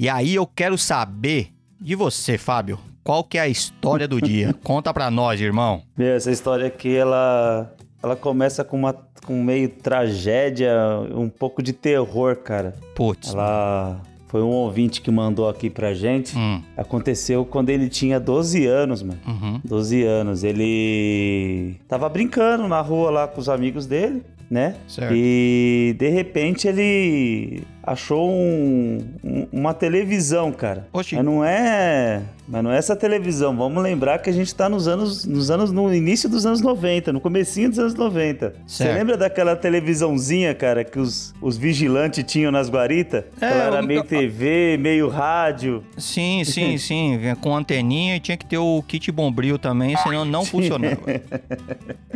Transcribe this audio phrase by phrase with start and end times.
[0.00, 2.78] E aí eu quero saber de você, Fábio.
[3.04, 4.54] Qual que é a história do dia?
[4.64, 5.82] Conta pra nós, irmão.
[5.94, 7.70] Meu, essa história aqui, ela,
[8.02, 8.94] ela começa com uma
[9.26, 10.72] com meio tragédia,
[11.14, 12.74] um pouco de terror, cara.
[12.94, 13.34] Putz.
[13.34, 16.34] Ela foi um ouvinte que mandou aqui pra gente.
[16.34, 19.20] Hum, Aconteceu quando ele tinha 12 anos, mano.
[19.26, 19.60] uhum.
[19.62, 20.42] 12 anos.
[20.44, 24.76] Ele tava brincando na rua lá com os amigos dele, né?
[24.88, 25.12] Certo.
[25.14, 30.86] E de repente ele achou um- um- uma televisão, cara.
[30.92, 31.16] Oxi.
[31.16, 33.56] Mas não é, mas não é essa televisão.
[33.56, 37.12] Vamos lembrar que a gente tá nos anos, nos anos no início dos anos 90,
[37.12, 38.54] no comecinho dos anos 90.
[38.66, 43.24] Você lembra daquela televisãozinha, cara, que os, os vigilantes tinham nas guaritas?
[43.40, 45.82] É, Ela era eu- meio TV, meio rádio.
[45.96, 47.18] Sim, sim, sim.
[47.40, 50.96] Com anteninha e tinha que ter o kit bombril também, senão não funcionava.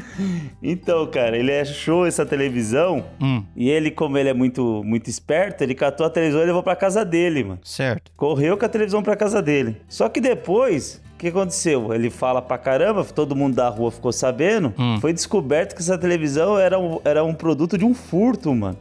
[0.62, 5.53] Então, cara, ele achou essa televisão Hum, e ele, como ele é muito, muito esperto,
[5.62, 7.60] ele catou a televisão e levou pra casa dele, mano.
[7.62, 8.10] certo.
[8.16, 9.77] Correu com a televisão pra casa dele.
[9.88, 11.92] Só que depois, o que aconteceu?
[11.94, 14.72] Ele fala pra caramba, todo mundo da rua ficou sabendo.
[14.78, 14.98] Hum.
[15.00, 18.78] Foi descoberto que essa televisão era um, era um produto de um furto, mano.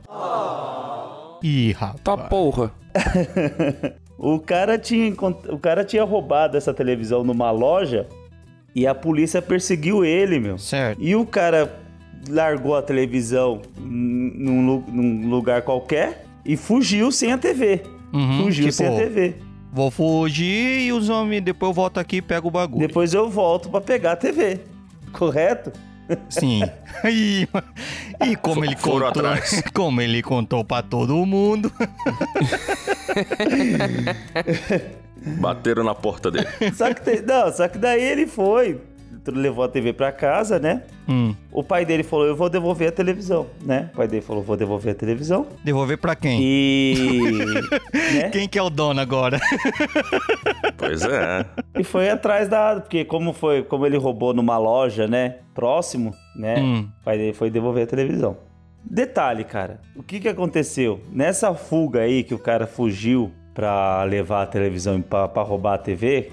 [1.43, 2.02] Ih, rapaz.
[2.03, 2.71] Tá porra.
[4.15, 5.13] O cara tinha,
[5.49, 8.08] o cara tinha roubado essa televisão numa loja
[8.73, 10.58] e a polícia perseguiu ele, meu.
[10.58, 11.02] Certo.
[11.02, 11.69] E o cara
[12.30, 17.81] largou a televisão num, num lugar qualquer e fugiu sem a TV.
[18.13, 19.36] Uhum, fugiu tipo, sem a TV.
[19.72, 22.88] Vou fugir e os homens, depois eu volto aqui e pego o bagulho.
[22.88, 24.59] Depois eu volto pra pegar a TV.
[25.11, 25.71] Correto?
[26.30, 26.61] Sim.
[27.05, 27.49] E,
[28.25, 29.61] e como ele Foram contou, atrás.
[29.73, 31.69] como ele contou pra todo mundo.
[35.39, 36.47] Bateram na porta dele.
[36.73, 38.80] Só que, não, só que daí ele foi,
[39.27, 40.83] levou a TV pra casa, né?
[41.07, 43.89] Hum, O pai dele falou: Eu vou devolver a televisão, né?
[43.93, 45.47] O pai dele falou: Vou devolver a televisão.
[45.63, 46.39] devolver pra quem?
[46.41, 46.95] E.
[48.15, 48.30] né?
[48.30, 49.39] Quem que é o dono agora?
[50.77, 51.45] Pois é.
[51.77, 52.80] E foi atrás da.
[52.81, 55.35] Porque, como foi, como ele roubou numa loja, né?
[55.53, 56.59] Próximo, né?
[56.59, 56.87] Hum.
[57.02, 58.37] O pai dele foi devolver a televisão.
[58.83, 59.80] Detalhe, cara.
[59.95, 60.99] O que que aconteceu?
[61.11, 66.31] Nessa fuga aí que o cara fugiu pra levar a televisão pra roubar a TV,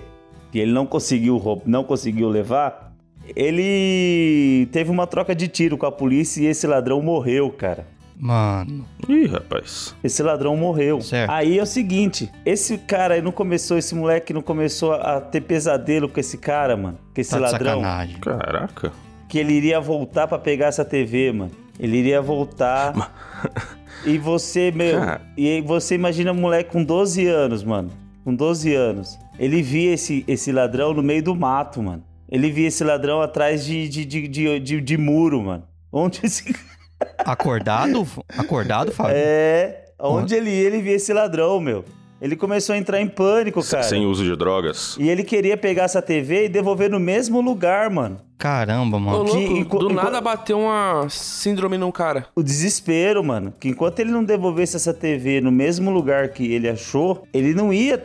[0.51, 2.93] que ele não conseguiu, não conseguiu levar,
[3.37, 7.87] ele teve uma troca de tiro com a polícia e esse ladrão morreu, cara.
[8.17, 9.97] Mano, Ih, rapaz.
[10.05, 11.01] Esse ladrão morreu.
[11.01, 11.31] Certo.
[11.31, 15.41] Aí é o seguinte, esse cara aí não começou, esse moleque não começou a ter
[15.41, 16.99] pesadelo com esse cara, mano.
[17.15, 17.81] Com esse tá de ladrão.
[17.81, 18.21] sacanagem.
[18.21, 18.93] Caraca.
[19.27, 21.53] Que ele iria voltar pra pegar essa TV, mano.
[21.79, 23.15] Ele iria voltar.
[24.05, 25.01] e você, meu.
[25.01, 25.23] Cara.
[25.35, 27.91] E aí você imagina um moleque com 12 anos, mano.
[28.25, 29.19] Com 12 anos.
[29.39, 32.05] Ele via esse, esse ladrão no meio do mato, mano.
[32.31, 35.65] Ele via esse ladrão atrás de, de, de, de, de- de muro, mano.
[35.93, 36.55] Onde esse.
[37.19, 38.07] Acordado?
[38.37, 39.15] Acordado, Fábio?
[39.17, 39.85] É.
[39.99, 41.85] Onde ele ia, ele via esse ladrão, meu.
[42.21, 43.83] Ele começou a entrar em pânico, cara.
[43.83, 44.97] Sem uso de drogas.
[45.01, 48.21] E ele queria pegar essa TV e devolver no mesmo lugar, mano.
[48.41, 49.19] Caramba, mano.
[49.19, 52.27] louco, enqu- do enqu- nada bateu uma síndrome num cara.
[52.35, 53.53] O desespero, mano.
[53.61, 57.71] Que enquanto ele não devolvesse essa TV no mesmo lugar que ele achou, ele não
[57.71, 57.99] ia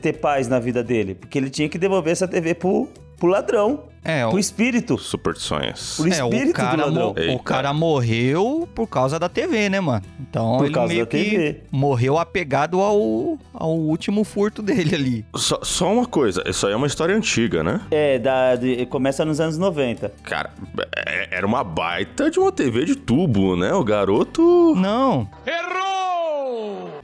[0.00, 1.14] ter paz na vida dele.
[1.14, 2.88] Porque ele tinha que devolver essa TV pro,
[3.18, 3.80] pro ladrão.
[4.06, 4.96] É, o, Pro espírito.
[4.98, 5.96] Superstições.
[5.96, 7.14] Pro é, espírito o, cara do ladrão.
[7.26, 10.02] mo- o cara morreu por causa da TV, né, mano?
[10.20, 11.60] Então Por ele causa meio da que TV.
[11.70, 15.24] morreu apegado ao, ao último furto dele ali.
[15.34, 17.80] Só, só uma coisa, isso aí é uma história antiga, né?
[17.90, 20.12] É, da, de- começa nos anos 90.
[20.22, 20.50] Cara,
[20.96, 23.72] é- era uma baita de uma TV de tubo, né?
[23.72, 24.74] O garoto.
[24.76, 25.28] Não,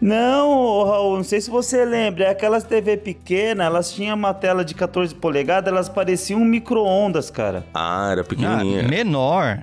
[0.02, 4.64] Não, Raul, não sei se você lembra, é aquelas TV pequenas, elas tinham uma tela
[4.64, 7.64] de 14 polegadas, elas pareciam um micro-ondas, cara.
[7.72, 8.82] Ah, era ah, pequenininha.
[8.82, 9.62] menor.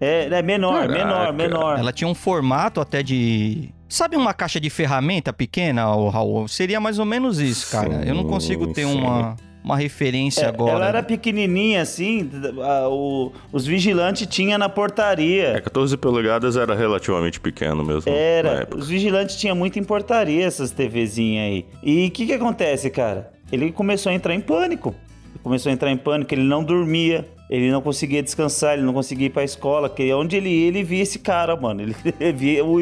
[0.00, 0.92] É, é menor, Caraca.
[0.92, 1.78] menor, menor.
[1.80, 3.70] Ela tinha um formato até de.
[3.88, 6.46] Sabe uma caixa de ferramenta pequena, Raul?
[6.46, 8.04] Seria mais ou menos isso, cara.
[8.06, 10.72] Eu não consigo ter Sim, uma, uma referência É, agora.
[10.72, 12.28] Ela era pequenininha assim,
[12.62, 15.60] a- o- os vigilantes tinham na É, portaria.
[15.62, 18.10] 14 polegadas era relativamente pequeno mesmo.
[18.10, 18.78] na Era, época.
[18.78, 21.66] os vigilantes tinham muito em portaria essas TVzinhas aí.
[21.82, 23.30] E o que que acontece, cara?
[23.50, 24.94] Ele começou a entrar em pânico.
[25.30, 28.92] Ele começou a entrar em pânico, ele não dormia, ele não conseguia descansar, ele não
[28.94, 31.82] conseguia ir pra escola, que onde ele ia, ele via esse cara, mano.
[31.82, 31.94] Ele
[32.34, 32.76] via o,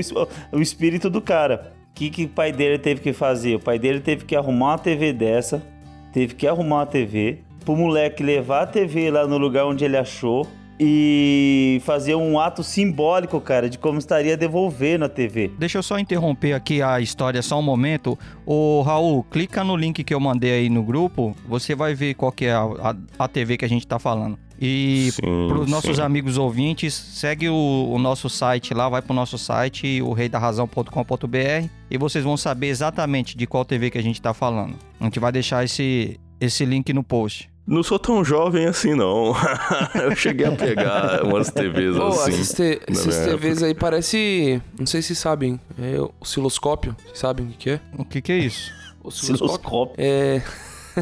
[0.53, 1.73] o espírito do cara.
[1.91, 3.57] O que, que o pai dele teve que fazer?
[3.57, 5.63] O pai dele teve que arrumar uma TV dessa,
[6.13, 9.97] teve que arrumar uma TV, pro moleque levar a TV lá no lugar onde ele
[9.97, 10.47] achou
[10.83, 15.51] e fazer um ato simbólico, cara, de como estaria devolvendo a TV.
[15.59, 18.19] Deixa eu só interromper aqui a história só um momento.
[18.47, 22.33] Ô Raul, clica no link que eu mandei aí no grupo, você vai ver qual
[22.33, 24.39] que é a, a- a TV que a gente tá falando.
[24.61, 26.03] E para os nossos sim.
[26.03, 31.97] amigos ouvintes, segue o, o nosso site lá, vai pro nosso site, o reidarrazão.com.br, e
[31.97, 34.75] vocês vão saber exatamente de qual TV que a gente tá falando.
[35.01, 37.49] A gente vai deixar esse, esse link no post.
[37.67, 39.33] Não sou tão jovem assim, não.
[39.95, 42.33] eu cheguei a pegar umas TVs Pô, assim.
[42.33, 44.61] essas, te- essas TVs aí parece.
[44.79, 45.59] Não sei se sabem.
[45.79, 46.97] É osciloscópio.
[47.05, 47.81] Vocês sabem o que que é?
[47.97, 48.73] O que que é isso?
[49.05, 49.95] Osciloscópio.
[49.99, 50.43] É.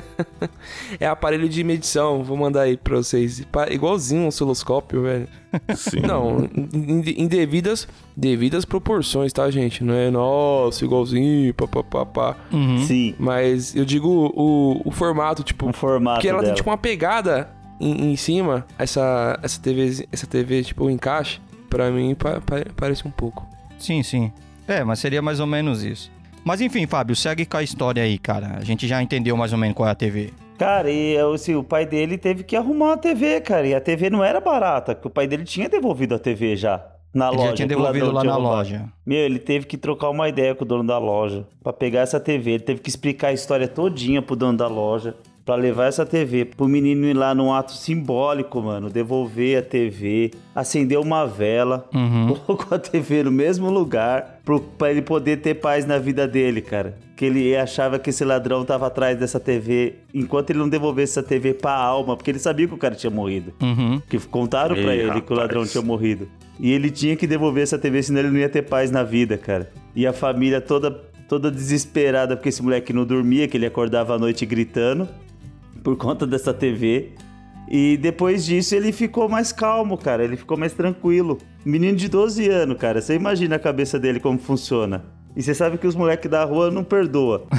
[0.98, 2.22] é aparelho de medição.
[2.22, 3.42] Vou mandar aí pra vocês.
[3.70, 5.28] Igualzinho um osciloscópio, velho.
[5.76, 6.00] Sim.
[6.00, 9.82] Não, em, em devidas, devidas proporções, tá, gente?
[9.82, 12.36] Não é nossa, igualzinho, papapá.
[12.52, 12.78] Uhum.
[12.84, 15.68] Sim, Mas eu digo o, o formato, tipo.
[15.68, 16.52] o formato Porque ela dela.
[16.52, 17.50] tem tipo uma pegada
[17.80, 21.40] em, em cima, essa, essa TV, essa TV, tipo, o encaixe,
[21.70, 23.46] pra mim pa- pa- parece um pouco.
[23.78, 24.32] Sim, sim.
[24.66, 26.10] É, mas seria mais ou menos isso.
[26.48, 28.56] Mas enfim, Fábio, segue com a história aí, cara.
[28.56, 30.30] A gente já entendeu mais ou menos qual é a TV.
[30.56, 33.66] Cara, e assim, o pai dele teve que arrumar uma TV, cara.
[33.66, 36.82] E a TV não era barata, porque o pai dele tinha devolvido a TV já.
[37.12, 37.48] Na Ele loja.
[37.50, 38.54] já tinha devolvido lá na roubado.
[38.56, 38.84] loja.
[39.04, 42.18] Meu, ele teve que trocar uma ideia com o dono da loja pra pegar essa
[42.18, 42.52] TV.
[42.52, 45.14] Ele teve que explicar a história todinha pro dono da loja
[45.48, 50.30] pra levar essa TV pro menino ir lá num ato simbólico, mano, devolver a TV,
[50.54, 52.34] acender uma vela, Uhum.
[52.44, 56.60] colocou a TV no mesmo lugar pro, pra ele poder ter paz na vida dele,
[56.60, 56.98] cara.
[57.16, 61.26] Que ele achava que esse ladrão tava atrás dessa TV enquanto ele não devolvesse essa
[61.26, 63.54] TV pra alma, porque ele sabia que o cara tinha morrido.
[63.62, 64.02] Uhum.
[64.06, 65.72] Que contaram pra Ei, ele que o ladrão rapaz.
[65.72, 66.28] tinha morrido.
[66.60, 69.38] E ele tinha que devolver essa TV, senão ele não ia ter paz na vida,
[69.38, 69.70] cara.
[69.96, 70.90] E a família toda,
[71.26, 75.08] toda desesperada porque esse moleque não dormia, que ele acordava à noite gritando
[75.88, 77.12] por conta dessa TV.
[77.66, 80.22] E depois disso ele ficou mais calmo, cara.
[80.22, 81.38] Ele ficou mais tranquilo.
[81.64, 83.00] Menino de 12 anos, cara.
[83.00, 85.06] Você imagina a cabeça dele como funciona.
[85.38, 87.44] E você sabe que os moleques da rua não perdoa.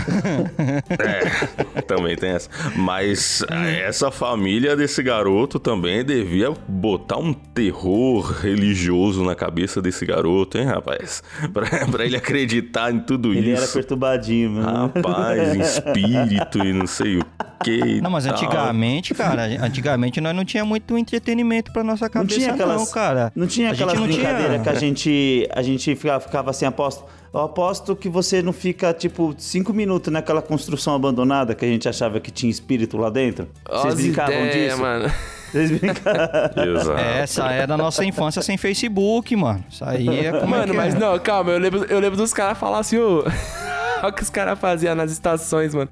[1.00, 2.50] É, também tem essa.
[2.76, 10.06] Mas eh, essa família desse garoto também devia botar um terror religioso na cabeça desse
[10.06, 11.24] garoto, hein, rapaz?
[11.54, 13.74] Pra, pra ele acreditar em tudo Ele era isso.
[13.74, 14.92] perturbadinho, mano.
[14.94, 17.26] Rapaz, em espírito e não sei o
[17.64, 18.02] que.
[18.02, 22.48] Não, mas antigamente, cara, antigamente nós não tinha muito entretenimento pra nossa Não cabeça, tinha
[22.50, 23.32] não, aquelas, cara.
[23.36, 27.04] Não tinha aquelas não tinha- brincadeiras que a gente, a gente ficava, ficava assim, aposto.
[27.32, 31.88] Eu aposto que você não fica, tipo, cinco minutos naquela construção abandonada que a gente
[31.88, 33.48] achava que tinha espírito lá dentro.
[33.70, 34.82] Vocês As brincavam ideias, disso?
[34.82, 35.12] mano.
[35.52, 36.64] Vocês brincavam.
[36.76, 37.00] Exato.
[37.00, 39.64] Essa era a nossa infância sem Facebook, mano.
[39.70, 41.00] Isso aí é como é Mano, que mas é.
[41.00, 43.24] não, calma, eu lembro, eu lembro dos caras falar assim, ô.
[44.02, 45.90] Olha o que os caras faziam nas estações, mano.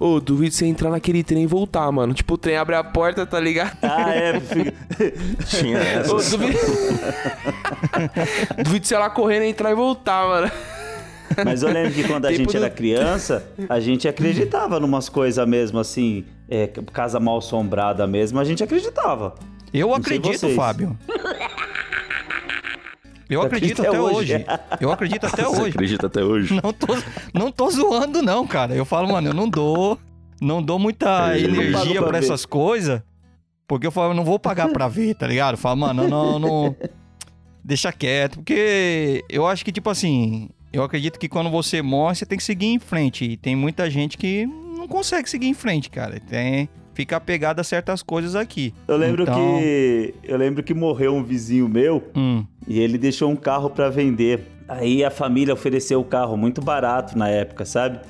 [0.00, 2.14] Ô, duvido você entrar naquele trem e voltar, mano.
[2.14, 3.76] Tipo, o trem abre a porta, tá ligado?
[3.82, 4.40] Ah, é.
[5.44, 6.30] Tinha Ô, essas.
[6.30, 6.58] duvido...
[8.64, 10.50] duvido você ir lá correndo, entrar e voltar, mano.
[11.44, 15.46] Mas eu lembro que quando a gente do- era criança, a gente acreditava numas coisas
[15.46, 19.34] mesmo, assim, é, casa mal assombrada mesmo, a gente acreditava.
[19.72, 20.48] Eu Não acredito.
[20.54, 20.96] Fábio.
[23.28, 24.34] Eu acredito Até até hoje.
[24.36, 24.46] hoje.
[24.80, 25.70] Eu acredito até Você hoje.
[25.70, 26.54] acredita até hoje?
[26.62, 26.86] Não tô,
[27.34, 28.74] não tô zoando, não, cara.
[28.74, 29.98] Eu falo, mano, eu não dou.
[30.40, 32.14] Não dou muita Eu não pago energia ver.
[32.14, 33.02] essas coisas.
[33.66, 35.54] Porque eu falo, eu não vou pagar pra ver, tá ligado?
[35.54, 36.76] Eu falo, mano, não, não.
[37.62, 38.36] Deixa quieto.
[38.36, 40.48] Porque eu acho que, tipo assim.
[40.72, 43.24] Eu acredito que quando você morre, você tem que seguir em frente.
[43.24, 46.20] E tem muita gente que não consegue seguir em frente, cara.
[46.20, 46.68] Tem.
[46.94, 48.74] Fica apegado a certas coisas aqui.
[48.86, 50.14] Eu lembro Então- que.
[50.24, 52.44] Eu lembro que morreu um vizinho meu Hum.
[52.66, 54.40] E ele deixou um carro pra vender.
[54.68, 58.00] Aí a família ofereceu o carro muito barato na época, sabe?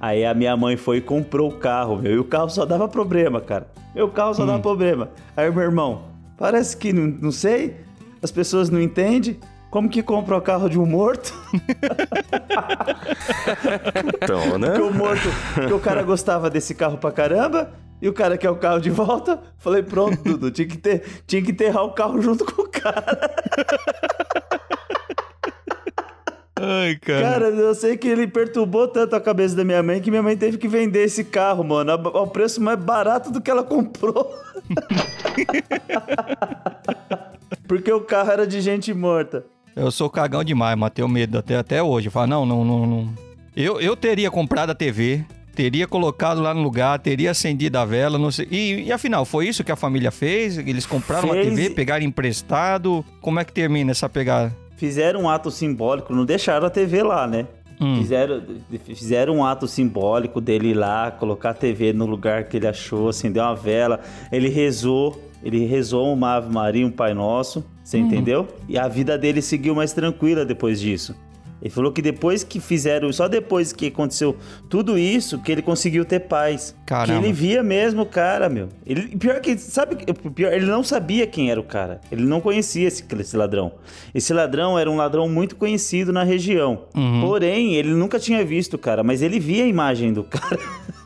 [0.00, 2.12] Aí a minha mãe foi e comprou o carro, meu.
[2.14, 3.66] E o carro só dava problema, cara.
[3.94, 5.10] Meu carro só dava problema.
[5.36, 6.04] Aí meu irmão,
[6.38, 7.76] parece que não, não sei,
[8.22, 9.38] as pessoas não entendem.
[9.76, 11.34] Como que compra o carro de um morto?
[14.22, 14.70] Então, né?
[14.70, 17.74] Porque o morto, porque o cara gostava desse carro pra caramba.
[18.00, 19.38] E o cara quer o carro de volta.
[19.58, 23.36] Falei, pronto, Dudu, tinha que, ter, tinha que enterrar o carro junto com o cara.
[26.58, 27.30] Ai, cara.
[27.30, 30.38] Cara, eu sei que ele perturbou tanto a cabeça da minha mãe que minha mãe
[30.38, 34.34] teve que vender esse carro, mano, ao preço mais barato do que ela comprou.
[37.68, 39.44] Porque o carro era de gente morta.
[39.76, 42.08] Eu sou cagão demais, mas tenho medo até, até hoje.
[42.08, 43.08] Eu falo, não, não, não, não.
[43.54, 45.22] Eu, eu teria comprado a TV,
[45.54, 48.48] teria colocado lá no lugar, teria acendido a vela, não sei.
[48.50, 50.56] E, e afinal, foi isso que a família fez?
[50.56, 53.04] Eles compraram uma Fez TV, e- pegaram emprestado?
[53.20, 54.54] Como é que termina essa pegada?
[54.78, 57.46] Fizeram um ato simbólico, não deixaram a TV lá, né?
[57.78, 57.98] Hum.
[57.98, 58.42] Fizeram,
[58.94, 63.10] fizeram um ato simbólico dele ir lá, colocar a TV no lugar que ele achou,
[63.10, 64.00] acender uma vela.
[64.32, 68.48] Ele rezou, ele rezou uma Ave Maria, um Pai Nosso, você entendeu?
[68.68, 71.14] E a vida dele seguiu mais tranquila depois disso.
[71.62, 74.36] Ele falou que depois que fizeram, só depois que aconteceu
[74.68, 76.74] tudo isso, que ele conseguiu ter paz.
[76.84, 77.20] Caramba.
[77.20, 78.70] Que ele via mesmo o cara, meu.
[78.84, 82.00] Ele, pior que, sabe, pior, ele não sabia quem era o cara.
[82.10, 83.70] Ele não conhecia esse, esse ladrão.
[84.12, 86.86] Esse ladrão era um ladrão muito conhecido na região.
[87.20, 90.58] Porém, ele nunca tinha visto o cara, mas ele via a imagem do cara.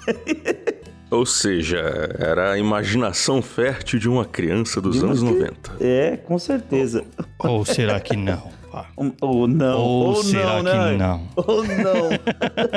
[1.10, 1.78] Ou seja,
[2.18, 5.76] era a imaginação fértil de uma criança dos anos 90.
[5.80, 7.04] É, com certeza.
[7.38, 8.50] Ou será que não?
[8.96, 9.78] Ou, ou não.
[9.78, 10.96] Ou Ou, será não, que né?
[10.96, 11.28] não?
[11.34, 12.10] Ou não.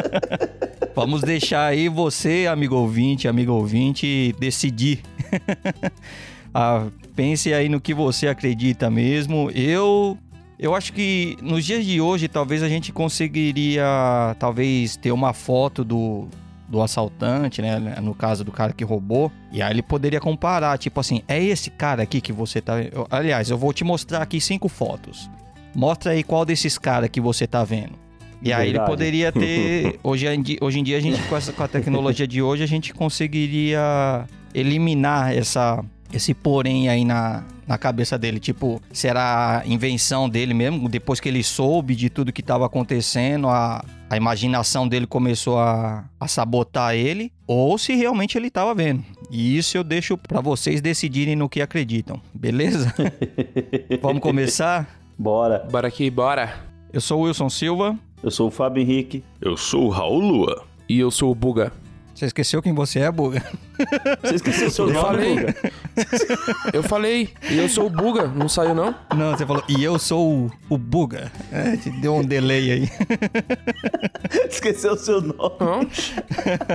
[0.95, 5.01] Vamos deixar aí você, amigo ouvinte, amigo ouvinte, decidir.
[6.55, 6.85] Ah,
[7.15, 9.49] pense aí no que você acredita mesmo.
[9.55, 10.15] Eu
[10.59, 13.83] eu acho que nos dias de hoje talvez a gente conseguiria
[14.37, 16.27] talvez ter uma foto do
[16.73, 20.99] do assaltante, né, no caso do cara que roubou, e aí ele poderia comparar, tipo
[20.99, 24.41] assim, é esse cara aqui que você tá, eu- aliás, eu vou te mostrar aqui
[24.41, 25.29] cinco fotos.
[25.75, 27.93] Mostra aí qual desses caras que você tá vendo.
[28.41, 28.91] E aí ele Verdade.
[28.91, 29.99] poderia ter.
[30.03, 32.61] Hoje em, dia, hoje em dia, a gente, com, essa, com a tecnologia de hoje,
[32.61, 38.39] a gente conseguiria eliminar essa, esse porém aí na, na cabeça dele.
[38.39, 40.89] Tipo, será a invenção dele mesmo?
[40.89, 46.05] Depois que ele soube de tudo que estava acontecendo, a, a imaginação dele começou a,
[46.19, 49.03] a sabotar ele, ou se realmente ele estava vendo.
[49.31, 52.93] E isso eu deixo para vocês decidirem no que acreditam, beleza?
[54.01, 54.87] Vamos começar?
[55.17, 55.67] Bora.
[55.71, 56.53] Bora aqui, bora.
[56.91, 57.97] Eu sou o Wilson Silva.
[58.21, 59.23] Eu sou o Fábio Henrique.
[59.41, 60.63] Eu sou o Raul Lua.
[60.87, 61.71] E eu sou o Buga.
[62.13, 63.43] Você esqueceu quem você é, Buga?
[64.21, 65.35] Você esqueceu seu Eu nome, falei.
[65.35, 65.55] Guga?
[66.73, 67.29] Eu falei.
[67.49, 68.27] E eu sou o Buga.
[68.27, 68.95] Não saiu, não?
[69.15, 71.31] Não, você falou, e eu sou o, o Buga.
[71.51, 72.89] É, te deu um delay aí.
[74.49, 75.55] Esqueceu seu nome.
[75.59, 75.87] Não.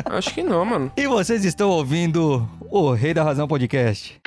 [0.06, 0.92] Acho que não, mano.
[0.96, 4.20] E vocês estão ouvindo o Rei da Razão Podcast.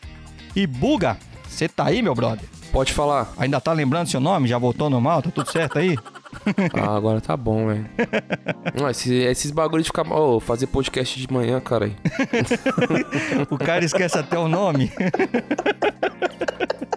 [0.57, 2.49] E Buga, você tá aí, meu brother?
[2.73, 3.31] Pode falar.
[3.37, 4.49] Ainda tá lembrando seu nome?
[4.49, 5.21] Já voltou normal?
[5.21, 5.99] Tá tudo certo aí?
[6.75, 7.87] Ah, agora tá bom, velho.
[8.79, 10.07] Não, esses, esses bagulho de ficar.
[10.11, 11.91] Ô, fazer podcast de manhã, cara.
[13.51, 14.91] O cara esquece até o nome.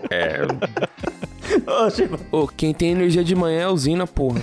[0.09, 0.45] É,
[2.31, 4.41] Ô, quem tem energia de manhã é a usina, porra.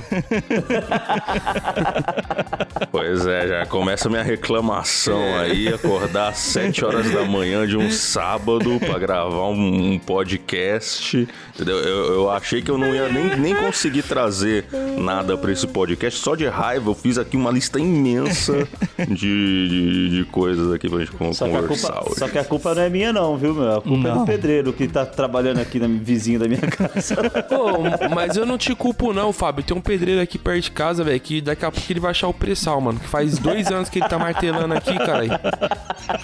[2.90, 7.76] pois é, já começa a minha reclamação aí, acordar às 7 horas da manhã de
[7.76, 11.78] um sábado pra gravar um, um podcast, entendeu?
[11.78, 14.64] Eu, eu achei que eu não ia nem, nem conseguir trazer
[14.98, 18.66] nada pra esse podcast, só de raiva eu fiz aqui uma lista imensa
[19.08, 22.18] de, de, de coisas aqui pra gente Só que, a conversar culpa, hoje.
[22.18, 23.76] só que a culpa não é minha, não, viu, meu?
[23.76, 24.18] A culpa é Não.
[24.20, 27.16] do pedreiro que tá trabalhando aqui na vizinho da minha casa.
[27.50, 29.64] Ô, mas eu não te culpo, não, Fábio.
[29.64, 32.28] Tem um pedreiro aqui perto de casa, velho, que daqui a pouco ele vai achar
[32.28, 32.98] o pressal, mano.
[33.00, 35.24] Que faz dois anos que ele tá martelando aqui, cara.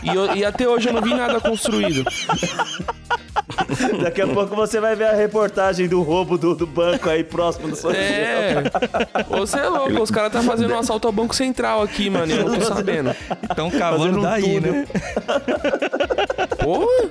[0.02, 2.04] E, eu- e até hoje eu não vi nada construído.
[4.02, 7.68] Daqui a pouco você vai ver a reportagem do roubo do, do banco aí próximo
[7.68, 8.51] do seu É.
[9.28, 12.32] Você é louco, os caras tá fazendo um assalto ao Banco Central aqui, mano.
[12.32, 13.14] e Eu não tô sabendo.
[13.48, 14.72] Estão cavando um daí, túnel.
[14.72, 14.86] né?
[16.62, 17.10] Porra!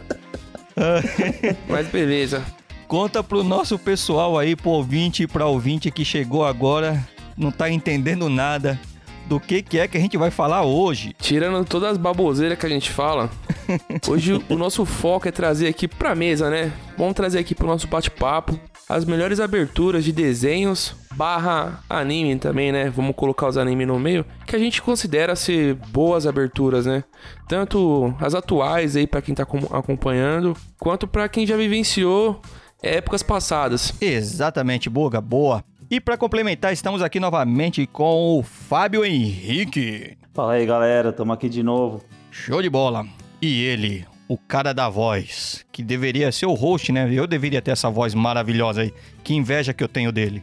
[1.67, 2.43] Mas beleza.
[2.88, 7.00] Conta pro nosso pessoal aí, pro ouvinte e pra ouvinte que chegou agora,
[7.38, 8.79] não tá entendendo nada
[9.27, 11.15] do que, que é que a gente vai falar hoje.
[11.17, 13.29] Tirando todas as baboseiras que a gente fala,
[14.10, 16.71] hoje o nosso foco é trazer aqui pra mesa, né?
[16.98, 18.60] Vamos trazer aqui pro nosso bate-papo
[18.95, 22.89] as melhores aberturas de desenhos barra anime também, né?
[22.89, 27.03] Vamos colocar os animes no meio, que a gente considera ser boas aberturas, né?
[27.48, 32.41] Tanto as atuais aí pra quem tá acom- acompanhando, quanto pra quem já vivenciou
[32.81, 33.93] épocas passadas.
[34.01, 35.63] Exatamente, Boga, boa.
[35.89, 40.17] E para complementar, estamos aqui novamente com o Fábio Henrique.
[40.33, 42.01] Fala aí, galera, tamo aqui de novo.
[42.31, 43.05] Show de bola.
[43.41, 47.10] E ele, o cara da voz, que deveria ser o host, né?
[47.12, 48.94] Eu deveria ter essa voz maravilhosa aí.
[49.26, 50.42] Que inveja que eu tenho dele.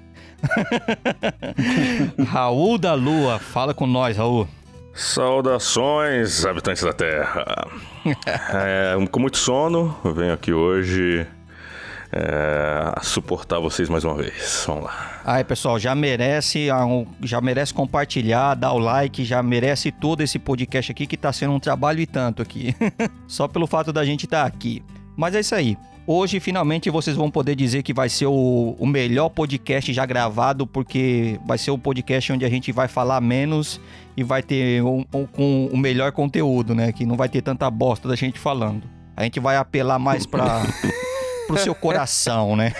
[2.28, 4.46] Raul da Lua, fala com nós, Raul.
[4.92, 7.66] Saudações, habitantes da Terra.
[8.54, 11.26] É, com muito sono, eu venho aqui hoje
[12.12, 14.64] é, suportar vocês mais uma vez.
[14.66, 15.20] Vamos lá.
[15.24, 16.84] Aí, pessoal, já merece, ah,
[17.22, 21.52] já merece compartilhar, dar o like, já merece todo esse podcast aqui que tá sendo
[21.52, 22.74] um trabalho e tanto aqui.
[23.26, 24.82] Só pelo fato da gente estar tá aqui.
[25.16, 25.76] Mas é isso aí.
[26.10, 30.66] Hoje, finalmente, vocês vão poder dizer que vai ser o, o, melhor podcast já gravado,
[30.66, 33.78] porque vai ser o podcast onde a gente vai falar menos
[34.16, 36.92] e vai ter um, um, com o melhor conteúdo, né?
[36.92, 38.84] Que não vai ter tanta bosta da gente falando.
[39.14, 40.62] A gente vai apelar mais pra.
[41.48, 42.72] pro seu coração, né?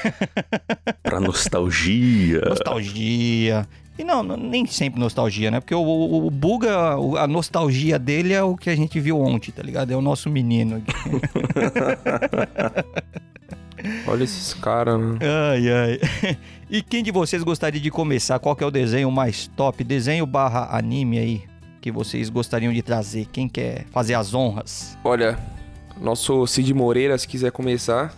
[1.03, 2.41] pra nostalgia.
[2.43, 3.67] Nostalgia.
[3.99, 5.59] E não, nem sempre nostalgia, né?
[5.59, 9.51] Porque o, o, o, Buga, a nostalgia dele é o que a gente viu ontem,
[9.51, 9.91] tá ligado?
[9.91, 10.81] É o nosso menino.
[14.07, 15.19] Olha esses caras, né?
[15.23, 15.99] Ai, ai.
[16.71, 18.39] E quem de vocês gostaria de começar?
[18.39, 19.83] Qual que é o desenho mais top?
[19.83, 21.43] Desenho barra anime aí
[21.81, 23.27] que vocês gostariam de trazer?
[23.33, 24.99] Quem quer fazer as honras?
[25.03, 25.39] Olha,
[26.01, 28.15] nosso Cid Moreira, se quiser começar.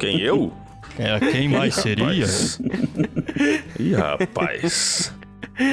[0.00, 0.52] Quem eu?
[0.98, 2.26] É, quem mais seria?
[3.78, 5.12] Ih, rapaz.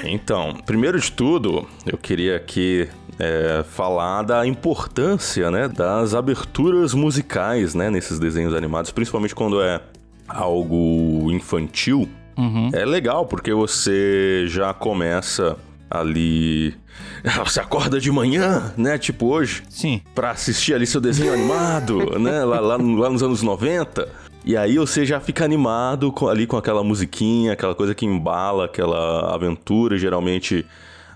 [0.06, 2.88] Então, primeiro de tudo, eu queria aqui
[3.20, 9.82] é, falar da importância né, das aberturas musicais né, nesses desenhos animados, principalmente quando é
[10.28, 12.08] algo infantil.
[12.38, 12.70] Uhum.
[12.74, 15.58] É legal porque você já começa
[15.94, 16.74] ali.
[17.46, 18.98] Você acorda de manhã, né?
[18.98, 19.64] Tipo hoje.
[19.70, 20.02] Sim.
[20.16, 22.44] Pra assistir ali seu desenho animado, né?
[22.44, 24.10] Lá, lá, lá nos anos 90.
[24.46, 28.66] E aí você já fica animado com, ali com aquela musiquinha, aquela coisa que embala
[28.66, 30.66] aquela aventura, geralmente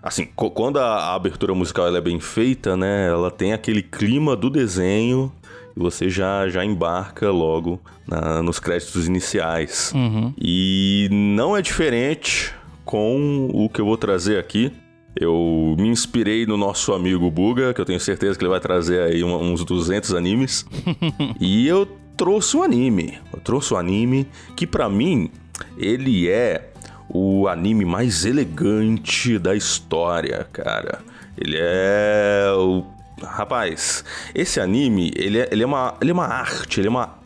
[0.02, 4.50] assim, quando a, a abertura musical é bem feita, né, ela tem aquele clima do
[4.50, 5.30] desenho
[5.76, 9.92] e você já, já embarca logo na, nos créditos iniciais.
[9.94, 10.34] Uhum.
[10.38, 12.54] E não é diferente
[12.88, 14.72] com o que eu vou trazer aqui.
[15.14, 19.02] Eu me inspirei no nosso amigo Buga, que eu tenho certeza que ele vai trazer
[19.02, 20.66] aí uns 200 animes.
[21.40, 23.20] e eu trouxe um anime.
[23.34, 25.30] Eu trouxe um anime que para mim
[25.78, 26.72] ele é
[27.10, 31.00] o anime mais elegante da história, cara.
[31.38, 32.84] Ele é o
[33.22, 37.18] rapaz, esse anime, ele é, ele é uma ele é uma arte, ele é uma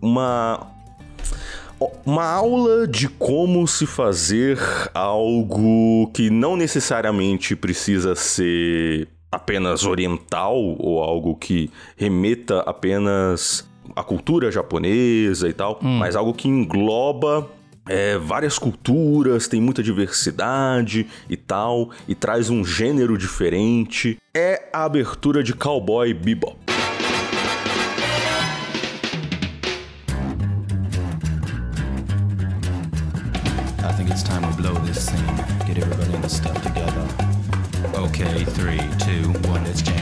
[0.00, 0.75] uma
[2.04, 4.58] uma aula de como se fazer
[4.94, 14.50] algo que não necessariamente precisa ser apenas oriental ou algo que remeta apenas a cultura
[14.50, 15.98] japonesa e tal, hum.
[15.98, 17.48] mas algo que engloba
[17.88, 24.18] é, várias culturas, tem muita diversidade e tal, e traz um gênero diferente.
[24.34, 26.65] É a abertura de Cowboy Bebop.
[34.06, 35.36] Think it's time to blow this scene.
[35.66, 37.08] Get everybody in the stuff together.
[37.94, 39.95] Okay, three, two, one, let's jam.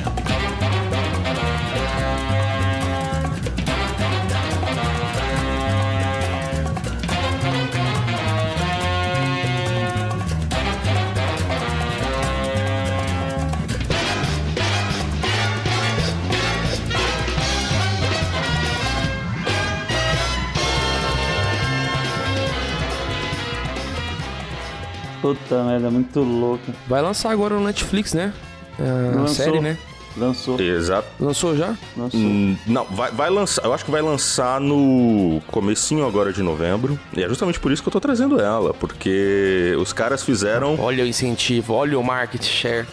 [25.25, 26.71] Puta merda, muito louco.
[26.87, 28.31] Vai lançar agora no Netflix, né?
[28.79, 29.79] É, a série, né?
[30.19, 30.61] Lançou.
[30.61, 31.09] Exato.
[31.19, 31.75] Lançou já?
[31.97, 32.21] Lançou.
[32.21, 33.65] Hum, não, vai, vai lançar.
[33.65, 37.01] Eu acho que vai lançar no comecinho agora de novembro.
[37.17, 38.75] E é justamente por isso que eu tô trazendo ela.
[38.75, 40.79] Porque os caras fizeram.
[40.79, 42.87] Olha o incentivo, olha o market share.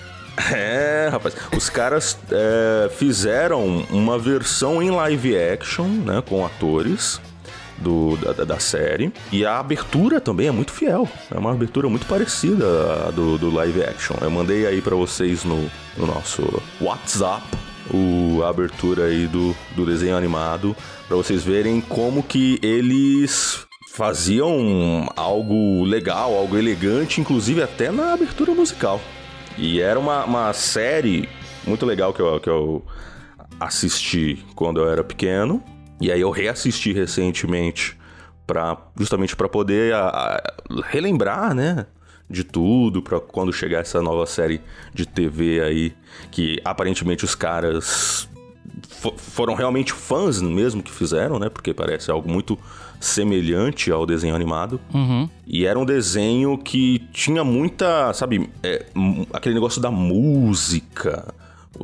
[0.53, 1.35] É, rapaz.
[1.55, 6.23] Os caras é, fizeram uma versão em live action, né?
[6.25, 7.19] Com atores
[7.81, 9.11] do, da, da, série.
[9.31, 11.07] E a abertura também é muito fiel.
[11.29, 14.15] É uma abertura muito parecida do, do live action.
[14.21, 16.41] Eu mandei aí para vocês no, no nosso
[16.79, 17.43] WhatsApp
[17.93, 20.75] o, a abertura aí do, do desenho animado
[21.07, 28.53] para vocês verem como que eles faziam algo legal, algo elegante, inclusive até na abertura
[28.53, 29.01] musical.
[29.57, 31.27] E era uma, uma série
[31.67, 32.85] muito legal que eu, que eu
[33.59, 35.61] assisti quando eu era pequeno.
[36.01, 37.97] E aí eu reassisti recentemente
[38.45, 40.53] para justamente para poder a, a,
[40.89, 41.85] relembrar, né,
[42.29, 44.61] de tudo para quando chegar essa nova série
[44.93, 45.93] de TV aí
[46.31, 48.27] que aparentemente os caras
[48.89, 51.49] fo- foram realmente fãs mesmo que fizeram, né?
[51.49, 52.57] Porque parece algo muito
[52.99, 54.79] semelhante ao desenho animado.
[54.93, 55.27] Uhum.
[55.45, 58.85] E era um desenho que tinha muita, sabe, é,
[59.33, 61.33] aquele negócio da música,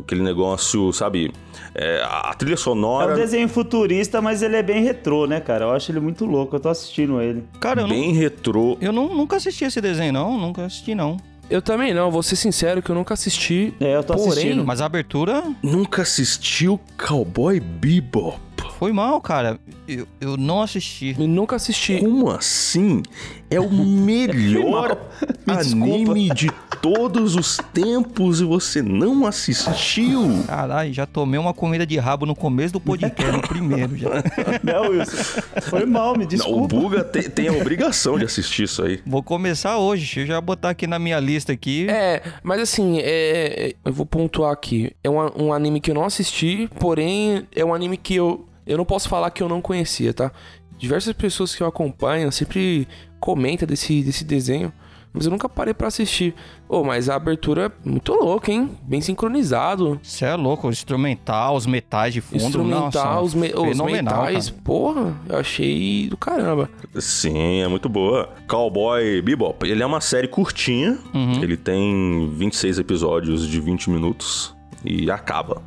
[0.04, 1.32] aquele negócio, sabe,
[1.76, 5.40] é, a a trilha É sonora um desenho futurista, mas ele é bem retrô, né,
[5.40, 5.66] cara?
[5.66, 6.56] Eu acho ele muito louco.
[6.56, 7.44] Eu tô assistindo ele.
[7.60, 8.78] Cara, eu, não, bem retrô.
[8.82, 10.38] eu não- nunca assisti esse desenho, não.
[10.38, 11.18] Nunca assisti, não.
[11.50, 13.74] Eu também não, vou ser sincero que eu nunca assisti.
[13.80, 14.66] É, eu tô Porém, assistindo.
[14.66, 18.38] Mas a abertura Nunca assistiu Cowboy Bebop?
[18.78, 19.58] foi mal, cara.
[19.88, 21.16] Eu, eu não assisti.
[21.18, 21.98] Eu nunca assisti.
[22.00, 23.02] Como assim?
[23.50, 24.98] É o melhor
[25.48, 30.44] Me anime de todos os tempos e você não assistiu?
[30.46, 34.10] Caralho, já tomei uma comida de rabo no começo do podcast, no primeiro já.
[34.62, 35.42] Não, Wilson.
[35.70, 36.76] Foi mal, me Não, o desculpa.
[36.76, 39.00] Buga te- tem a obrigação de assistir isso aí.
[39.06, 40.04] Vou começar hoje.
[40.04, 41.88] Deixa eu já botar aqui na minha lista aqui.
[41.90, 44.92] É, mas assim, é, eu vou pontuar aqui.
[45.02, 48.78] É um, um anime que eu não assisti, porém é um anime que eu, eu
[48.78, 50.32] não posso falar que eu não conhecia, tá?
[50.78, 52.88] Diversas pessoas que eu acompanho sempre
[53.20, 54.72] comentam desse, desse desenho,
[55.14, 56.36] mas eu nunca parei pra assistir.
[56.70, 58.70] Oh, mas a abertura é muito louca, hein?
[58.84, 60.00] Bem sincronizado.
[60.04, 62.44] Você é louco, o instrumental, os metais de fundo.
[62.44, 64.50] Instrumental, nossa, os, me- os metais.
[64.50, 64.62] cara.
[64.64, 66.70] Porra, eu achei do caramba.
[67.00, 68.30] Sim, é muito boa.
[68.48, 70.98] Cowboy Bebop, ele é uma série curtinha.
[71.14, 71.42] Uhum.
[71.42, 75.64] Ele tem 26 episódios de 20 minutos e acaba.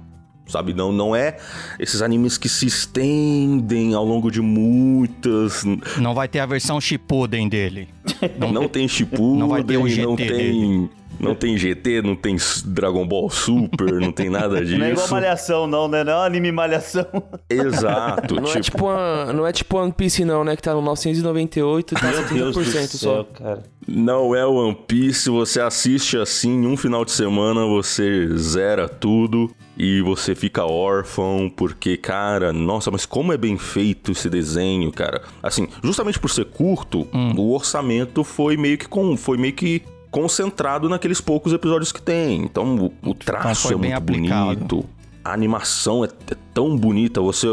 [0.50, 1.36] Sabe, não, não é
[1.78, 5.64] esses animes que se estendem ao longo de muitas.
[5.98, 7.88] Não vai ter a versão Shippuden dele.
[8.38, 10.34] Não, tem Shippuden, Não vai ter o GT não dele.
[10.34, 14.76] tem, não tem GT, não tem Dragon Ball Super, não tem nada disso.
[14.78, 16.02] Não é igual Malhação, não, né?
[16.02, 17.06] Não é um anime Malhação.
[17.48, 20.56] Exato, Não, tipo, é tipo uma, não é tipo One Piece, não, né?
[20.56, 23.24] Que tá no 998 e tá Meu Deus do 70% céu, só.
[23.24, 23.62] cara.
[23.86, 29.50] Não é One Piece, você assiste assim em um final de semana, você zera tudo
[29.82, 35.22] e você fica órfão, porque, cara, nossa, mas como é bem feito esse desenho, cara.
[35.42, 40.86] Assim, justamente por ser curto, o orçamento foi meio que com, foi meio que concentrado
[40.86, 42.42] naqueles poucos episódios que tem.
[42.42, 44.54] Então, o, o traço foi é muito aplicado.
[44.54, 44.84] bonito.
[45.24, 47.46] A animação é, é tão bonita, você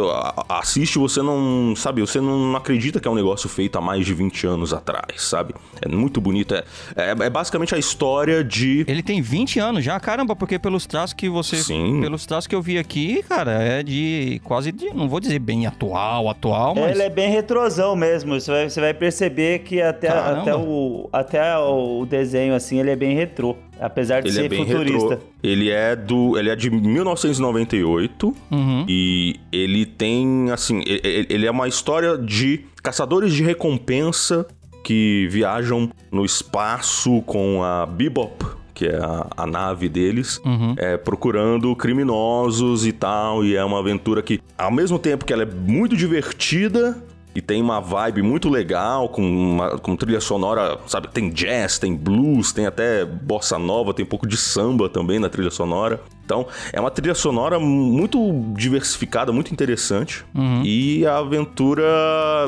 [0.50, 4.14] assiste, você não, sabe, você não acredita que é um negócio feito há mais de
[4.14, 5.54] 20 anos atrás, sabe?
[5.82, 6.64] É muito bonito, é,
[6.96, 8.86] é, é basicamente a história de...
[8.88, 11.58] Ele tem 20 anos já, caramba, porque pelos traços que você.
[11.58, 12.02] Sim.
[12.02, 14.94] Pelos traços que eu vi aqui, cara, é de quase de.
[14.94, 16.92] Não vou dizer bem atual, atual, mas.
[16.92, 18.40] Ele é bem retrosão mesmo.
[18.40, 20.42] Você vai, você vai perceber que até, Caramba.
[20.42, 23.56] até, o, até o desenho, assim, ele é bem retrô.
[23.80, 25.10] Apesar de Ele ser é bem futurista.
[25.10, 25.28] retrô.
[25.44, 28.86] Ele é do, ele é de 1998 Uhum.
[28.88, 34.48] E ele tem assim, ele é uma história de caçadores de recompensa
[34.84, 40.76] que viajam no espaço com a Bebop, que é a, a nave deles, Uhum.
[40.78, 43.44] é, procurando criminosos e tal.
[43.44, 46.96] E é uma aventura que, ao mesmo tempo que ela é muito divertida.
[47.36, 51.08] E tem uma vibe muito legal, com, uma, com trilha sonora, sabe?
[51.10, 55.30] Tem jazz, tem blues, tem até bossa nova, tem um pouco de samba também na
[55.30, 56.02] trilha sonora.
[56.28, 58.20] Então, é uma trilha sonora muito
[58.54, 60.26] diversificada, muito interessante.
[60.62, 61.86] E a aventura,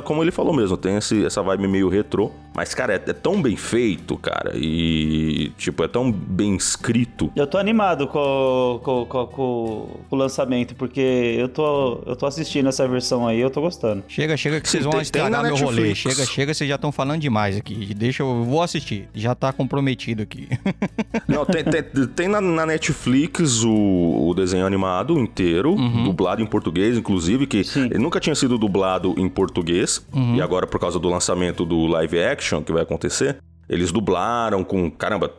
[0.04, 2.30] como ele falou mesmo, tem esse- essa vibe meio retrô.
[2.54, 4.52] Mas, cara, é, é tão bem feito, cara.
[4.56, 7.32] E, tipo, é tão bem escrito.
[7.34, 11.00] Eu tô animado com, com, com, com- com o lançamento, porque
[11.39, 14.04] eu tô, eu tô assistindo essa versão aí eu tô gostando.
[14.10, 15.96] Chega, chega que Sim, vocês vão tem- tem estragar na meu rolê.
[15.96, 17.94] Chega, chega, vocês já estão falando demais aqui.
[17.94, 18.28] Deixa eu.
[18.30, 19.08] eu Vou assistir.
[19.13, 20.50] Já tá comprometido aqui.
[21.30, 26.97] Não, tem, tem, tem na, na Netflix o, o desenho animado inteiro, dublado em português,
[26.97, 27.63] inclusive, que
[27.99, 30.05] nunca tinha sido dublado em português.
[30.36, 34.89] E agora, por causa do lançamento do live action que vai acontecer, eles dublaram com.
[34.89, 35.32] Caramba,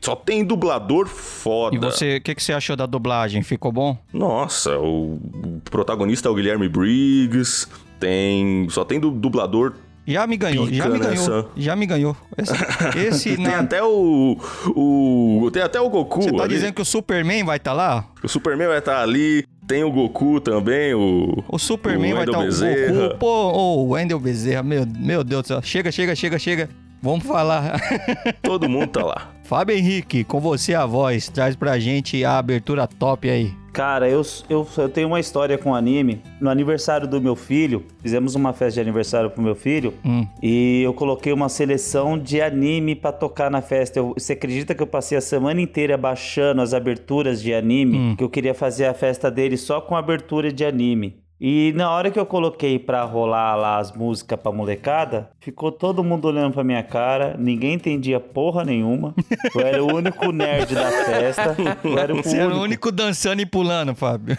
[0.00, 1.76] só tem dublador foda.
[1.76, 3.42] E você, o que, que você achou da dublagem?
[3.42, 3.96] Ficou bom?
[4.12, 7.66] Nossa, o, o protagonista é o Guilherme Briggs.
[8.00, 8.68] Tem.
[8.70, 9.74] Só tem du- dublador.
[10.06, 11.10] Já me ganhou, já Pica me ganhou.
[11.28, 11.46] nessa.
[11.56, 12.16] Já me ganhou.
[12.38, 12.52] Esse,
[12.98, 13.54] esse Tem não.
[13.60, 14.38] até o.
[14.76, 16.22] o tem até o Goku.
[16.22, 16.54] Você tá ali.
[16.54, 18.04] dizendo que o Superman vai estar lá?
[18.22, 19.44] O Superman vai estar ali.
[19.66, 21.42] Tem o Goku também, o.
[21.48, 23.08] O Superman O vai estar o Bezerra.
[23.08, 23.18] Goku.
[23.18, 25.62] Pô, o Wendel Bezerra, meu, meu Deus do céu.
[25.62, 26.68] Chega, chega, chega, chega.
[27.02, 27.80] Vamos falar.
[28.42, 29.30] Todo mundo tá lá.
[29.42, 33.52] Fábio Henrique, com você a voz, traz pra gente a abertura top aí.
[33.76, 36.22] Cara, eu, eu, eu tenho uma história com anime.
[36.40, 40.26] No aniversário do meu filho, fizemos uma festa de aniversário pro meu filho Hum.
[40.42, 43.98] e eu coloquei uma seleção de anime pra tocar na festa.
[43.98, 47.98] Eu- você acredita que eu passei a semana inteira baixando as aberturas de anime?
[47.98, 48.16] Hum.
[48.16, 51.18] Que eu queria fazer a festa dele só com abertura de anime.
[51.38, 56.02] E na hora que eu coloquei pra rolar lá as músicas pra molecada, ficou todo
[56.02, 59.14] mundo olhando pra minha cara, ninguém entendia porra nenhuma.
[59.54, 61.54] Eu era o único nerd da festa.
[61.84, 62.62] Eu era o Você era o único.
[62.64, 64.36] único dançando e pulando, Fábio.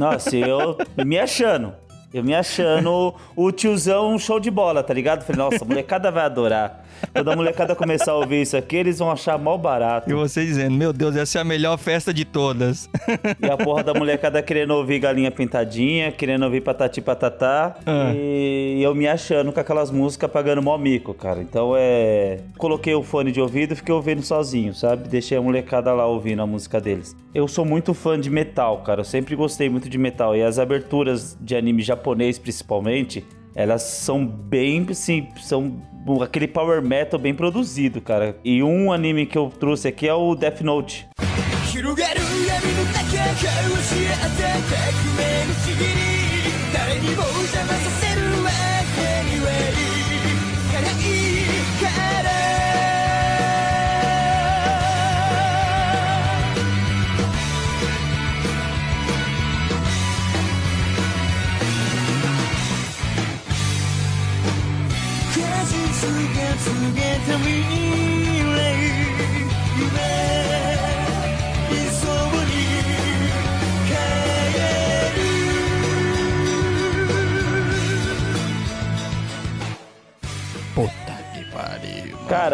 [0.00, 1.74] Nossa, eu me achando.
[2.14, 5.24] Eu me achando o tiozão show de bola, tá ligado?
[5.24, 6.82] Falei, nossa, a molecada vai adorar.
[7.12, 10.10] Quando a molecada começar a ouvir isso aqui, eles vão achar mal barato.
[10.10, 12.88] E você dizendo, meu Deus, essa é a melhor festa de todas.
[13.40, 17.76] E a porra da molecada querendo ouvir galinha pintadinha, querendo ouvir patati patatá.
[17.86, 18.12] Ah.
[18.14, 21.40] E eu me achando com aquelas músicas pagando mó mico, cara.
[21.40, 22.40] Então é.
[22.56, 25.08] Coloquei o fone de ouvido e fiquei ouvindo sozinho, sabe?
[25.08, 27.16] Deixei a molecada lá ouvindo a música deles.
[27.34, 29.00] Eu sou muito fã de metal, cara.
[29.00, 30.36] Eu sempre gostei muito de metal.
[30.36, 35.82] E as aberturas de anime japonês, principalmente, elas são bem, assim, são
[36.22, 38.36] aquele power metal bem produzido, cara.
[38.44, 41.08] E um anime que eu trouxe aqui é o Death Note.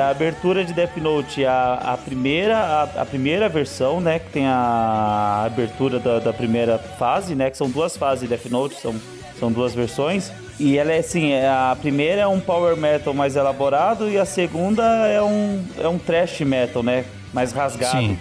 [0.05, 4.19] A abertura de Death Note, a, a primeira, a, a primeira versão, né?
[4.19, 7.51] Que tem a abertura da, da primeira fase, né?
[7.51, 8.95] Que são duas fases de Death Note, são,
[9.39, 10.31] são duas versões.
[10.59, 14.25] E ela é assim, é- a primeira é um power metal mais elaborado e a
[14.25, 17.05] segunda é um, é um thrash metal, né?
[17.33, 17.99] Mais rasgado.
[17.99, 18.19] Sim.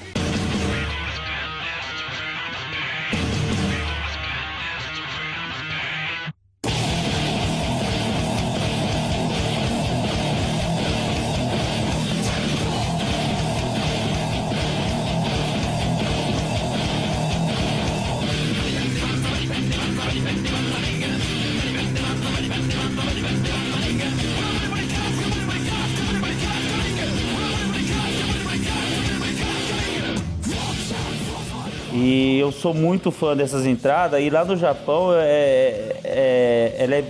[32.63, 34.21] Sou muito fã dessas entradas.
[34.21, 37.06] E lá no Japão, é, é- ela é-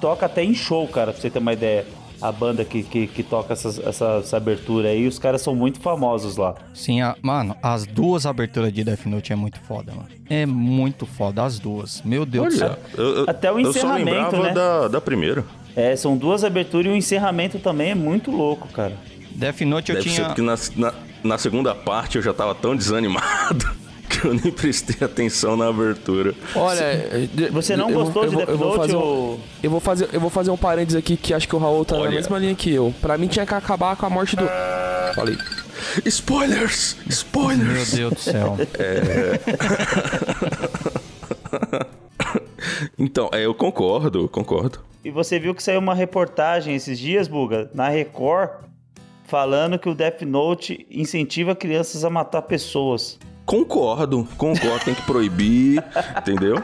[0.00, 1.86] toca até em show, cara, pra você ter uma ideia.
[2.20, 5.78] A banda que, que, que toca essas- essa, essa abertura aí, os caras são muito
[5.80, 6.54] famosos lá.
[6.72, 10.08] Sim, a- mano, as duas aberturas de Death Note é muito foda, mano.
[10.28, 12.00] É muito foda, as duas.
[12.02, 12.68] Meu Deus do céu.
[12.70, 14.52] Olha, eu, eu- Até o eu só encerramento, lembrava né?
[14.54, 15.44] da, da primeira.
[15.76, 18.94] É, são duas aberturas e o encerramento também é muito louco, cara.
[19.32, 20.26] Death Note eu Deve ser tinha.
[20.28, 23.66] porque na, na, na segunda parte eu já tava tão desanimado
[24.10, 26.34] que eu nem prestei atenção na abertura.
[26.54, 28.96] Olha, de- Você não eu vou- gostou eu de vou- Death eu vou Note fazer
[28.96, 29.40] um- ou...
[29.62, 31.96] Eu vou fazer, eu vou fazer um parênteses aqui que acho que o Raul tá
[31.96, 32.10] na Olha.
[32.12, 32.94] mesma linha que eu.
[33.00, 34.44] Pra mim tinha que acabar com a morte do.
[35.14, 35.36] Falei.
[36.04, 36.96] Spoilers!
[37.00, 37.92] Meu Spoilers!
[37.94, 38.56] Deus do céu.
[42.98, 44.80] Então, é, eu concordo, eu concordo.
[45.04, 48.50] E você viu que saiu uma reportagem esses dias, Buga, na Record,
[49.24, 53.18] falando que o Death Note incentiva crianças a matar pessoas.
[53.46, 55.82] Concordo, concordo, tem que proibir,
[56.18, 56.60] entendeu?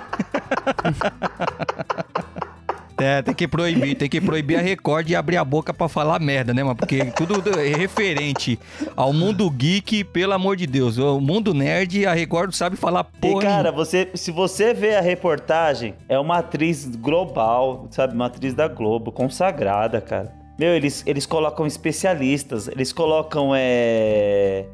[3.02, 6.20] É, tem que proibir, tem que proibir a Record de abrir a boca pra falar
[6.20, 6.76] merda, né, mano?
[6.76, 8.58] Porque tudo é referente
[8.94, 10.98] ao mundo geek, pelo amor de Deus.
[10.98, 13.42] O mundo nerd, a Record não sabe falar porra.
[13.42, 13.72] e cara, nenhuma.
[13.72, 18.14] você, se você vê a reportagem, é uma atriz global, sabe?
[18.14, 20.32] Uma atriz da Globo, consagrada, cara.
[20.58, 24.66] Meu, eles, eles colocam especialistas, eles colocam é,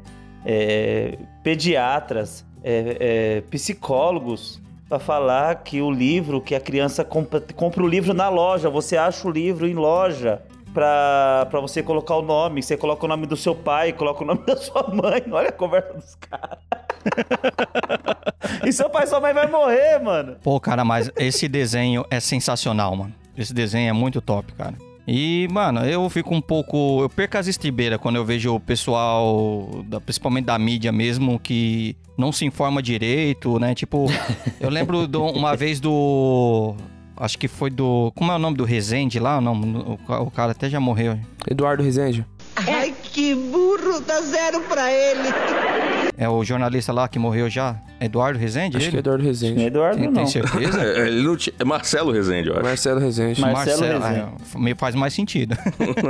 [0.45, 7.83] é, pediatras, é, é, psicólogos pra falar que o livro, que a criança compra, compra
[7.83, 10.41] o livro na loja, você acha o livro em loja.
[10.73, 14.41] Pra você colocar o nome, você coloca o nome do seu pai, coloca o nome
[14.45, 15.23] da sua mãe.
[15.31, 16.59] Olha a conversa dos caras.
[18.63, 20.37] E seu pai e sua mãe vai morrer, mano.
[20.43, 23.13] Pô, cara, mas esse desenho é sensacional, mano.
[23.35, 24.75] Esse desenho é muito top, cara.
[25.11, 27.01] E, mano, eu fico um pouco.
[27.01, 31.95] Eu perco as estribeiras quando eu vejo o pessoal, da- principalmente da mídia mesmo, que
[32.15, 33.73] não se informa direito, né?
[33.73, 34.05] Tipo,
[34.61, 36.75] eu lembro de uma vez do.
[37.17, 38.11] Acho que foi do.
[38.15, 39.39] Como é o nome do Rezende lá?
[39.39, 41.17] O, nome, o, o cara até já morreu.
[41.49, 42.23] Eduardo Rezende.
[42.55, 45.29] Ai, Que burro, dá zero pra ele.
[46.17, 47.75] É o jornalista lá que morreu já?
[47.99, 48.77] Eduardo Rezende?
[48.77, 48.91] Acho ele?
[48.91, 49.63] que é Eduardo é Rezende.
[49.63, 50.13] Eduardo, Tem, não.
[50.13, 50.79] tem certeza?
[50.83, 52.63] É, ele não tinha- é Marcelo Rezende, eu acho.
[52.63, 53.41] Marcelo Rezende.
[53.41, 54.19] Mar- Marcelo Rezende.
[54.55, 55.57] ah, me faz mais sentido.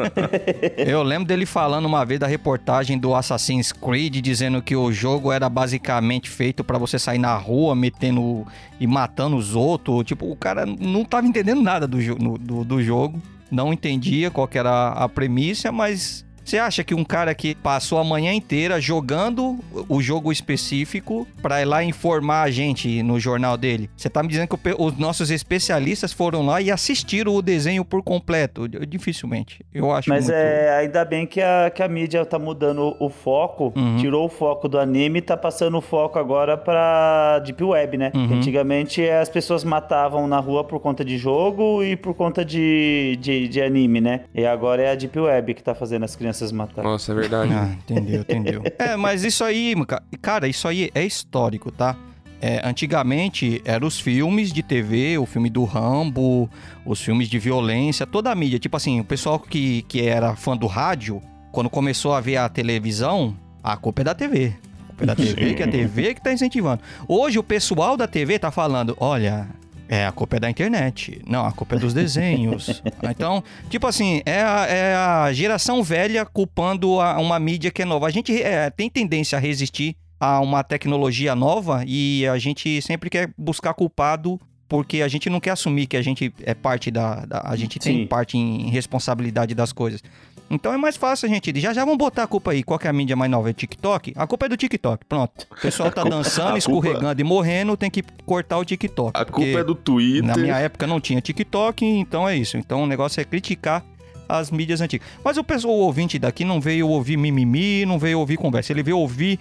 [0.77, 5.31] eu lembro dele falando uma vez da reportagem do Assassin's Creed, dizendo que o jogo
[5.31, 8.45] era basicamente feito pra você sair na rua metendo
[8.79, 10.03] e matando os outros.
[10.03, 14.29] Tipo, o cara não tava entendendo nada do, jo- no- do, do jogo, não entendia
[14.29, 18.33] qual que era a premissa, mas Você acha que um cara que passou a manhã
[18.33, 23.87] inteira jogando o jogo específico pra ir lá informar a gente no jornal dele?
[23.95, 28.01] Você tá me dizendo que os nossos especialistas foram lá e assistiram o desenho por
[28.01, 28.67] completo?
[28.67, 29.63] Dificilmente.
[29.71, 30.35] Eu acho Mas muito...
[30.35, 33.97] é ainda bem que a, que a mídia tá mudando o, foco, Uhum.
[33.97, 38.11] tirou o foco do anime e tá passando o foco agora pra Deep Web, né?
[38.15, 38.37] Uhum.
[38.37, 43.47] Antigamente as pessoas matavam na rua por conta de jogo e por conta de, de,
[43.47, 44.21] de anime, né?
[44.33, 46.83] E agora é a Deep Web que tá fazendo as crianças matar.
[46.83, 47.51] Nossa, é verdade.
[47.53, 48.63] Ah, entendeu, entendeu.
[48.79, 51.95] é, mas isso aí, ca- cara, isso aí é histórico, tá?
[52.41, 56.49] É, antigamente eram os filmes de TV, o filme do Rambo,
[56.85, 58.57] os filmes de violência, toda a mídia.
[58.57, 61.21] Tipo assim, o pessoal que, que era fã do rádio,
[61.51, 64.53] quando começou a ver a televisão, a culpa é da TV.
[64.83, 66.81] A culpa é da TV, que é a TV que tá incentivando.
[67.09, 69.45] Hoje o pessoal da TV tá falando, olha,
[69.89, 71.19] é, a culpa é da internet.
[71.27, 72.81] Não, a culpa é dos desenhos.
[73.09, 77.85] então, tipo assim, é a, é a geração velha culpando a- uma mídia que é
[77.85, 78.05] nova.
[78.05, 83.09] A gente é, tem tendência a resistir a uma tecnologia nova e a gente sempre
[83.09, 87.25] quer buscar culpado porque a gente não quer assumir que a gente é parte da.
[87.25, 88.05] da- a gente tem Sim.
[88.07, 90.03] parte em responsabilidade das coisas.
[90.49, 91.59] Então é mais fácil a gente.
[91.59, 92.63] Já já vamos botar a culpa aí.
[92.63, 93.49] Qual que é a mídia mais nova?
[93.49, 94.13] É TikTok?
[94.15, 95.05] A culpa é do TikTok.
[95.05, 95.31] Pronto.
[95.51, 99.11] O pessoal tá dançando, culpa- escorregando e morrendo, tem que cortar o TikTok.
[99.19, 100.23] A culpa é do Twitter.
[100.23, 102.57] na minha época não tinha TikTok, então é isso.
[102.57, 103.83] Então o negócio é criticar
[104.27, 105.07] as mídias antigas.
[105.23, 108.71] Mas o pessoal o ouvinte daqui não veio ouvir mimimi, não veio ouvir conversa.
[108.73, 109.39] Ele veio ouvir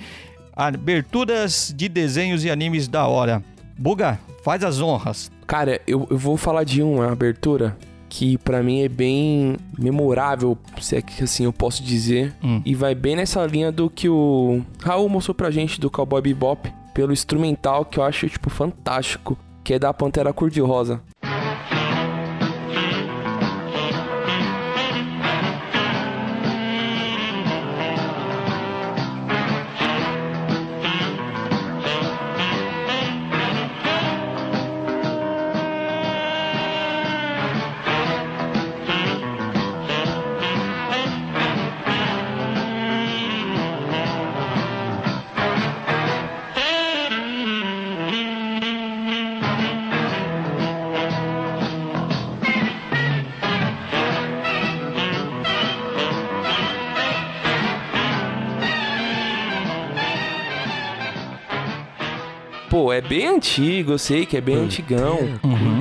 [0.56, 3.42] aberturas de desenhos e animes da hora.
[3.78, 5.30] Buga, faz as honras.
[5.46, 7.76] Cara, eu, eu vou falar de uma abertura
[8.08, 12.34] que pra mim é bem memorável, se é que assim eu posso dizer.
[12.42, 12.62] Hum.
[12.64, 16.72] E vai bem nessa linha do que o Raul mostrou pra gente do Cowboy Bebop,
[16.94, 21.00] pelo instrumental que eu acho, tipo, fantástico, que é da Pantera Cor-de-Rosa.
[62.98, 65.18] É bem antigo, eu sei que é bem antigão,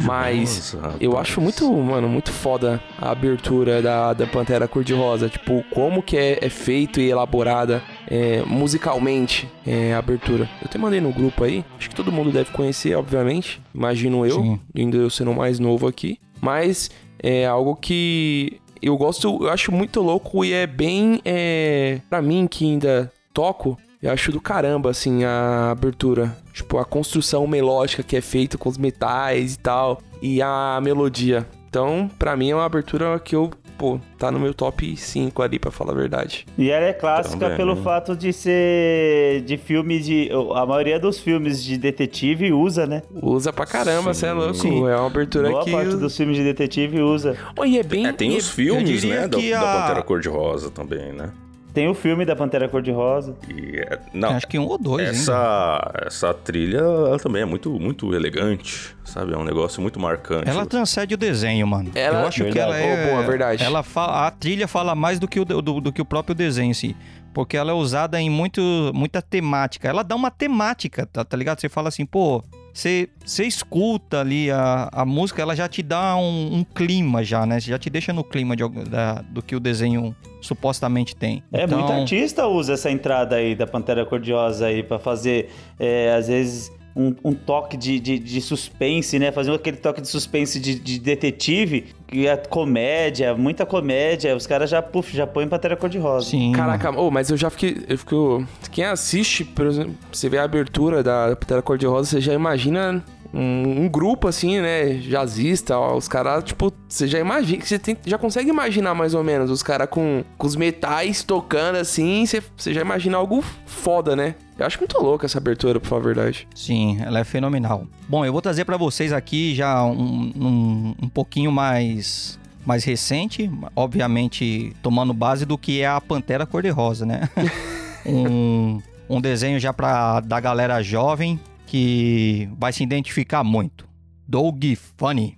[0.05, 5.29] mas Nossa, eu acho muito, mano, muito foda a abertura da, da Pantera Cor-de-Rosa.
[5.29, 10.43] Tipo, como que é, é feito e elaborada é, musicalmente é, a abertura.
[10.61, 13.59] Eu até mandei no grupo aí, acho que todo mundo deve conhecer, obviamente.
[13.73, 14.59] Imagino eu, Sim.
[14.75, 16.19] ainda eu sendo mais novo aqui.
[16.39, 22.21] Mas é algo que eu gosto, eu acho muito louco e é bem, é, pra
[22.21, 26.35] mim que ainda toco, eu acho do caramba, assim, a abertura.
[26.53, 30.01] Tipo, a construção melódica que é feita com os metais e tal.
[30.21, 31.45] E a melodia.
[31.69, 35.59] Então, pra mim é uma abertura que eu, pô, tá no meu top 5 ali,
[35.59, 36.45] pra falar a verdade.
[36.57, 37.81] E ela é clássica Também, pelo né?
[37.83, 40.29] fato de ser de filme de.
[40.55, 43.03] A maioria dos filmes de detetive usa, né?
[43.21, 44.55] Usa pra caramba, você é louco.
[44.55, 44.87] Sim.
[44.87, 45.71] É uma abertura Boa que.
[45.71, 47.37] parte dos filmes de detetive usa.
[47.55, 48.07] Oh, e é bem.
[48.07, 49.27] É, tem e os é- filmes, né?
[49.27, 51.29] Da, que da a- Pantera Cor-de-Rosa também, né?
[51.77, 53.35] Tem o filme da Pantera Cor-de-Rosa.
[53.47, 55.15] É- não, Acho que um ou dois, ainda.
[55.19, 59.31] essa, essa trilha ela também é muito, muito elegante, sabe?
[59.35, 60.49] É um negócio muito marcante.
[60.49, 61.91] Ela transcende o desenho, mano.
[61.93, 62.61] Ela- Eu acho que Verdade.
[62.71, 63.03] ela é.
[63.05, 63.63] Oh, boa, verdade.
[63.63, 66.71] Ela fala, a trilha fala mais do que o, do, do que o próprio desenho
[66.71, 66.95] em si.
[67.31, 68.59] Porque ela é usada em muito,
[68.95, 69.87] muita temática.
[69.87, 71.61] Ela dá uma temática, tá, tá ligado?
[71.61, 72.43] Você fala assim, pô,
[72.77, 73.09] você,
[73.45, 77.59] escuta ali a, a música, ela já te dá um, um clima já, né?
[77.59, 81.43] Já te deixa no clima de, da- do que o desenho supostamente tem.
[81.51, 86.13] É, então, muito artista usa essa entrada aí da Pantera Cor-de-Rosa aí pra fazer, é,
[86.13, 89.31] às vezes, um, um toque de, de, de suspense, né?
[89.31, 94.35] Fazer aquele toque de suspense de, de detetive, que é comédia, muita comédia.
[94.35, 96.31] Os caras já, puf, já põem Pantera Cor-de-Rosa.
[96.31, 96.51] Sim.
[96.53, 97.85] Caraca, oh, mas eu já fiquei.
[97.87, 98.45] Eu fico.
[98.71, 103.83] Quem assiste, por exemplo, você vê a abertura da Pantera Cor-de-Rosa, você já imagina um,
[103.85, 108.17] um grupo assim, né, jazzista, ó, os caras, tipo, você já imagina, você tem- já
[108.17, 112.73] consegue imaginar mais ou menos os caras com, com os metais tocando assim, você, você
[112.73, 114.35] já imagina algo foda, né?
[114.57, 116.47] Eu acho muito louco essa abertura, pra falar a verdade.
[116.55, 117.85] Sim, ela é fenomenal.
[118.09, 123.49] Bom, eu vou trazer pra vocês aqui já um, um, um pouquinho mais mais recente,
[123.73, 127.29] obviamente tomando base do que é a Pantera Cor-de-Rosa, né?
[128.05, 133.87] um, um desenho já pra da galera jovem que vai se identificar muito.
[134.27, 134.63] Doug
[134.97, 135.37] Funny.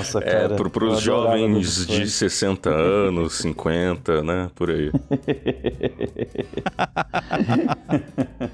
[0.00, 0.54] Nossa, É, cara.
[0.56, 2.06] eu pros adorava jovens de Funny.
[2.06, 4.50] 60 anos, 50, né?
[4.54, 4.90] Por aí.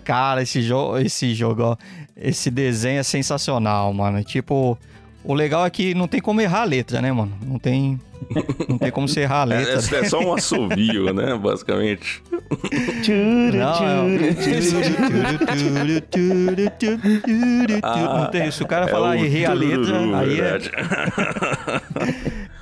[0.04, 1.76] Cara, esse jogo, esse jogo, ó,
[2.16, 4.22] esse desenho é sensacional, mano.
[4.24, 4.78] Tipo,
[5.26, 7.32] o legal é que não tem como errar a letra, né, mano?
[7.44, 8.00] Não tem,
[8.68, 9.98] não tem como você errar a É, letra.
[9.98, 11.36] é só um assovio, né?
[11.36, 12.22] Basicamente.
[13.52, 14.08] Não,
[18.22, 18.26] é...
[18.30, 18.62] tem isso.
[18.64, 20.58] O cara É falar o errei a letra, tururu, aí é,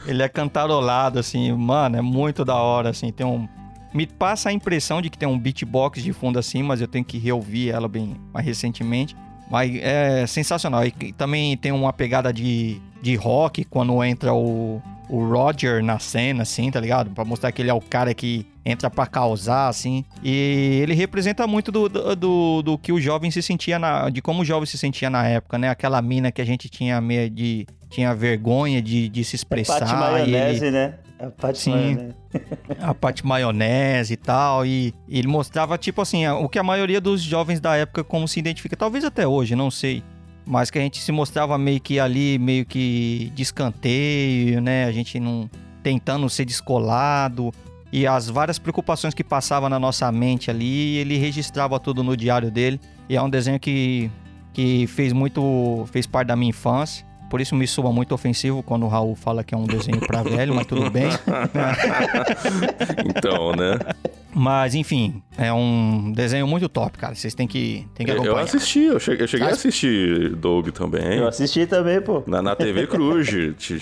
[0.06, 3.48] ele é cantarolado, assim, mano, é muito da hora, assim, tem um...
[3.92, 7.04] Me passa a impressão de que tem um beatbox de fundo assim, mas eu tenho
[7.04, 9.14] que reouvir ela bem mais recentemente.
[9.50, 10.84] Mas é sensacional.
[10.84, 16.42] E também tem uma pegada de, de rock quando entra o, o Roger na cena,
[16.42, 17.10] assim, tá ligado?
[17.10, 20.04] Pra mostrar que ele é o cara que entra pra causar, assim.
[20.22, 24.08] E ele representa muito do, do, do, do que o jovem se sentia na.
[24.08, 25.68] de como o jovem se sentia na época, né?
[25.68, 27.66] Aquela mina que a gente tinha meio de.
[27.90, 29.78] tinha vergonha de, de se expressar.
[29.80, 30.94] Pate e ele- maionese, né?
[31.26, 31.70] A Pate Sim.
[31.70, 32.14] maionese.
[32.80, 34.66] a parte maionese e tal.
[34.66, 38.38] E ele mostrava, tipo assim, o que a maioria dos jovens da época como se
[38.38, 38.76] identifica.
[38.76, 40.02] Talvez até hoje, não sei.
[40.46, 44.84] Mas que a gente se mostrava meio que ali, meio que de escanteio, né?
[44.84, 45.48] A gente não
[45.82, 47.52] tentando ser descolado.
[47.92, 52.50] E as várias preocupações que passavam na nossa mente ali, ele registrava tudo no diário
[52.50, 52.80] dele.
[53.08, 54.10] E é um desenho que,
[54.52, 55.86] que fez muito.
[55.92, 57.06] fez parte da minha infância.
[57.34, 60.22] Por isso me soa muito ofensivo quando o Raul fala que é um desenho pra
[60.38, 61.08] velho, mas tudo bem.
[63.04, 63.76] Então, né?
[64.36, 67.14] Mas, enfim, é um desenho muito top, cara.
[67.14, 68.40] Vocês têm que, têm que Eu acompanhar.
[68.42, 71.18] assisti, eu cheguei, eu cheguei a assistir Doug também.
[71.18, 72.24] Eu assisti também, pô.
[72.26, 73.28] Na, na TV Cruz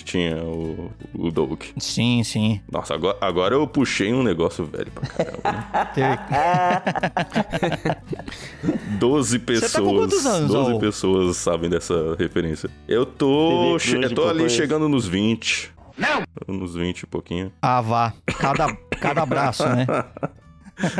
[0.04, 1.62] tinha o, o Doug.
[1.78, 2.60] Sim, sim.
[2.70, 5.40] Nossa, agora, agora eu puxei um negócio velho pra caramba.
[5.42, 5.88] né?
[5.94, 6.18] Teve-
[8.98, 9.72] 12 pessoas.
[9.72, 10.80] tá com quantos anos, 12 Raul?
[10.80, 12.68] pessoas sabem dessa referência.
[12.86, 13.41] Eu tô.
[13.48, 15.72] TV Cruz eu tô ali chegando nos 20.
[15.98, 16.22] Não!
[16.48, 17.52] Nos 20 e pouquinho.
[17.60, 18.12] Ah, vá.
[18.38, 19.86] Cada, cada braço, né?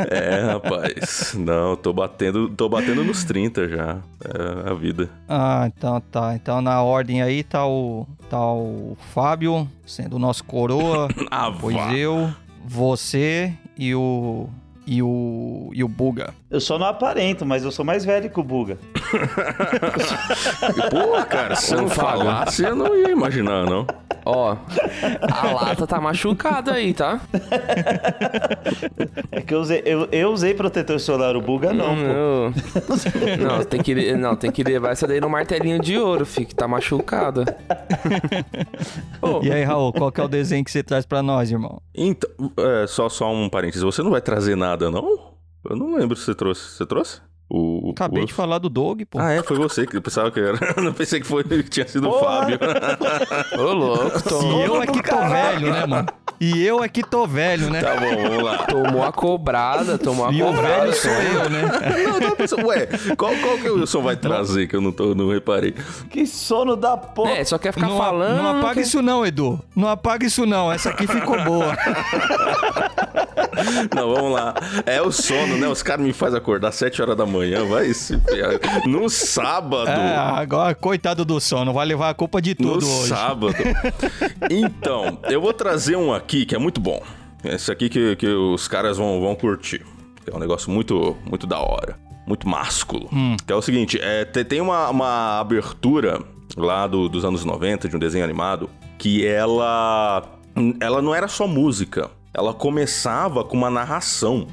[0.09, 1.33] É, rapaz.
[1.33, 3.97] Não, tô batendo, tô batendo nos 30 já.
[4.23, 5.09] É a vida.
[5.27, 6.35] Ah, então tá.
[6.35, 11.07] Então na ordem aí tá o, tá o Fábio, sendo o nosso coroa.
[11.31, 11.93] Ah, Pois vá.
[11.93, 12.31] eu,
[12.65, 14.47] você e o.
[14.85, 15.69] E o.
[15.73, 16.33] E o Buga.
[16.49, 18.77] Eu só não aparento, mas eu sou mais velho que o Buga.
[20.91, 23.87] Pô, cara, se eu não falasse, eu não ia imaginar, não.
[24.25, 24.55] Ó,
[25.31, 27.19] a lata tá machucada aí, tá?
[29.31, 33.43] É que eu usei, eu, eu usei protetor solar, o Buga não, Hum, pô.
[33.43, 36.55] Não, tem que, não, tem que levar essa daí no martelinho de ouro, fi, que
[36.55, 37.43] tá machucada.
[39.21, 41.81] Ô, E aí, Raul, qual que é o desenho que você traz pra nós, irmão?
[41.93, 43.83] Então, é, só, só um parênteses.
[43.83, 45.33] Você não vai trazer nada, não?
[45.69, 46.77] Eu não lembro se você trouxe.
[46.77, 47.21] Você trouxe?
[47.55, 49.19] O, o- Acabei o- de falar do Doug, pô.
[49.19, 49.43] Ah, é?
[49.43, 50.57] Foi você que eu pensava que era.
[50.75, 52.41] Eu não pensei que foi que tinha sido o Porra!
[52.41, 52.57] Fábio.
[53.59, 56.07] ô louco, E tomou, eu é que tô velho, né, mano?
[56.41, 57.79] E eu é que tô velho, né?
[57.79, 58.57] Tá bom, vamos lá.
[58.65, 60.67] tomou a cobrada, tomou a E o cobrada.
[60.81, 61.61] velho sou eu, né?
[62.07, 64.91] Não, eu tava pensando, ué, qual, qual que o Wilson vai trazer que eu não,
[64.91, 65.75] tô, não reparei?
[66.09, 67.33] Que sono da porra.
[67.33, 68.35] É, só quer ficar Não, falando.
[68.41, 69.59] não apaga quer- isso não, Edu.
[69.75, 70.71] Não apaga isso não.
[70.71, 71.77] Essa aqui ficou boa.
[73.95, 74.53] Não, vamos lá.
[74.85, 75.67] É o sono, né?
[75.67, 78.19] Os caras me fazem acordar às 7 horas da manhã, vai se.
[78.87, 79.89] No sábado.
[79.89, 83.09] É, agora, coitado do sono, vai levar a culpa de No tudo hoje.
[83.09, 83.53] sábado.
[84.49, 87.01] Então, eu vou trazer um aqui que é muito bom.
[87.43, 89.85] Esse aqui que, que os caras vão, vão curtir.
[90.31, 91.97] É um negócio muito, muito da hora.
[92.25, 93.09] Muito másculo.
[93.11, 93.35] Hum.
[93.45, 96.21] Que é o seguinte, é, te- tem uma, uma abertura
[96.55, 100.23] lá do- dos anos 90, de um desenho animado, que ela.
[100.79, 102.09] Ela não era só música.
[102.33, 104.47] Ela começava com uma narração.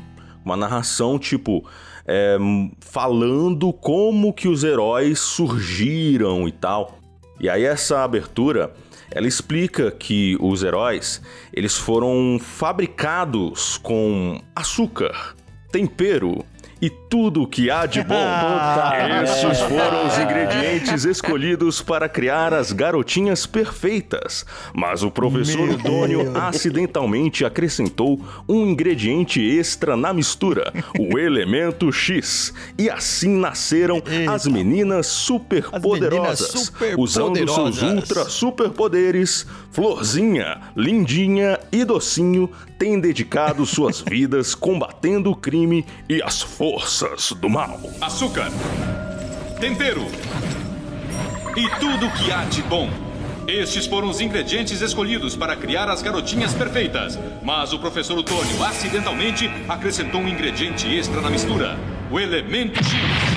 [0.45, 1.65] Uma narração, tipo.
[2.13, 2.37] É,
[2.81, 6.99] falando como que os heróis surgiram e tal.
[7.39, 8.75] E aí essa abertura,
[9.13, 11.23] ela explica que os heróis,
[11.55, 15.37] eles foram fabricados com açúcar,
[15.71, 16.45] tempero
[16.83, 18.15] e tudo que há de bom.
[19.25, 24.47] Esses foram os ingredientes escolhidos para criar as garotinhas perfeitas.
[24.73, 26.37] Mas o professor Meu Tônio Deus.
[26.37, 32.55] acidentalmente acrescentou um ingrediente extra na mistura, o elemento X.
[32.79, 34.01] E assim nasceram
[34.33, 36.99] as meninas superpoderosas, superpoderosas.
[36.99, 39.47] usando seus ultra superpoderes.
[39.73, 47.00] Florzinha, Lindinha e Docinho têm dedicado suas vidas combatendo o crime e as forças
[47.35, 47.81] do mal.
[47.99, 48.51] açúcar,
[49.59, 50.07] tempero
[51.57, 52.91] e tudo que há de bom.
[53.49, 57.19] Estes foram os ingredientes escolhidos para criar as garotinhas perfeitas.
[57.43, 61.79] Mas o professor Otônio acidentalmente acrescentou um ingrediente extra na mistura:
[62.11, 63.30] o elemento X.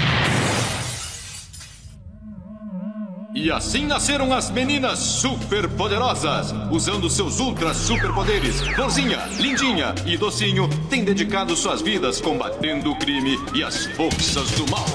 [3.44, 6.56] E assim nasceram as meninas superpoderosas.
[6.72, 13.38] Usando seus ultra superpoderes, Florzinha, Lindinha e Docinho têm dedicado suas vidas combatendo o crime
[13.54, 14.86] e as forças do mal.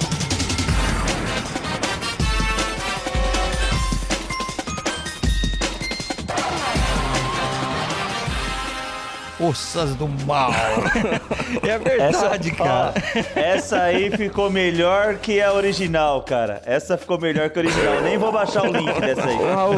[9.38, 10.50] Forças do mal.
[11.62, 12.94] é verdade, ó, cara.
[13.36, 16.60] essa aí ficou melhor que a original, cara.
[16.66, 18.00] Essa ficou melhor que a original.
[18.02, 19.36] Nem vou baixar o link dessa aí.
[19.36, 19.74] Ô, Raul,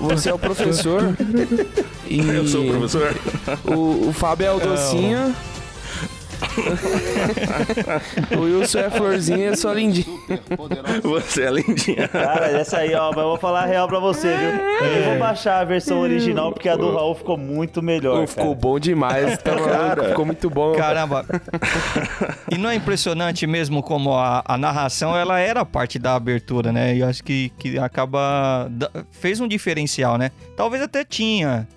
[0.00, 1.14] vo- você é o professor.
[2.06, 3.14] E Eu sou o professor.
[3.64, 5.34] O, o Fábio é o docinho.
[8.36, 10.06] o Wilson é florzinha eu sou a lindinha.
[11.02, 12.08] Você é lindinha.
[12.08, 14.50] Cara, essa aí, ó, mas eu vou falar a real pra você, viu?
[14.50, 18.26] Eu nem vou baixar a versão original porque a do Raul ficou muito melhor.
[18.26, 19.38] Ficou bom demais.
[19.38, 20.08] Tá maluco, Cara.
[20.08, 20.72] ficou muito bom.
[20.74, 21.24] Caramba.
[22.50, 26.96] E não é impressionante mesmo como a, a narração ela era parte da abertura, né?
[26.96, 28.68] E eu acho que, que acaba.
[29.12, 30.32] fez um diferencial, né?
[30.56, 31.68] Talvez até tinha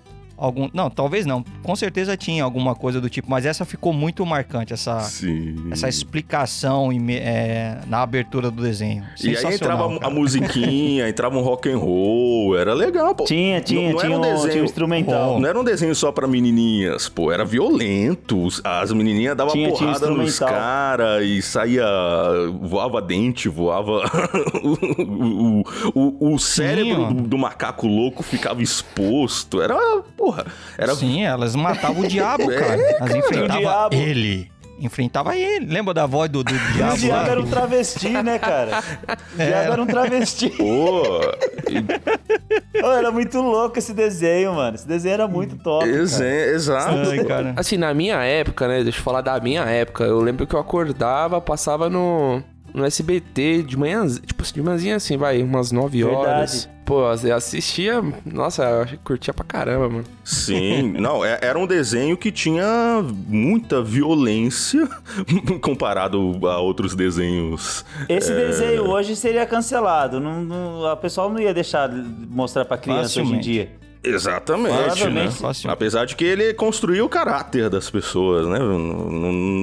[0.44, 0.68] algum.
[0.72, 1.44] Não, talvez não.
[1.62, 5.68] Com certeza tinha alguma coisa do tipo, mas essa ficou muito marcante, essa, Sim.
[5.70, 9.04] essa explicação é, na abertura do desenho.
[9.22, 10.14] E aí entrava Sensacional, a cara.
[10.14, 13.24] musiquinha, entrava um rock and roll, era legal, pô.
[13.24, 15.40] Tinha, tinha, não, não tinha, era um desenho, tinha um instrumental.
[15.40, 18.48] Não era um desenho só pra menininhas, pô, era violento.
[18.62, 20.58] As menininhas davam Tinha- tinha porrada nos instrumental.
[20.60, 21.86] caras e saía,
[22.62, 24.02] voava dente, voava...
[24.62, 25.62] o,
[25.94, 29.76] o, o, o cérebro do, do macaco louco ficava exposto, era,
[30.16, 30.33] porra,
[30.78, 30.94] era...
[30.94, 32.80] Sim, elas matavam o diabo, É, cara.
[32.82, 33.94] Elas O enfrentavam diabo.
[33.94, 34.52] ele.
[34.80, 35.66] Enfrentava ele.
[35.72, 36.94] Lembra da voz do, do diabo?
[36.94, 38.82] o Diabo era um travesti, né, cara?
[39.32, 40.50] O Diabo era um travesti.
[40.50, 41.02] Pô,
[41.70, 44.74] e- Ô, era muito louco esse desenho, mano.
[44.74, 45.84] Esse desenho era muito top.
[45.86, 46.26] cara.
[46.50, 47.10] exato.
[47.10, 47.52] Ai, cara.
[47.56, 48.82] Assim, na minha época, né?
[48.82, 50.02] Deixa eu falar da minha época.
[50.04, 52.42] Eu lembro que eu acordava, passava no,
[52.74, 56.16] no SBT de manhã, tipo assim, de manhãzinha assim, vai, umas 9 Verdade.
[56.26, 56.68] horas.
[56.84, 60.04] Pô, eu assistia, nossa, eu curtia pra caramba, mano.
[60.22, 64.86] Sim, não, é- era um desenho que tinha muita violência
[65.62, 67.84] comparado a outros desenhos.
[68.06, 68.34] Esse É.
[68.36, 70.20] desenho hoje seria cancelado.
[70.20, 71.90] Não, não- a pessoa não ia deixar
[72.28, 73.72] mostrar pra criança hoje em dia.
[74.04, 75.28] Exatamente, né?
[75.68, 78.58] Apesar de que ele construiu o caráter das pessoas, né?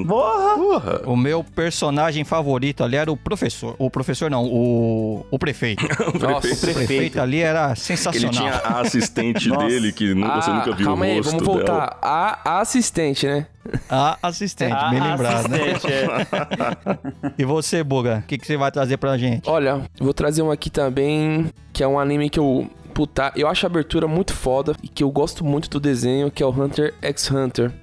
[0.08, 0.56] Porra!
[0.56, 1.02] Porra.
[1.06, 3.76] O meu personagem favorito ali era o professor.
[3.78, 5.84] O professor não, o, o prefeito.
[6.20, 8.32] Nossa, O prefeito ali era Que ele sensacional.
[8.32, 11.48] tinha a assistente dele, que nu- você Ah, nunca viu calma o aí, rosto vamos
[11.48, 11.58] dela.
[11.58, 11.98] voltar.
[12.02, 13.48] A, a assistente, né?
[13.90, 15.58] A assistente, A bem lembrado, né?
[15.74, 17.32] assistente, é.
[17.38, 19.48] E você, Buga, o que, que você vai trazer pra gente?
[19.50, 22.68] Olha, vou trazer um aqui também, que é um anime que eu.
[22.94, 26.44] Puta, eu acho a abertura muito foda e que eu gosto muito do desenho, que
[26.44, 27.74] é o Hunter x Hunter.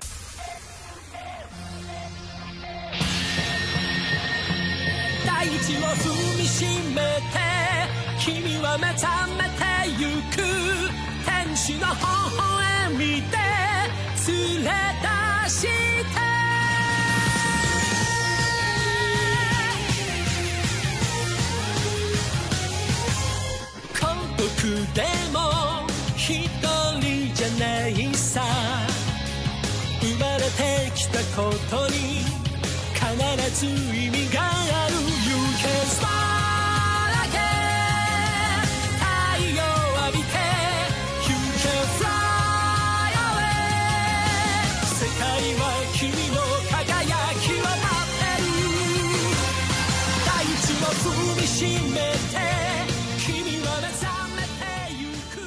[24.63, 25.03] で
[25.33, 25.87] も
[26.17, 26.49] 一
[27.01, 28.43] 人じゃないさ。
[30.01, 32.25] 生まれてきたことに
[32.93, 34.95] 必ず意味がある。
[34.95, 36.38] You can fly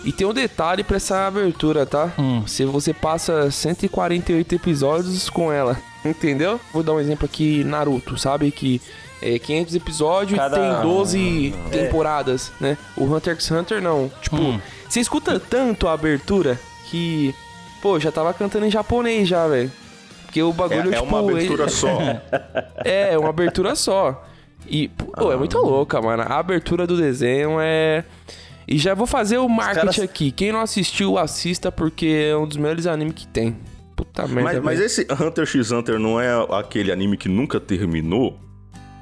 [0.03, 2.11] E tem um detalhe pra essa abertura, tá?
[2.17, 2.43] Hum.
[2.47, 6.59] Se você passa 148 episódios com ela, entendeu?
[6.73, 8.49] Vou dar um exemplo aqui, Naruto, sabe?
[8.51, 8.81] Que
[9.21, 11.69] é 500 episódios Cada- e tem 12 É.
[11.69, 12.77] temporadas, né?
[12.97, 14.11] O Hunter x Hunter não.
[14.21, 14.59] Tipo, Hum.
[14.89, 17.33] você escuta tanto a abertura que,
[17.81, 19.71] pô, já tava cantando em japonês já, velho.
[20.25, 21.03] Porque o É, bagulho, é tipo...
[21.03, 21.87] uma abertura ele- só.
[22.83, 24.25] É, uma abertura só.
[24.67, 26.23] E, pô, é muito louca, mano.
[26.23, 28.03] A abertura do desenho é.
[28.71, 30.31] E já vou fazer o marketing caras- aqui.
[30.31, 33.57] Quem não assistiu, assista, porque é um dos melhores animes que tem.
[33.97, 34.61] Puta merda.
[34.61, 38.39] Mas, mas esse Hunter x Hunter não é aquele anime que nunca terminou?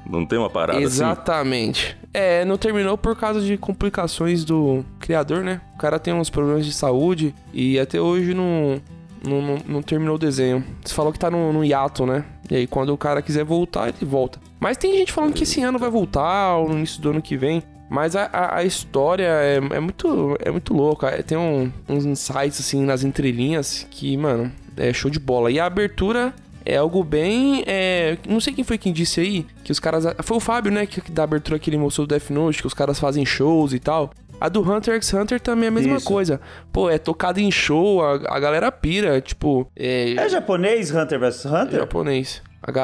[0.04, 0.86] Não tem uma parada assim?
[0.86, 1.96] Exatamente.
[2.12, 5.60] É, não terminou por causa de complicações do criador, né?
[5.76, 8.82] O cara tem uns problemas de saúde e até hoje não,
[9.24, 10.64] não, não, não terminou o desenho.
[10.84, 12.24] Você falou que tá no, no hiato, né?
[12.50, 14.40] E aí quando o cara quiser voltar, ele volta.
[14.58, 17.36] Mas tem gente falando que esse ano vai voltar, ou no início do ano que
[17.36, 17.62] vem.
[17.90, 21.08] Mas a, a, a história é, é muito é muito louca.
[21.08, 25.50] É, Tem um- uns insights, assim, nas entrelinhas que, mano, é show de bola.
[25.50, 26.32] E a abertura
[26.64, 27.64] é algo bem.
[27.66, 30.04] é, não sei quem foi quem disse aí, que os caras.
[30.22, 30.86] Foi o Fábio, né?
[30.86, 33.80] Que, da abertura que ele mostrou do Death Note, que os caras fazem shows e
[33.80, 34.12] tal.
[34.40, 36.06] A do Hunter x Hunter também é a mesma Isso.
[36.06, 36.40] coisa.
[36.72, 39.66] Pô, é tocado em show, a, a galera pira, tipo.
[39.76, 41.80] É, É japonês Hunter vs Hunter?
[41.80, 42.40] japonês.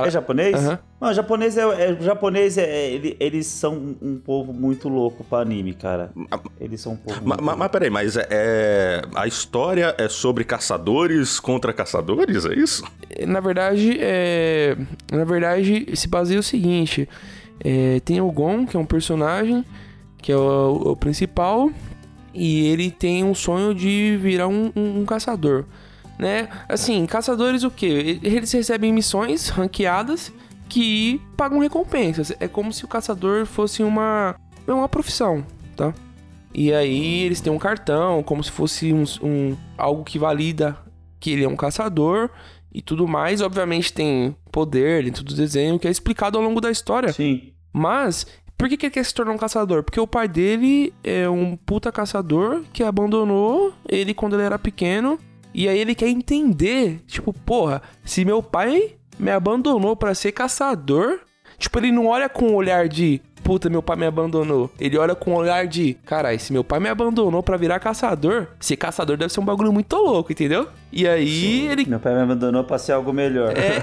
[0.07, 0.55] É japonês?
[0.57, 0.79] Aham.
[1.01, 5.41] Não, japonês é, é- japonês é, é- ele- eles são um povo muito louco pra
[5.41, 6.11] anime, cara.
[6.59, 7.21] Eles são um povo.
[7.21, 7.59] Ma- muito ma- louco.
[7.59, 12.83] Mas, peraí, mas é, é- a história é sobre caçadores contra caçadores, é isso?
[13.27, 14.77] Na verdade, é...
[15.13, 17.07] Na verdade, se baseia o seguinte.
[17.63, 19.65] é, Tem o Gon, que é um personagem,
[20.23, 21.71] que é o, o principal,
[22.35, 25.65] e ele tem um sonho de virar um, um- um caçador,
[26.19, 26.49] né?
[26.69, 28.19] Assim, caçadores o quê?
[28.23, 30.33] Eles recebem missões ranqueadas
[30.69, 32.33] que pagam recompensas.
[32.41, 34.35] É como se o caçador fosse uma,
[34.67, 35.45] é uma profissão,
[35.77, 35.95] tá?
[36.55, 40.77] E aí eles têm um cartão, como se fosse um, um- algo que valida
[41.21, 42.31] que ele é um caçador
[42.73, 43.41] e tudo mais.
[43.43, 47.13] Obviamente tem poder dentro do desenho que é explicado ao longo da história.
[47.13, 47.53] Sim.
[47.73, 49.83] Mas, por que, que ele quer se tornar um caçador?
[49.83, 55.19] Porque o pai dele é um puta caçador que abandonou ele quando ele era pequeno.
[55.57, 61.21] E aí ele quer entender, tipo, porra, se meu pai me abandonou pra ser caçador,
[61.57, 64.71] tipo, ele não olha com o olhar de puta, meu pai me abandonou.
[64.79, 68.49] Ele olha com o olhar de, carai, se meu pai me abandonou pra virar caçador,
[68.61, 70.69] ser caçador deve ser um bagulho muito louco, entendeu?
[70.93, 73.55] E aí ele Meu pai me abandonou pra ser algo melhor.
[73.57, 73.81] É.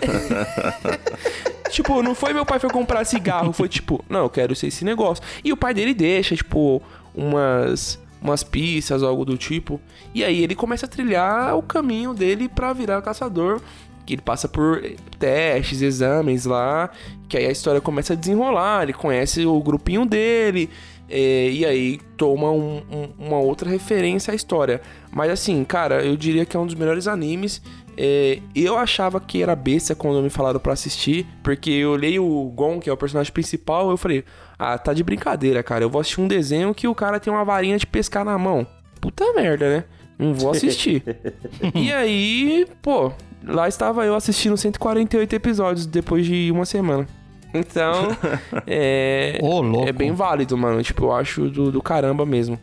[1.72, 4.86] tipo, não foi meu pai foi comprar cigarro, foi tipo, não, eu quero ser esse
[4.86, 5.24] negócio.
[5.44, 6.84] E o pai dele deixa, tipo,
[7.16, 9.80] umas umas pistas, algo do tipo.
[10.14, 13.62] E aí ele começa a trilhar o caminho dele pra virar caçador.
[14.06, 14.82] Que ele passa por
[15.20, 16.90] testes, exames lá.
[17.30, 18.84] Que aí a história começa a desenrolar.
[18.84, 20.70] Ele conhece o grupinho dele.
[21.10, 24.82] é, e aí toma um- um- uma outra referência à história.
[25.12, 27.62] Mas assim, cara, eu diria que é um dos melhores animes.
[27.98, 32.52] É, eu achava que era besta quando me falaram pra assistir, porque eu olhei o
[32.56, 34.24] Gon, que é o personagem principal, eu falei:
[34.58, 35.84] Ah, tá de brincadeira, cara.
[35.84, 38.66] Eu vou assistir um desenho que o cara tem uma varinha de pescar na mão.
[39.00, 39.84] Puta merda, né?
[40.18, 41.04] Não vou assistir.
[41.76, 43.12] e aí, pô,
[43.46, 47.08] lá estava eu assistindo 148 episódios depois de uma semana.
[47.54, 48.08] Então,
[48.66, 49.38] é.
[49.42, 49.88] Louco.
[49.88, 50.82] É bem válido, mano.
[50.82, 52.60] Tipo, eu acho do, do caramba mesmo.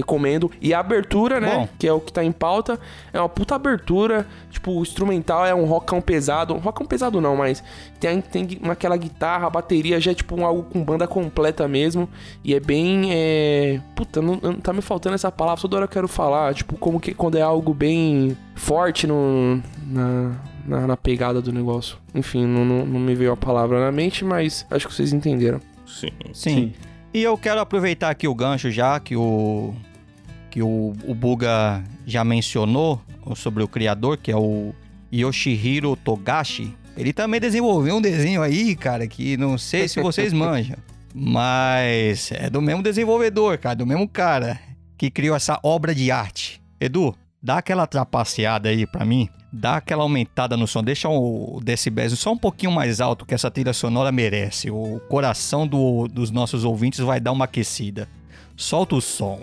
[0.00, 0.50] Recomendo.
[0.60, 1.54] E a abertura, né?
[1.54, 1.68] Bom.
[1.78, 2.78] Que é o que tá em pauta.
[3.12, 4.26] É uma puta abertura.
[4.50, 6.54] Tipo, o instrumental é um rockão pesado.
[6.54, 7.62] Rockão pesado não, mas
[7.98, 12.08] tem, tem aquela guitarra, a bateria já é tipo um- algo com banda completa mesmo.
[12.42, 13.08] E é bem.
[13.12, 13.80] É...
[13.94, 15.60] Puta, não, não- tá me faltando essa palavra.
[15.62, 16.54] Toda hora eu quero falar.
[16.54, 20.32] Tipo, como que quando é algo bem forte no, na,
[20.66, 21.96] na, na pegada do negócio.
[22.14, 25.60] Enfim, não, não, não me veio a palavra na mente, mas acho que vocês entenderam.
[25.86, 26.10] Sim.
[26.32, 26.72] Sim.
[27.12, 29.74] E eu quero aproveitar aqui o gancho já que o
[30.50, 33.00] que o, o Buga já mencionou
[33.36, 34.74] sobre o criador, que é o
[35.12, 36.74] Yoshihiro Togashi.
[36.96, 40.76] Ele também desenvolveu um desenho aí, cara, que não sei se vocês manjam,
[41.14, 44.58] mas é do mesmo desenvolvedor, cara, do mesmo cara
[44.98, 46.60] que criou essa obra de arte.
[46.80, 49.28] Edu, dá aquela trapaceada aí pra mim.
[49.52, 53.50] Dá aquela aumentada no som, deixa o decibéis só um pouquinho mais alto que essa
[53.50, 54.70] trilha sonora merece.
[54.70, 58.08] O coração do- dos nossos ouvintes vai dar uma aquecida.
[58.56, 59.40] Solta o som.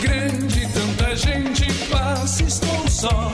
[0.00, 3.32] Grande, tanta gente passa, estou só.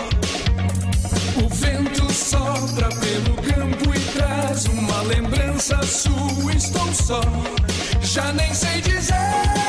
[1.42, 7.20] O vento sopra pelo campo e traz uma lembrança sua estou só.
[8.00, 9.67] Já nem sei dizer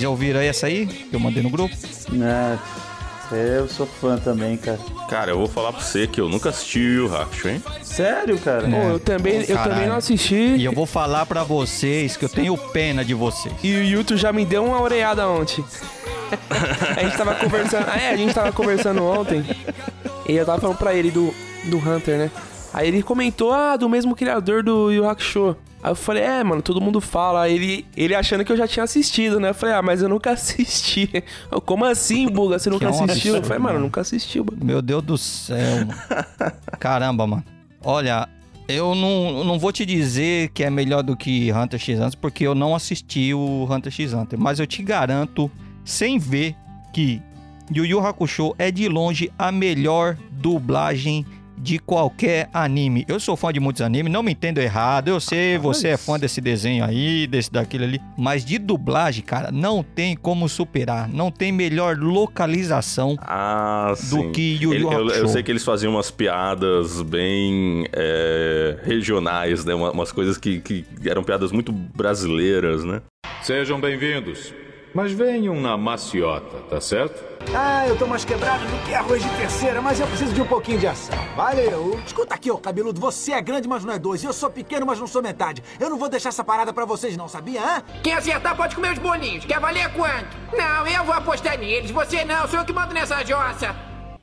[0.00, 0.86] já ouviram aí essa aí?
[0.86, 1.74] Que eu mandei no grupo?
[2.22, 2.58] Ah,
[3.32, 4.78] eu sou fã também, cara.
[5.08, 7.62] Cara, eu vou falar pra você que eu nunca assisti o Yu Hakusho, hein?
[7.82, 8.68] Sério, cara?
[8.68, 10.56] Pô, eu também, eu também não assisti.
[10.56, 13.54] E eu vou falar pra vocês que eu tenho pena de vocês.
[13.62, 15.64] E o Yuto já me deu uma oreada ontem.
[16.96, 17.86] a gente tava conversando.
[17.88, 19.44] Ah, é, a gente tava conversando ontem.
[20.28, 21.32] E eu tava falando pra ele do,
[21.64, 22.30] do Hunter, né?
[22.72, 25.56] Aí ele comentou, ah, do mesmo criador do Yu Hakusho.
[25.82, 27.42] Aí eu falei, é, mano, todo mundo fala.
[27.42, 29.50] Aí ele, ele achando que eu já tinha assistido, né?
[29.50, 31.10] Eu falei, ah, mas eu nunca assisti.
[31.50, 32.58] Eu, Como assim, Buga?
[32.58, 33.36] Você nunca assistiu?
[33.36, 34.64] Eu falei, mano, eu nunca assisti, Buga.
[34.64, 35.94] Meu Deus do céu, mano.
[36.78, 37.44] Caramba, mano.
[37.82, 38.28] Olha,
[38.68, 42.46] eu não, não vou te dizer que é melhor do que Hunter x Hunter, porque
[42.46, 44.38] eu não assisti o Hunter x Hunter.
[44.38, 45.50] Mas eu te garanto,
[45.84, 46.54] sem ver,
[46.92, 47.22] que
[47.74, 51.24] Yu Yu Hakusho é de longe a melhor dublagem
[51.62, 53.04] de qualquer anime.
[53.06, 55.08] Eu sou fã de muitos animes, não me entendo errado.
[55.08, 58.00] Eu sei, você é fã desse desenho aí, desse daquele ali.
[58.16, 61.08] Mas de dublagem, cara, não tem como superar.
[61.08, 64.32] Não tem melhor localização Ah, sim.
[64.32, 65.28] que Yu Yu Ele- eu, eu Hakusho.
[65.28, 69.74] sei que eles faziam umas piadas bem é, regionais, né?
[69.74, 73.02] Uma- Umas coisas que, que eram piadas muito brasileiras, né?
[73.42, 74.54] Sejam bem-vindos.
[74.92, 77.22] Mas venham na maciota, tá certo?
[77.54, 80.46] Ah, eu tô mais quebrado do que arroz de terceira, mas eu preciso de um
[80.46, 81.16] pouquinho de ação.
[81.36, 81.98] Valeu!
[82.04, 84.22] Escuta aqui, ô cabeludo, você é grande, mas não é dois.
[84.22, 85.62] E eu sou pequeno, mas não sou metade.
[85.78, 87.82] Eu não vou deixar essa parada pra vocês, não, sabia, hã?
[88.02, 89.44] Quem acertar pode comer os bolinhos.
[89.44, 90.36] Quer valer quanto?
[90.52, 91.90] Não, eu vou apostar neles.
[91.90, 93.74] Você não, sou eu que mando nessa jossa.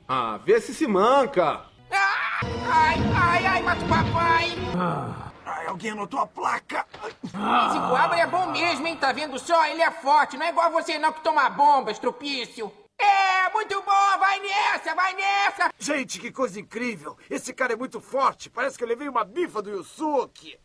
[0.06, 1.60] Ah, vê se se manca.
[1.90, 2.40] Ah,
[2.70, 4.52] ai, ai, ai, mata o papai.
[4.76, 5.27] Ai,
[5.68, 6.86] alguém anotou a placa.
[7.04, 8.96] Esse guaba é bom mesmo, hein?
[8.96, 9.66] Tá vendo só?
[9.66, 10.36] Ele é forte.
[10.36, 12.72] Não é igual você não que toma bomba, estrupício.
[12.98, 14.18] É, muito bom.
[14.18, 15.70] Vai nessa, vai nessa.
[15.78, 17.16] Gente, que coisa incrível.
[17.30, 18.50] Esse cara é muito forte.
[18.50, 20.58] Parece que eu levei uma bifa do Yusuke.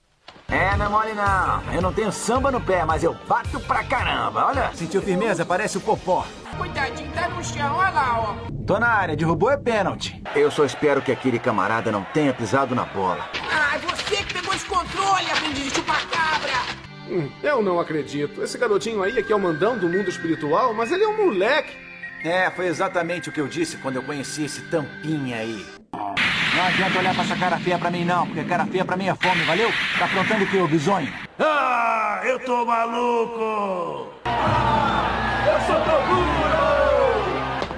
[0.47, 1.73] É, não é mole não.
[1.73, 4.45] Eu não tenho samba no pé, mas eu bato pra caramba.
[4.45, 4.73] Olha.
[4.73, 5.45] Sentiu firmeza?
[5.45, 6.25] Parece o popó.
[6.57, 7.75] Cuidadinho, tá no chão.
[7.75, 8.53] Olha lá, ó.
[8.65, 10.23] Tô na área, derrubou é pênalti.
[10.35, 13.29] Eu só espero que aquele camarada não tenha pisado na bola.
[13.51, 14.42] Ah, você que
[14.73, 16.53] controle, aprendiz de chupacabra.
[17.07, 18.41] Hum, eu não acredito.
[18.41, 21.25] Esse garotinho aí é que é o mandão do mundo espiritual, mas ele é um
[21.25, 21.77] moleque.
[22.23, 25.65] É, foi exatamente o que eu disse quando eu conheci esse tampinha aí.
[26.55, 29.07] Não adianta olhar pra essa cara feia pra mim, não, porque cara feia pra mim
[29.07, 29.69] é fome, valeu?
[29.99, 31.11] Tá aprontando o que, ô bisonho?
[31.39, 34.13] Ah, eu tô maluco!
[35.45, 36.63] eu sou Toguro!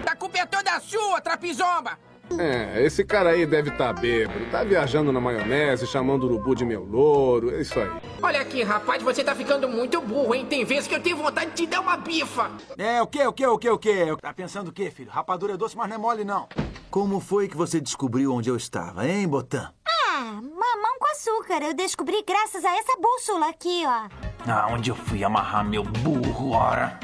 [0.06, 1.98] A culpa é toda sua, trapizomba.
[2.38, 4.46] É, esse cara aí deve estar tá bêbado.
[4.52, 7.56] Tá viajando na maionese, chamando o urubu de meu louro.
[7.56, 7.90] É isso aí.
[8.22, 10.46] Olha aqui, rapaz, você tá ficando muito burro, hein?
[10.46, 12.52] Tem vezes que eu tenho vontade de te dar uma bifa.
[12.78, 14.18] É, o quê, o quê, o quê, o quê?
[14.22, 15.12] Tá pensando o quê, filho?
[15.12, 16.48] Rapadura é doce, mas não é mole, não.
[16.90, 19.72] Como foi que você descobriu onde eu estava, hein, Botan?
[19.88, 21.62] Ah, mamão com açúcar.
[21.62, 24.08] Eu descobri graças a essa bússola aqui, ó.
[24.48, 26.98] Ah, onde eu fui amarrar meu burro, ora?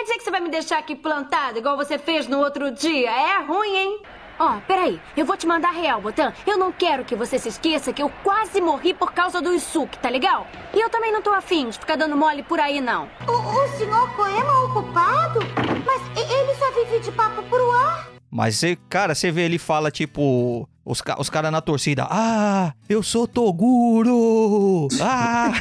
[0.00, 3.10] Quer dizer que você vai me deixar aqui plantado, igual você fez no outro dia?
[3.10, 4.02] É ruim, hein?
[4.38, 6.32] Ó, peraí, eu vou te mandar real, Botan.
[6.46, 9.98] Eu não quero que você se esqueça que eu quase morri por causa do Isuki,
[9.98, 10.46] tá legal?
[10.72, 13.10] E eu também não tô afim de ficar dando mole por aí, não.
[13.28, 15.40] O, o senhor Poema ocupado?
[15.84, 18.08] Mas e- ele só vive de papo pro ar?
[18.30, 23.02] Mas, cara, você vê ele fala, tipo, os, ca- os caras na torcida, ah, eu
[23.02, 24.88] sou Toguro!
[25.00, 25.52] Ah!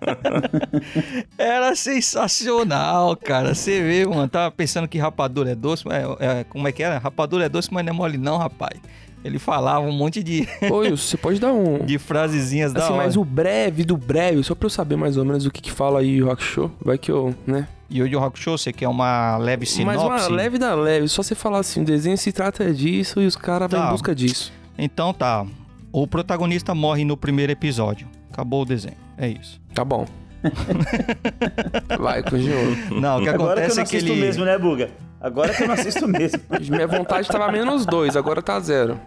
[1.36, 3.54] Era sensacional, cara.
[3.54, 6.82] Você vê, mano, tava pensando que rapadura é doce, mas é, é, como é que
[6.82, 6.98] era?
[6.98, 8.80] Rapadura é doce, mas não é mole não, rapaz.
[9.24, 11.78] Ele falava um monte de, Oi, você pode dar um.
[11.84, 13.04] de frasezinhas da Assim, hora.
[13.04, 15.70] mas o breve do breve, só pra eu saber mais ou menos o que que
[15.70, 16.70] fala aí o Rock Show.
[16.82, 17.68] Vai que eu, né?
[17.90, 19.98] Yu Yu Hakusho, você quer uma leve sinopse?
[19.98, 23.26] Mas uma leve da leve, só você falar assim, o desenho se trata disso e
[23.26, 23.88] os caras vão Tá.
[23.88, 24.52] em busca disso.
[24.78, 25.44] Então tá.
[25.92, 28.06] O protagonista morre no primeiro episódio.
[28.32, 28.94] Acabou o desenho.
[29.18, 29.60] É isso.
[29.74, 30.06] Tá bom.
[31.98, 33.00] Vai, continua.
[33.00, 34.20] Não, o que Agora que eu acontece não é que ele.
[34.20, 34.90] mesmo, né, Buga?
[35.20, 36.40] Agora que eu não assisto mesmo.
[36.70, 38.98] Minha vontade tava menos dois, agora tá zero.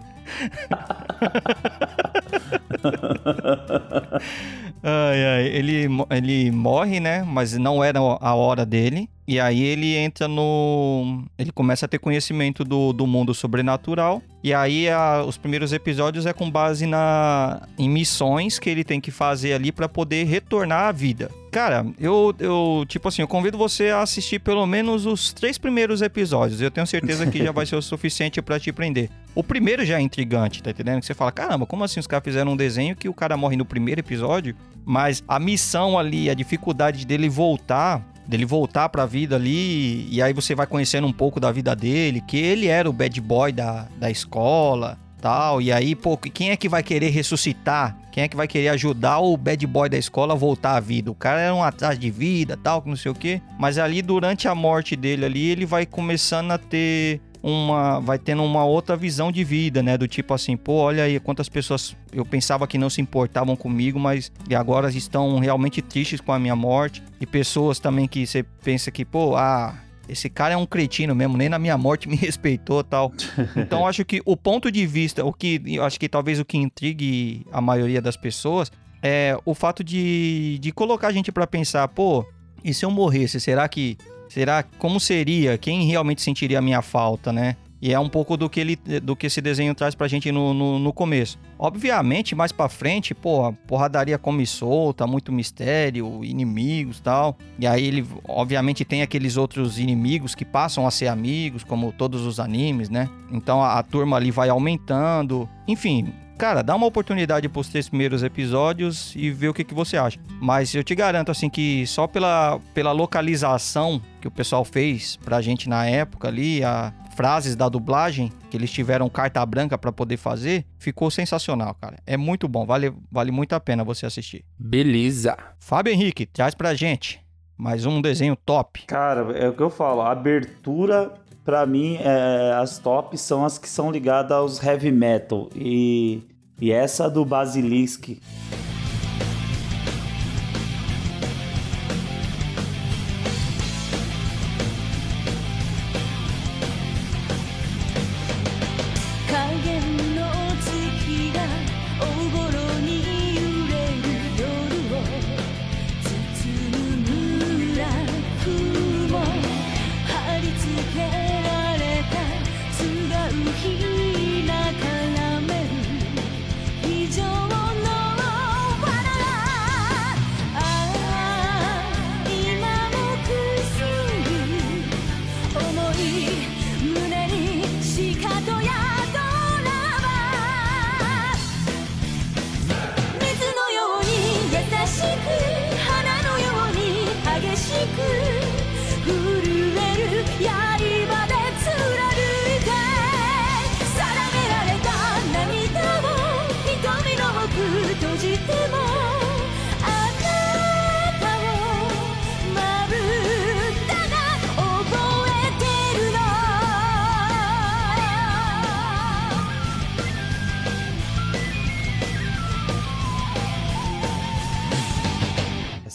[4.86, 7.24] Ai, ai, ele, ele morre, né?
[7.24, 9.10] Mas não era a hora dele.
[9.28, 11.24] E aí ele entra no.
[11.38, 14.22] Ele começa a ter conhecimento do, do mundo sobrenatural.
[14.44, 19.00] E aí a- os primeiros episódios é com base na, em missões que ele tem
[19.00, 21.32] que fazer ali pra poder retornar à vida.
[21.54, 26.02] Cara, eu, eu, tipo assim, eu convido você a assistir pelo menos os três primeiros
[26.02, 26.60] episódios.
[26.60, 29.10] Eu tenho certeza que já vai ser o suficiente pra te prender.
[29.36, 31.00] O primeiro já é intrigante, tá entendendo?
[31.00, 33.56] Que você fala, caramba, como assim os caras fizeram um desenho que o cara morre
[33.56, 39.36] no primeiro episódio, mas a missão ali, a dificuldade dele voltar, dele voltar pra vida
[39.36, 42.94] ali, e aí você vai conhecendo um pouco da vida dele, que ele era o
[42.94, 47.98] bad boy da, da escola, tal, e aí, pô, quem é que vai querer ressuscitar?
[48.12, 51.10] Quem é que vai querer ajudar o bad boy da escola a voltar à vida?
[51.10, 54.02] O cara era um atrás de vida, tal, que não sei o quê, mas ali
[54.02, 58.98] durante a morte dele ali, ele vai começando a ter uma vai tendo uma outra
[58.98, 62.78] visão de vida, né, do tipo assim, pô, olha aí quantas pessoas eu pensava que
[62.78, 67.26] não se importavam comigo, mas e agora estão realmente tristes com a minha morte e
[67.26, 69.74] pessoas também que você pensa que, pô, ah,
[70.08, 73.12] esse cara é um cretino mesmo, nem na minha morte me respeitou, tal.
[73.56, 77.46] Então acho que o ponto de vista, o que acho que talvez o que intrigue
[77.52, 82.26] a maioria das pessoas é o fato de, de colocar a gente pra pensar, pô,
[82.64, 83.98] e se eu morresse, será que
[84.34, 85.60] Será como seria?
[85.60, 87.56] Quem realmente sentiria a minha falta, né?
[87.84, 90.54] E é um pouco do que ele, do que esse desenho traz pra gente no,
[90.54, 91.38] no, no começo.
[91.60, 97.38] Obviamente, mais pra frente, pô, porradaria come solta, muito mistério, inimigos tal.
[97.60, 102.26] E aí ele, obviamente, tem aqueles outros inimigos que passam a ser amigos, como todos
[102.26, 103.10] os animes, né?
[103.30, 105.50] Então a, a turma ali vai aumentando.
[105.68, 109.98] Enfim, Cara, dá uma oportunidade pros três primeiros episódios e vê o que, que você
[109.98, 110.20] acha.
[110.42, 115.42] Mas eu te garanto, assim, que só pela, pela localização que o pessoal fez pra
[115.42, 120.18] gente na época ali, a frases da dublagem, que eles tiveram carta branca pra poder
[120.18, 121.98] fazer, ficou sensacional, cara.
[122.06, 124.44] É muito bom, vale, vale muito a pena você assistir.
[124.58, 125.38] Beleza.
[125.60, 127.24] Fábio Henrique, traz pra gente
[127.58, 128.86] mais um desenho top.
[128.88, 131.14] Cara, é o que eu falo, a abertura,
[131.46, 135.50] pra mim, é, as tops são as que são ligadas aos heavy metal.
[135.56, 136.22] E,
[136.60, 138.18] e essa do Basilisk.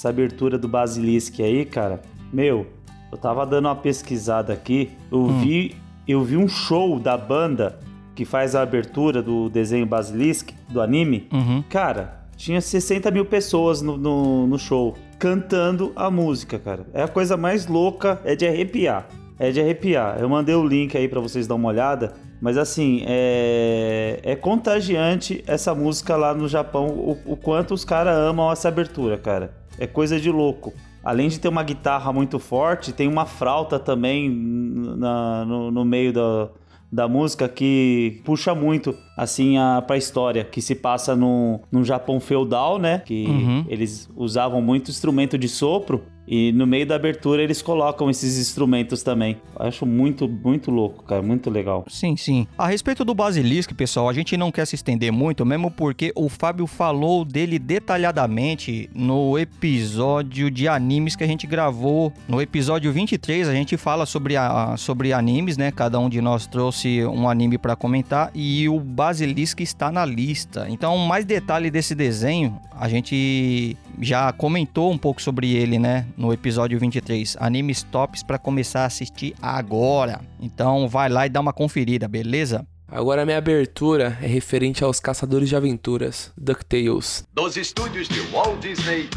[0.09, 2.01] Essa abertura do Basilisk aí, cara,
[2.33, 2.67] meu,
[3.13, 7.79] eu tava dando uma pesquisada aqui, eu vi, eu vi um show da banda
[8.15, 11.29] que faz a abertura do desenho Basilisk, do anime.
[11.31, 11.63] Uhum.
[11.69, 16.87] Cara, tinha 60 mil pessoas no, no, no show cantando a música, cara.
[16.95, 19.07] É a coisa mais louca, é de arrepiar.
[19.39, 20.18] É de arrepiar.
[20.20, 22.12] Eu mandei o link aí pra vocês dar uma olhada.
[22.41, 28.16] Mas assim, é, é contagiante essa música lá no Japão, o, o quanto os caras
[28.16, 29.53] amam essa abertura, cara.
[29.78, 30.72] É coisa de louco.
[31.05, 36.12] Além de ter uma guitarra muito forte, tem uma flauta também na- no, no meio
[36.12, 36.49] da,
[36.93, 42.18] da música que puxa muito, assim, a, pra história, que se passa no, num Japão
[42.20, 43.03] feudal, né?
[43.05, 43.64] Que Uhum.
[43.68, 46.03] eles usavam muito instrumento de sopro.
[46.29, 49.39] E no meio da abertura eles colocam esses instrumentos também.
[49.57, 51.22] Acho muito, muito louco, cara.
[51.22, 51.87] Muito legal.
[51.89, 52.47] Sim, sim.
[52.59, 56.29] A respeito do Basilisk, pessoal, a gente não quer se estender muito, mesmo porque o
[56.29, 62.12] Fábio falou dele detalhadamente no episódio de animes que a gente gravou.
[62.29, 65.70] No episódio 23, a gente fala sobre, a, sobre animes, né?
[65.70, 70.66] Cada um de nós trouxe um anime pra comentar e o Basilisk está na lista.
[70.68, 76.07] Então, mais detalhe desse desenho, a gente já comentou um pouco sobre ele, né?
[76.19, 80.21] No episódio 23, animes tops pra começar a assistir agora.
[80.41, 82.66] Então, vai lá e dá uma conferida, beleza?
[82.89, 87.25] Agora a minha abertura é referente aos Caçadores de Aventuras, DuckTales.
[87.33, 89.09] Dos estúdios de Walt Disney.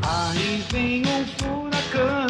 [0.00, 2.28] Aí vem um furacão,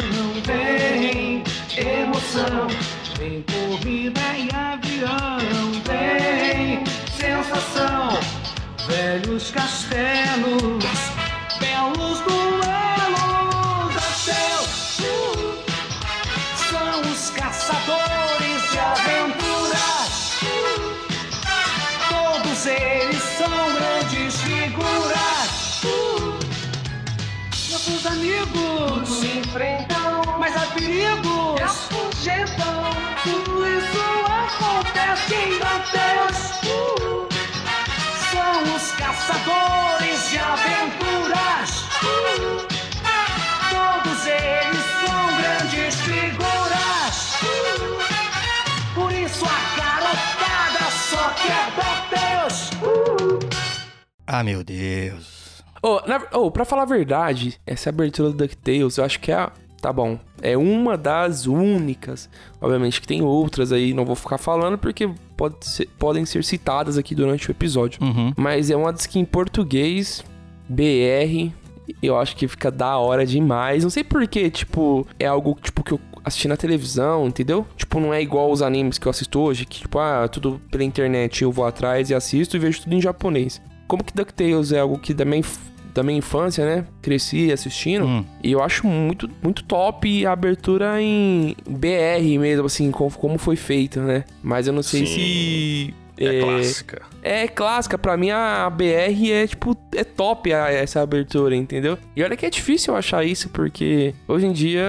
[3.15, 5.37] Tem corrida em avião,
[5.83, 6.83] tem
[7.15, 8.17] sensação,
[8.87, 10.83] velhos castelos,
[11.59, 13.04] belos duelos,
[17.65, 20.39] caçadores de aventuras.
[22.09, 25.81] Todos eles são grandes figuras.
[27.71, 31.61] Nossos amigos se enfrentam, mas há perigos.
[31.61, 32.83] Afugentam.
[33.23, 36.37] Tudo isso acontece em Danteus.
[36.65, 37.27] Uh,
[38.31, 41.04] São os caçadores de aventuras.
[54.27, 55.63] Ah, meu Deus.
[56.07, 59.51] Na, ô, pra falar a verdade, essa abertura do DuckTales, eu acho que é a.
[59.81, 60.17] Tá bom.
[60.41, 62.27] É uma das únicas.
[62.59, 65.07] Obviamente que tem outras aí, não vou ficar falando porque
[65.37, 68.01] pode ser- podem ser citadas aqui durante o episódio.
[68.03, 68.33] Uhum.
[68.35, 70.23] Mas é uma das que em português,
[70.67, 71.51] BR,
[72.01, 73.83] eu acho que fica da hora demais.
[73.83, 77.67] Não sei porquê, tipo, é algo tipo que eu assisti na televisão, entendeu?
[77.77, 80.83] Tipo, não é igual os animes que eu assisto hoje, que tipo, ah, tudo pela
[80.83, 83.61] internet eu vou atrás e assisto e vejo tudo em japonês.
[83.87, 85.59] Como que DuckTales é algo que da minha, inf-
[85.93, 86.85] da minha infância, né?
[87.01, 88.25] Cresci assistindo.
[88.43, 93.55] E eu acho muito, muito top a abertura em BR mesmo, assim, como, como foi
[93.55, 94.23] feita, né?
[94.43, 95.13] Mas eu não sei Sim.
[95.15, 95.93] se.
[96.17, 97.01] É clássica.
[97.21, 101.97] É clássica, pra mim a BR é tipo, é top a- essa abertura, entendeu?
[102.15, 104.83] E olha que é difícil eu achar isso, porque hoje em dia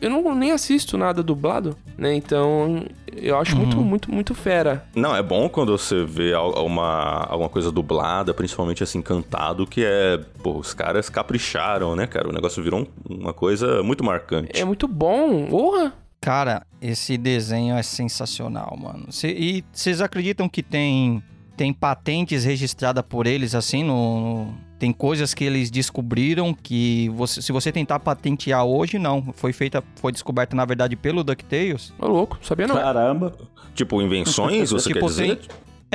[0.00, 2.14] eu não nem assisto nada dublado, né?
[2.14, 2.84] Então
[3.16, 4.84] eu acho muito, muito, muito fera.
[4.94, 9.82] Não, é bom quando você vê al- uma, alguma coisa dublada, principalmente assim, cantado, que
[9.84, 10.20] é.
[10.42, 12.28] Pô, os caras capricharam, né, cara?
[12.28, 14.60] O negócio virou um- uma coisa muito marcante.
[14.60, 15.92] É muito bom, porra!
[16.20, 19.06] Cara, esse desenho é sensacional, mano.
[19.12, 21.22] Cê- e vocês acreditam que tem,
[21.56, 27.42] tem patentes registradas por eles, assim, no, no- Tem coisas que eles descobriram que você,
[27.42, 29.32] se você tentar patentear hoje, não.
[29.32, 31.92] Foi feita, foi descoberta, na verdade, pelo DuckTales.
[31.98, 32.76] Ô, louco, sabia não.
[32.76, 33.36] Caramba.
[33.74, 35.36] Tipo, invenções, você quer Tipo, dizer?
[35.36, 35.48] tem-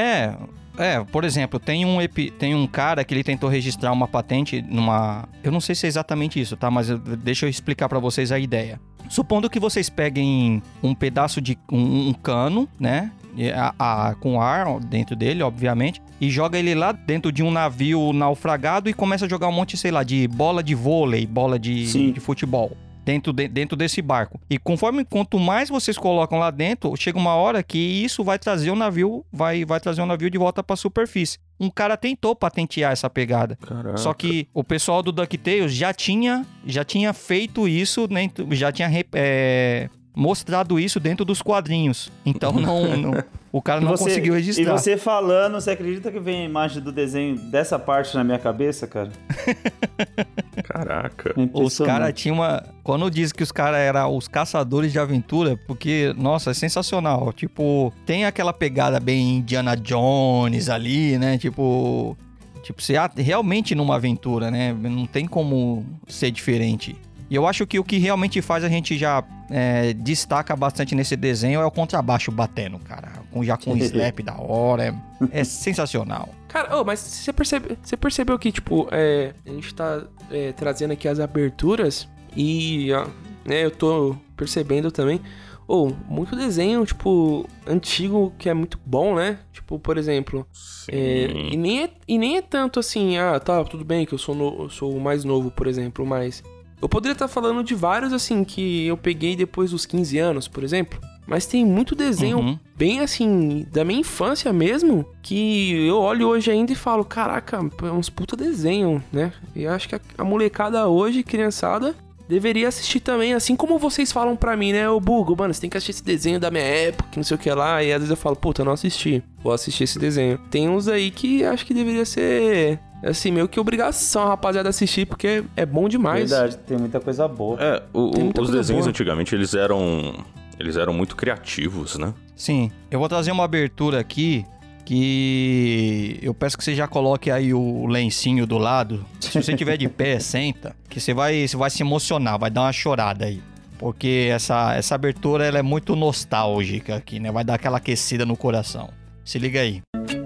[0.04, 0.36] É,
[0.78, 4.62] é, por exemplo, tem um, epi- tem um cara que ele tentou registrar uma patente
[4.62, 5.28] numa.
[5.44, 6.70] Eu não sei se é exatamente isso, tá?
[6.72, 8.80] Mas eu- deixa eu explicar pra vocês a ideia.
[9.10, 13.12] Supondo que vocês peguem um pedaço de um, um cano, né?
[13.56, 13.74] A-
[14.10, 18.90] a- com ar dentro dele, obviamente, e joga ele lá dentro de um navio naufragado
[18.90, 22.20] e começa a jogar um monte, sei lá, de bola de vôlei, bola de, de
[22.20, 24.40] futebol dentro, de- dentro desse barco.
[24.50, 28.72] E conforme quanto mais vocês colocam lá dentro, chega uma hora que isso vai trazer
[28.72, 31.38] o navio, vai, vai trazer o navio de volta para a superfície.
[31.60, 33.56] Um cara tentou patentear essa pegada.
[33.58, 33.98] Caraca.
[33.98, 38.90] Só que o pessoal do DuckTales já tinha, já tinha feito isso, né, já tinha
[39.14, 42.12] é, mostrado isso dentro dos quadrinhos.
[42.26, 44.78] Então não, não- o cara E não você- conseguiu E registrar.
[44.78, 48.88] você falando, você acredita que vem a imagem do desenho dessa parte na minha cabeça,
[48.88, 49.12] cara?
[50.64, 51.34] Caraca.
[51.38, 52.64] É Os caras tinham uma.
[52.84, 57.32] Quando diz que os caras eram os caçadores de aventura, porque, nossa, é sensacional.
[57.34, 61.38] Tipo, tem aquela pegada bem Indiana Jones ali, né?
[61.38, 62.18] Tipo.
[62.64, 64.72] Tipo, você é realmente numa aventura, né?
[64.74, 66.96] Não tem como ser diferente.
[67.34, 71.16] E eu acho que o que realmente faz a gente já é, destaca bastante nesse
[71.16, 73.12] desenho é o contrabaixo batendo, cara.
[73.32, 74.96] Com, já com um slap da hora.
[75.32, 76.30] É, é sensacional.
[76.48, 80.92] Cara, ô, mas você, percebe, você percebeu que, tipo, é, a gente tá é, trazendo
[80.92, 82.08] aqui as aberturas
[82.38, 83.08] e, ó,
[83.44, 85.20] né, eu tô percebendo também,
[85.68, 89.40] ô, muito desenho, tipo, antigo que é muito bom, né?
[89.52, 90.46] Tipo, por exemplo,
[90.88, 94.20] é, e, nem é, e nem é tanto assim, ah, tá, tudo bem que eu
[94.20, 96.44] sou, no- eu sou o mais novo, por exemplo, mas
[96.84, 100.64] eu poderia estar falando de vários, assim, que eu peguei depois dos 15 anos, por
[100.64, 101.00] exemplo.
[101.26, 102.60] Mas tem muito desenho Uhum.
[102.76, 107.92] bem assim, da minha infância mesmo, que eu olho hoje ainda e falo, caraca, é
[107.92, 109.32] uns puta desenho, né?
[109.56, 111.96] E acho que a, molecada hoje, criançada,
[112.28, 114.90] deveria assistir também, assim como vocês falam pra mim, né?
[114.90, 117.40] Ô Bugo, mano, você tem que assistir esse desenho da minha época, não sei o
[117.40, 117.82] que lá.
[117.82, 119.24] E às vezes eu falo, puta, eu não assisti.
[119.42, 120.38] Vou assistir esse desenho.
[120.52, 125.06] Tem uns aí que acho que deveria ser, assim, meio que obrigação, a rapaziada, assistir,
[125.06, 126.30] porque é bom demais.
[126.30, 127.58] Verdade, tem muita coisa boa.
[127.62, 128.90] É, o- o- os desenhos boa.
[128.90, 130.14] antigamente eles eram.
[130.60, 132.14] Eles eram muito criativos, né?
[132.36, 134.46] Sim, eu vou trazer uma abertura aqui
[134.86, 139.04] que eu peço que você já coloque aí o lencinho do lado.
[139.20, 142.62] Se você tiver de pé, senta, que você vai, você vai se emocionar, vai dar
[142.62, 143.42] uma chorada aí.
[143.80, 147.32] Porque essa, essa abertura ela é muito nostálgica aqui, né?
[147.32, 148.90] Vai dar aquela aquecida no coração.
[149.26, 149.82] Se liga aí.
[150.08, 150.23] Get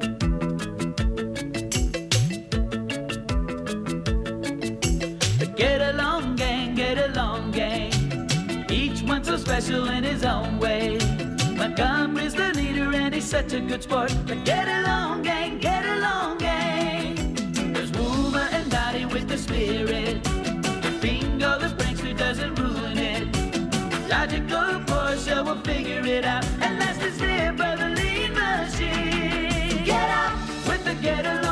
[13.28, 14.15] such a good sport.
[14.25, 17.34] But get along, gang, get along, gang.
[17.73, 20.23] There's Boomer and Dottie with the spirit.
[21.01, 23.28] Bingo the prankster doesn't ruin it.
[24.07, 26.45] Logical Portia will figure it out.
[26.61, 29.84] And last is their brother lead machine.
[29.84, 30.34] Get up
[30.65, 31.47] with the get along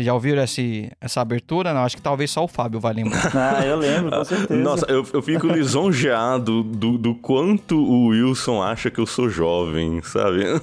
[0.00, 1.74] Vocês já ouviram esse, essa abertura?
[1.74, 3.20] Não, acho que talvez só o Fábio vai lembrar.
[3.40, 4.62] Ah, eu lembro, com certeza.
[4.62, 10.00] Nossa, eu, eu fico lisonjeado do, do quanto o Wilson acha que eu sou jovem,
[10.02, 10.44] sabe?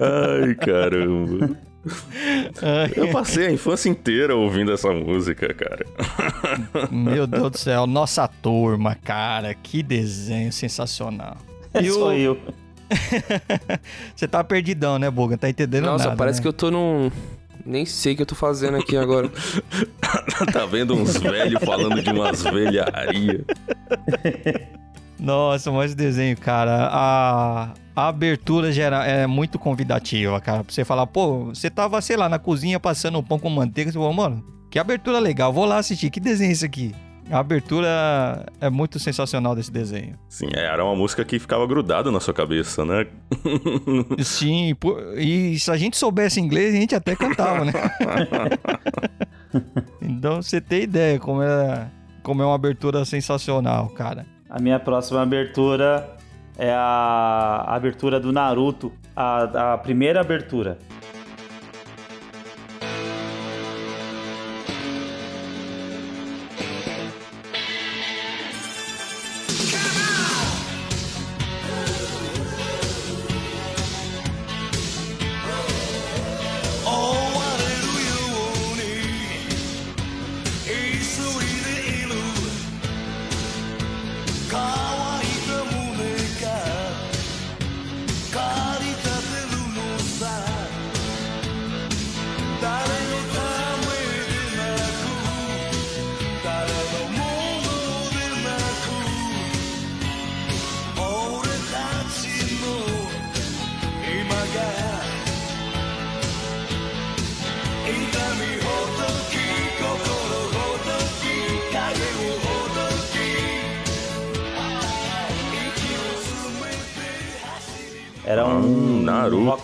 [0.00, 1.56] Ai, caramba.
[2.96, 5.86] Eu passei a infância inteira ouvindo essa música, cara.
[6.90, 11.36] Meu Deus do céu, nossa turma, cara, que desenho sensacional.
[11.72, 12.38] É só eu.
[14.14, 15.36] Você tá perdidão, né, Boga?
[15.36, 16.42] Tá entendendo Nossa, nada, parece né?
[16.42, 17.10] que eu tô num.
[17.64, 19.30] Nem sei o que eu tô fazendo aqui agora.
[20.52, 23.44] tá vendo uns velhos falando de umas velharias.
[25.18, 30.62] Nossa, mas esse desenho, cara, a, a abertura gera, é muito convidativa, cara.
[30.62, 33.90] Pra você falar, pô, você tava, sei lá, na cozinha passando um pão com manteiga,
[33.90, 36.94] você falou, mano, que abertura legal, vou lá assistir, que desenho é esse aqui?
[37.30, 40.16] A abertura é muito sensacional desse desenho.
[40.28, 43.06] Sim, é, era uma música que ficava grudada na sua cabeça, né?
[44.22, 44.76] Sim,
[45.16, 47.72] e se a gente soubesse inglês, a gente até cantava, né?
[50.00, 51.88] então você tem ideia como é,
[52.22, 54.24] como é uma abertura sensacional, cara.
[54.48, 56.16] A minha próxima abertura
[56.56, 60.78] é a a abertura do Naruto, a, a primeira abertura.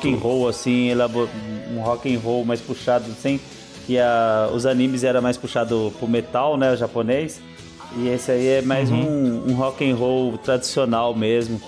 [0.03, 0.91] Rock and roll assim,
[1.71, 3.41] um rock and roll mais puxado sem
[3.87, 7.41] que a, os animes era mais puxado pro metal, né, o japonês.
[7.97, 11.61] E esse aí é mais um, um rock and roll tradicional mesmo.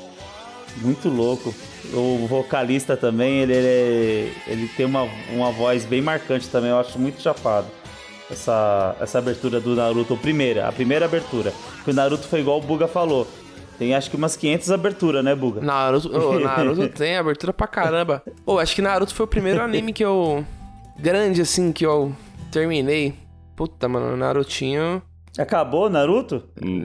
[0.77, 1.55] Muito louco.
[1.93, 6.99] O vocalista também, ele, ele, ele tem uma, uma voz bem marcante também, eu acho
[6.99, 7.67] muito chapado.
[8.31, 11.53] Essa, essa abertura do Naruto, a primeira, a primeira abertura.
[11.85, 13.29] Que o Naruto foi igual o Buga falou.
[13.79, 15.61] Tem acho que umas 500 aberturas, né, Buga?
[15.61, 18.23] Naruto, ô, Naruto tem abertura pra caramba.
[18.45, 20.45] Pô, acho que Naruto foi o primeiro anime que eu.
[20.99, 22.15] Grande assim, que eu
[22.53, 23.15] terminei.
[23.57, 25.03] Puta, mano, Narutinho.
[25.37, 26.45] Acabou Naruto?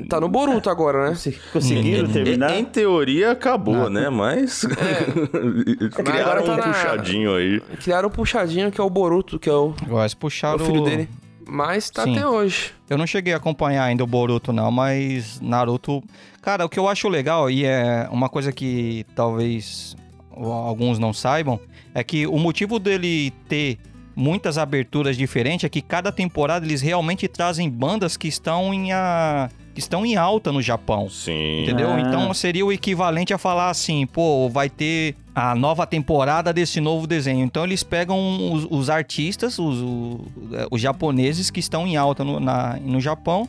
[0.09, 1.17] Tá no Boruto agora, né?
[1.53, 2.57] Conseguiram terminar?
[2.57, 4.09] Em teoria acabou, né?
[4.09, 4.65] Mas.
[5.93, 7.59] Criaram agora tá um na- puxadinho aí.
[7.83, 11.07] Criaram o puxadinho que é o Boruto, que é o, eles puxaram o filho dele.
[11.47, 12.15] Mas tá Sim.
[12.15, 12.71] até hoje.
[12.89, 16.03] Eu não cheguei a acompanhar ainda o Boruto, não, mas Naruto.
[16.41, 19.95] Cara, o que eu acho legal, e é uma coisa que talvez
[20.31, 21.59] alguns não saibam,
[21.93, 23.77] é que o motivo dele ter
[24.15, 29.49] muitas aberturas diferentes é que cada temporada eles realmente trazem bandas que estão em a.
[29.73, 31.09] que estão em alta no Japão.
[31.09, 31.63] Sim.
[31.63, 31.89] Entendeu?
[31.91, 31.99] Ah.
[32.01, 37.07] Então seria o equivalente a falar assim, pô, vai ter a nova temporada desse novo
[37.07, 37.45] desenho.
[37.45, 40.19] Então eles pegam os, os artistas, os, o-
[40.53, 43.47] eh, os japoneses que estão em alta no, na- no Japão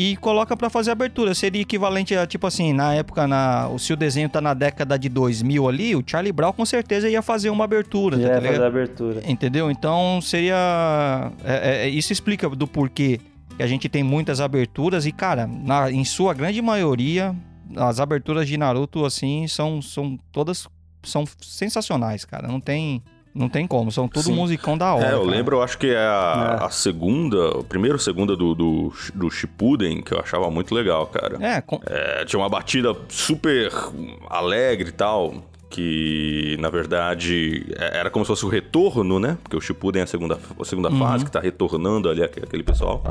[0.00, 1.34] e coloca pra fazer abertura.
[1.34, 5.08] Seria equivalente a, tipo assim, na época, na, se o desenho tá na década de
[5.08, 8.52] 2000 ali, o Charlie Brown com certeza ia fazer uma abertura, tá ia ligado?
[8.52, 9.22] fazer a abertura.
[9.26, 9.68] Entendeu?
[9.72, 11.32] Então seria.
[11.44, 13.18] é- é- isso explica do porquê
[13.56, 17.34] que a gente tem muitas aberturas e, cara, na- em sua grande maioria,
[17.76, 20.68] as aberturas de Naruto, assim, são, são todas.
[21.02, 22.46] São sensacionais, cara.
[22.48, 23.02] Não tem.
[23.38, 24.34] Não tem como, são tudo Sim.
[24.34, 25.06] musicão da hora.
[25.06, 25.30] É, eu cara.
[25.30, 29.30] lembro, eu acho que é a, a segunda, a primeira ou segunda do, do, do
[29.30, 31.36] Shippuden, que eu achava muito legal, cara.
[31.40, 33.70] É, com- É, tinha uma batida super
[34.28, 35.34] alegre e tal.
[35.70, 39.36] Que na verdade é- era como se fosse o retorno, né?
[39.42, 40.98] Porque o Shippuden é a segunda, a segunda Uhum.
[40.98, 43.02] fase que tá retornando ali aquele, pessoal.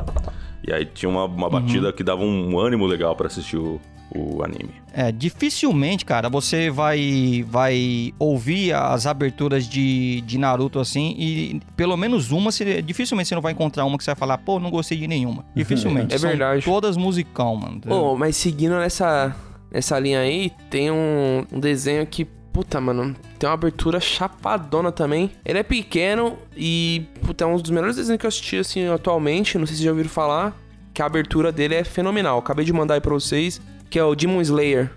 [0.66, 3.80] E aí tinha uma, uma batida que dava um ânimo legal pra assistir o,
[4.14, 4.70] o anime.
[4.92, 11.96] É, dificilmente, cara, você vai vai ouvir as aberturas de, de Naruto assim e pelo
[11.96, 14.70] menos uma, você, dificilmente você não vai encontrar uma que você vai falar, pô, não
[14.70, 15.44] gostei de nenhuma.
[15.54, 16.14] Dificilmente.
[16.14, 16.64] É São verdade.
[16.64, 17.80] todas musicão, mano.
[17.88, 19.34] Ô, mas seguindo nessa,
[19.70, 22.26] nessa linha aí, tem um, um desenho que,
[22.58, 25.30] puta, mano, tem uma abertura chapadona também.
[25.44, 29.56] Ele é pequeno e, puta, é um dos melhores desenhos que eu assisti, assim, atualmente.
[29.56, 30.56] Não sei se já ouviram falar,
[30.92, 32.36] que a abertura dele é fenomenal.
[32.36, 34.90] Acabei de mandar aí pra vocês, que é o Demon Slayer.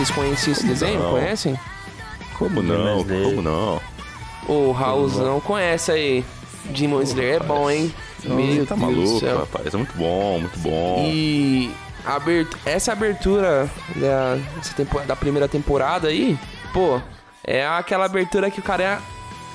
[0.00, 0.98] Vocês conhecem esse desenho?
[0.98, 1.10] Não.
[1.10, 1.60] Conhecem?
[2.38, 3.04] Como não?
[3.04, 3.82] Como não?
[4.48, 6.24] O Raulzão conhece aí.
[6.70, 7.94] Demon Slayer é bom, hein?
[8.24, 9.38] Meu tá Deus do maluco, céu.
[9.40, 9.74] rapaz.
[9.74, 11.04] É muito bom, muito bom.
[11.06, 11.70] E
[12.06, 16.38] abert- essa abertura da, essa tempo- da primeira temporada aí,
[16.72, 16.98] pô,
[17.44, 18.98] é aquela abertura que o cara é.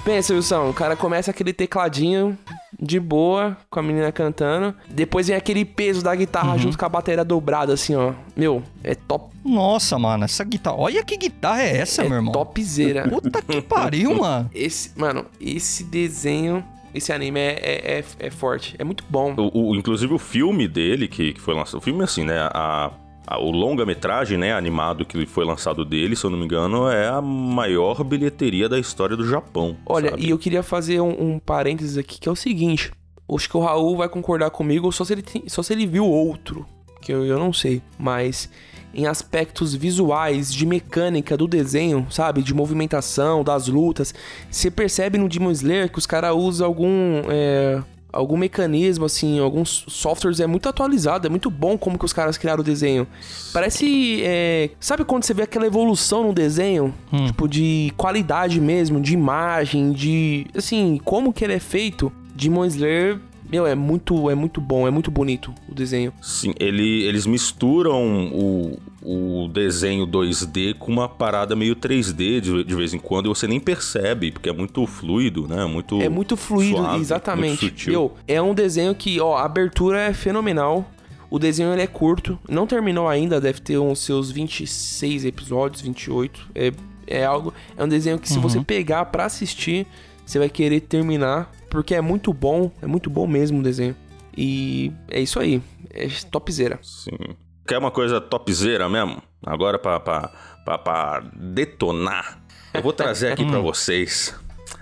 [0.06, 2.38] Pensa, Wilson, o cara começa aquele tecladinho
[2.80, 4.76] de boa, com a menina cantando.
[4.88, 6.60] Depois vem aquele peso da guitarra Uhum.
[6.60, 8.14] junto com a bateria dobrada, assim, ó.
[8.38, 9.36] Meu, é top.
[9.44, 10.78] Nossa, mano, essa guitarra.
[10.78, 12.32] Olha que guitarra é essa, meu irmão.
[12.32, 13.10] Topzera.
[13.10, 14.48] Puta que pariu, mano.
[14.54, 16.64] Esse, mano, esse desenho,
[16.94, 18.76] esse anime é, é, é, é forte.
[18.78, 19.34] É muito bom.
[19.38, 21.78] O, o- inclusive o filme dele, que, que foi lançado.
[21.80, 22.48] O filme, assim, né?
[22.54, 22.92] A-
[23.32, 24.54] o longa-metragem, né?
[24.54, 28.78] Animado que foi lançado dele, se eu não me engano, é a maior bilheteria da
[28.80, 29.76] história do Japão.
[29.86, 30.26] Olha, sabe?
[30.26, 32.92] e eu queria fazer um, um parênteses aqui, que é o seguinte.
[33.34, 36.06] Acho que o Raul vai concordar comigo só se ele, tem- só se ele viu
[36.06, 36.66] outro,
[37.02, 37.82] que eu, eu não sei.
[37.98, 38.50] Mas
[38.94, 42.42] em aspectos visuais, de mecânica do desenho, sabe?
[42.44, 44.14] De movimentação, das lutas,
[44.50, 47.22] você percebe no Demon Slayer que os caras usam algum...
[47.30, 47.82] é,
[48.16, 52.38] Algum mecanismo, assim, alguns softwares é muito atualizado, é muito bom como que os caras
[52.38, 53.06] criaram o desenho.
[53.52, 54.22] Parece.
[54.24, 56.94] é, sabe quando você vê aquela evolução no desenho?
[57.28, 60.48] Tipo, de qualidade mesmo, de imagem, de.
[60.56, 62.12] Assim, como que ele é feito.
[62.34, 63.20] Demon Slayer,
[63.50, 66.12] meu, é muito, é muito bom, é muito bonito o desenho.
[66.22, 72.76] Sim, ele- eles misturam o, o desenho 2D com uma parada meio 3D de, de
[72.76, 75.66] vez em quando e você nem percebe, porque é muito fluido, né?
[75.66, 77.62] Muito É muito fluido, suave, exatamente.
[77.62, 77.92] Muito sutil.
[77.94, 80.90] Meu, é um desenho que, ó, a abertura é fenomenal.
[81.30, 86.48] O desenho ele é curto, não terminou ainda, deve ter uns seus 26 episódios, 28.
[86.56, 86.72] É,
[87.08, 88.42] é algo, é um desenho que se Uhum.
[88.42, 89.86] você pegar pra assistir,
[90.26, 93.94] você vai querer terminar, porque é muito bom, é muito bom mesmo o desenho.
[94.36, 96.80] E é isso aí, é topzera.
[96.82, 97.36] Sim.
[97.68, 99.22] Quer uma coisa topzera mesmo?
[99.46, 100.32] Agora pra, pra,
[100.64, 102.42] pra, pra detonar,
[102.74, 104.34] eu vou trazer aqui pra vocês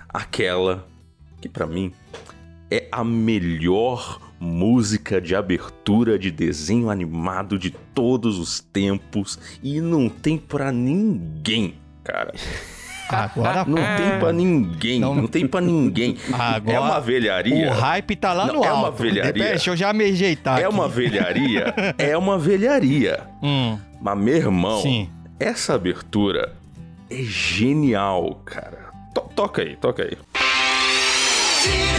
[0.08, 0.86] aquela
[1.40, 1.92] que pra mim
[2.70, 10.08] é a melhor música de abertura de desenho animado de todos os tempos e não
[10.08, 12.32] tem pra ninguém, cara.
[13.08, 16.16] Agora Não tem pra ninguém, não, tem pra ninguém.
[16.32, 17.68] Agora, é uma velharia.
[17.70, 18.80] O hype tá lá Não, no é alto.
[18.80, 19.32] uma velharia.
[19.44, 20.58] Deixa eu já me ajeitar.
[20.60, 20.74] É aqui.
[20.74, 23.20] uma velharia, é uma velharia.
[23.42, 25.08] Hum, Mas, meu irmão, Sim.
[25.38, 26.52] essa abertura
[27.10, 28.84] é genial, cara.
[29.14, 30.16] To- toca aí, toca aí.
[31.62, 31.93] Teenage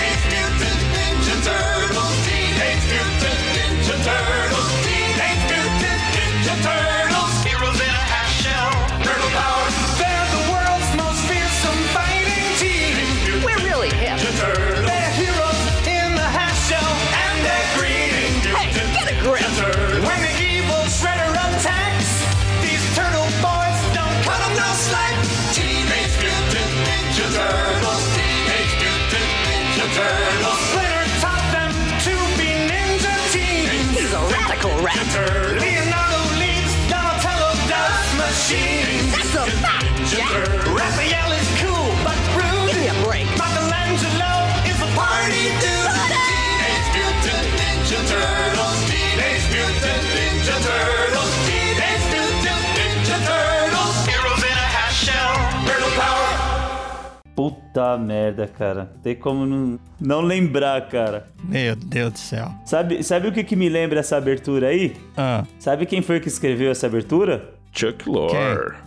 [57.36, 58.92] Puta merda, cara.
[59.04, 61.28] Tem como não, não lembrar, cara.
[61.44, 62.50] Meu Deus do céu.
[62.66, 64.96] Sabe, sabe o que, que me lembra essa abertura aí?
[65.18, 65.44] Ah.
[65.60, 67.54] Sabe quem foi que escreveu essa abertura?
[67.74, 68.38] Chuck Lorre.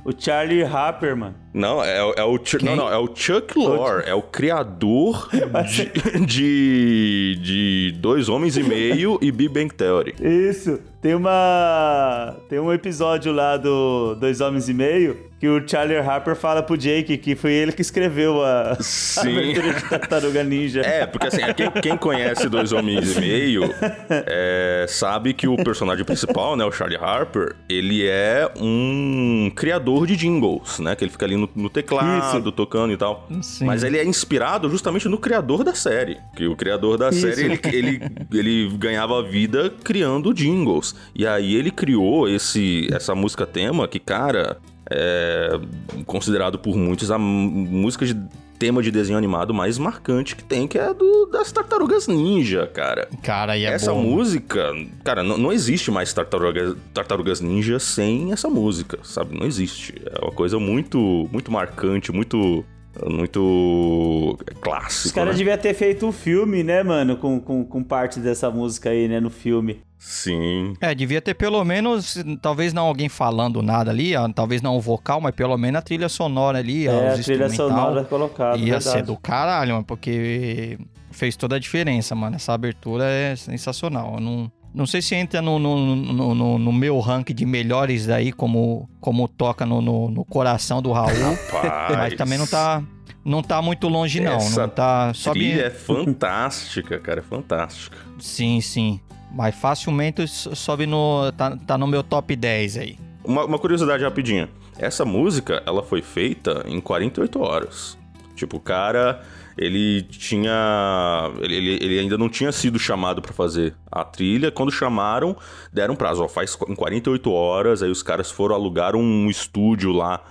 [0.03, 1.35] O Charlie Harper, mano.
[1.53, 6.27] Não, é, é o Chu- não, não, é o Chuck Lorre, é o criador de,
[6.27, 10.15] de, de Dois Homens e Meio e Big Bang Theory.
[10.21, 10.81] Isso.
[11.01, 12.37] Tem uma.
[12.49, 16.77] Tem um episódio lá do Dois Homens e Meio que o Charlie Harper fala pro
[16.77, 19.31] Jake que foi ele que escreveu a, a Sim.
[19.39, 20.81] abertura de Tartaruga Ninja.
[20.81, 23.63] É, porque assim, quem, quem conhece Dois Homens e Meio
[24.11, 30.17] é, sabe que o personagem principal, né, o Charlie Harper, ele é um criador de
[30.17, 30.97] jingles, né?
[30.97, 32.53] Que ele fica ali no, no teclado, Isso.
[32.53, 33.27] tocando e tal.
[33.43, 33.65] Sim.
[33.65, 36.19] Mas ele é inspirado justamente no criador da série.
[36.37, 37.21] Que o criador da Isso.
[37.21, 38.01] série, ele, ele,
[38.33, 40.95] ele ganhava vida criando jingles.
[41.15, 44.59] E aí ele criou esse, essa música tema que, cara,
[44.91, 45.61] é
[46.07, 48.17] considerado por muitos a música de
[48.59, 53.09] tema de desenho animado mais marcante que tem, que é do das Tartarugas Ninja, cara.
[53.23, 54.03] Cara, aí é essa bom.
[54.03, 54.73] música,
[55.05, 59.39] cara, não, não existe mais tartarugas, tartarugas Ninja sem essa música, sabe?
[59.39, 59.95] Não existe.
[60.05, 62.65] É uma coisa muito, muito marcante, muito,
[63.07, 65.07] muito clássico.
[65.07, 65.39] Os caras né?
[65.39, 67.17] deviam ter feito um filme, né, mano?
[67.17, 69.81] Com, com, com parte dessa música aí, né, no filme.
[69.99, 70.75] Sim.
[70.81, 74.81] É, devia ter pelo menos, talvez não alguém falando nada ali, ó, talvez não o
[74.81, 78.57] vocal, mas pelo menos a trilha sonora ali, É, os a trilha sonora colocada.
[78.57, 78.85] Ia verdade.
[78.85, 80.79] ser do caralho, mano, porque
[81.11, 82.37] fez toda a diferença, mano.
[82.37, 84.15] Essa abertura é sensacional.
[84.15, 88.09] Eu não, não sei se entra no, no, no, no- no meu ranking de melhores
[88.09, 91.09] aí, como, como toca no, no, no coração do Raul.
[91.53, 91.97] Rapaz.
[91.97, 92.83] mas também não tá,
[93.29, 94.33] não tá muito longe, não.
[94.33, 95.13] Essa não tá.
[95.15, 95.39] Sobe...
[95.41, 97.97] trilha é fantástica, cara, é fantástica.
[98.19, 99.01] Sim, sim.
[99.31, 101.31] Mas facilmente so- sobe no.
[101.33, 102.99] Tá, tá no meu top 10 aí.
[103.25, 104.49] Uma, uma curiosidade rapidinha.
[104.79, 107.99] Essa música, ela foi feita em 48 horas.
[108.35, 109.21] Tipo, o cara,
[109.57, 111.31] ele tinha...
[111.41, 114.51] Ele, ele- ainda não tinha sido chamado pra fazer a trilha.
[114.51, 115.37] Quando chamaram,
[115.73, 116.23] deram prazo.
[116.23, 120.23] Ó, faz em 48 horas, aí os caras foram alugar um estúdio lá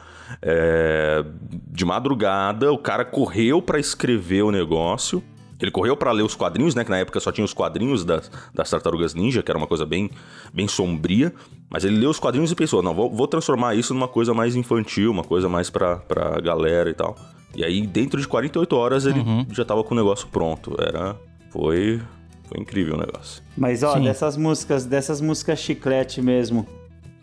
[0.42, 1.24] é,
[1.70, 2.72] de madrugada.
[2.72, 5.24] O cara correu pra escrever o negócio.
[5.60, 6.84] Ele correu pra ler os quadrinhos, né?
[6.84, 9.86] Que na época só tinha os quadrinhos das, das Tartarugas Ninja, que era uma coisa
[9.86, 10.10] bem,
[10.54, 11.34] bem sombria.
[11.70, 14.56] Mas ele leu os quadrinhos e pensou: não, vou, vou transformar isso numa coisa mais
[14.56, 17.18] infantil, uma coisa mais pra, pra galera e tal.
[17.56, 20.76] E aí, dentro de 48 horas, ele já tava com o negócio pronto.
[20.80, 21.16] Era.
[21.50, 22.00] Foi.
[22.48, 23.44] Foi incrível o negócio.
[23.58, 24.04] Mas, ó, Sim.
[24.04, 26.66] dessas músicas, dessas músicas chiclete mesmo,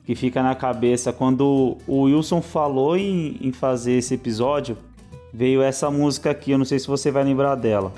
[0.05, 4.77] que fica na cabeça, quando o Wilson falou em, em fazer esse episódio,
[5.33, 7.93] veio essa música aqui, eu não sei se você vai lembrar dela.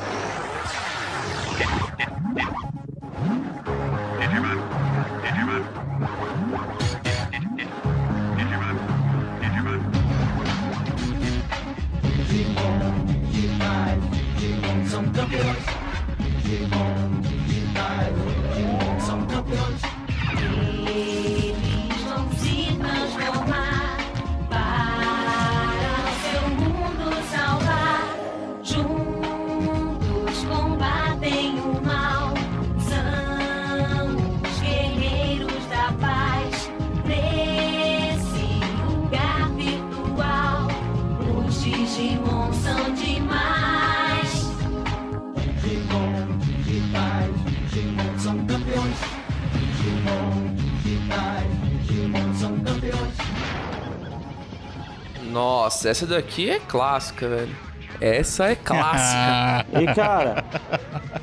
[55.36, 57.54] Nossa, essa daqui é clássica, velho.
[58.00, 59.66] Essa é clássica.
[59.78, 60.42] E, cara,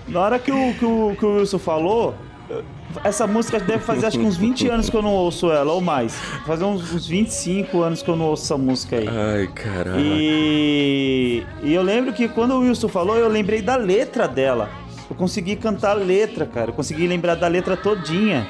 [0.08, 2.14] na hora que o, que o, que o Wilson falou,
[3.04, 5.82] essa música deve fazer acho que uns 20 anos que eu não ouço ela, ou
[5.82, 6.14] mais.
[6.46, 9.08] Fazer uns, uns 25 anos que eu não ouço essa música aí.
[9.08, 10.00] Ai, caralho.
[10.00, 14.70] E, e eu lembro que quando o Wilson falou, eu lembrei da letra dela.
[15.10, 16.70] Eu consegui cantar a letra, cara.
[16.70, 18.48] Eu consegui lembrar da letra todinha.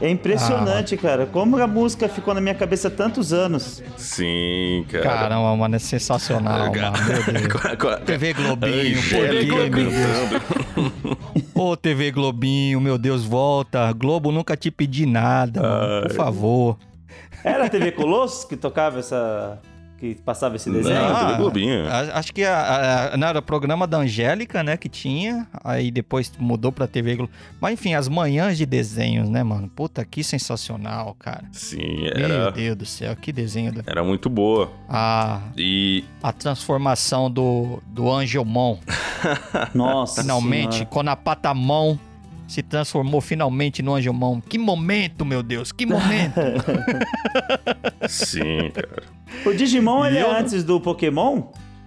[0.00, 1.26] É impressionante, cara.
[1.26, 3.82] Como a música ficou na minha cabeça há tantos anos.
[3.96, 5.04] Sim, cara.
[5.04, 6.92] Caramba, mano, é sensacional, mano.
[7.06, 8.02] Meu Deus.
[8.04, 11.44] TV Globinho, por quê, meu Deus?
[11.54, 13.92] Ô, TV Globinho, meu Deus, volta.
[13.92, 16.78] Globo nunca te pedi nada, mano, por favor.
[17.44, 19.58] Era a TV Colossus que tocava essa.
[20.02, 20.96] Que passava esse desenho?
[20.96, 21.84] Não, Ah, TV Globinho.
[22.12, 25.46] Acho que a, a- não, era o programa da Angélica, né, que tinha.
[25.62, 27.32] Aí depois mudou pra TV Globo.
[27.60, 29.68] Mas enfim, as manhãs de desenhos, né, mano?
[29.68, 31.44] Puta, que sensacional, cara.
[31.52, 33.72] Sim, Meu era, Deus do céu, que desenho.
[33.72, 34.72] do- era muito boa.
[34.88, 38.78] A, E a transformação do, do Angelmon.
[39.72, 40.90] Nossa Finalmente, senhora.
[40.90, 41.96] quando a Patamon
[42.52, 44.40] se transformou finalmente no Angelmon.
[44.40, 46.34] Que momento, meu Deus, que momento.
[48.08, 49.02] sim, cara.
[49.46, 51.44] O Digimon, ele é eu- antes do Pokémon?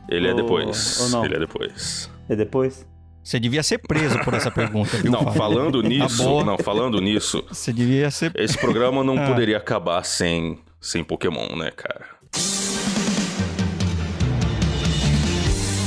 [0.10, 1.00] Ele é Ou- depois.
[1.02, 1.26] ou não?
[1.26, 2.10] Ele é depois.
[2.28, 2.86] É depois?
[3.24, 5.34] Você devia ser preso por essa pergunta, viu, Não, Fábio?
[5.38, 8.32] falando Tá nisso, não, falando nisso, Você devia ser...
[8.36, 9.28] esse programa não Ah.
[9.28, 12.06] poderia acabar sem, sem Pokémon, né, cara?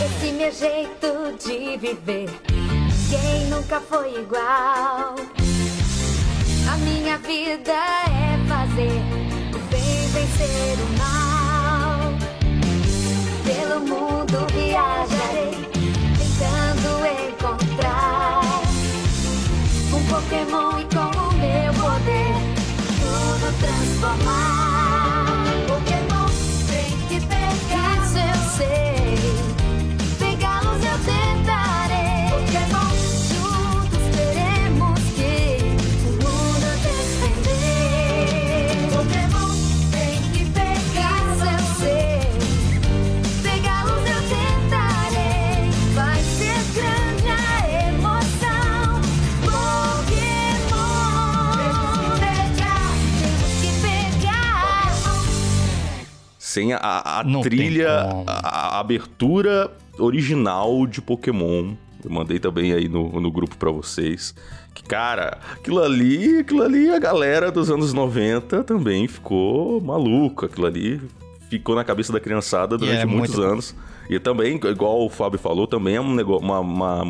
[0.04, 2.28] Esse meu jeito de viver,
[3.08, 5.14] quem nunca foi igual?
[6.70, 9.27] A minha vida é fazer
[56.58, 57.88] Sem a, a trilha,
[58.26, 61.74] a, a abertura original de Pokémon.
[62.04, 64.34] Eu mandei também aí no, no grupo pra vocês.
[64.74, 70.46] Que, cara, aquilo ali, aquilo ali, a galera dos anos 90 também ficou maluco.
[70.46, 71.00] Aquilo ali
[71.50, 73.74] ficou na cabeça da criançada durante é muitos muito- anos.
[74.10, 77.02] E também, igual o Fábio falou, também é um negócio, uma, uma,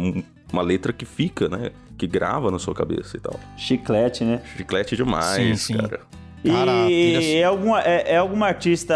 [0.52, 1.70] uma letra que fica, né?
[1.96, 3.38] Que grava na sua cabeça e tal.
[3.56, 4.42] Chiclete, né?
[4.56, 5.76] Chiclete demais, Sim, sim.
[5.78, 6.00] cara.
[6.44, 8.94] E é, alguma, é, é alguma artista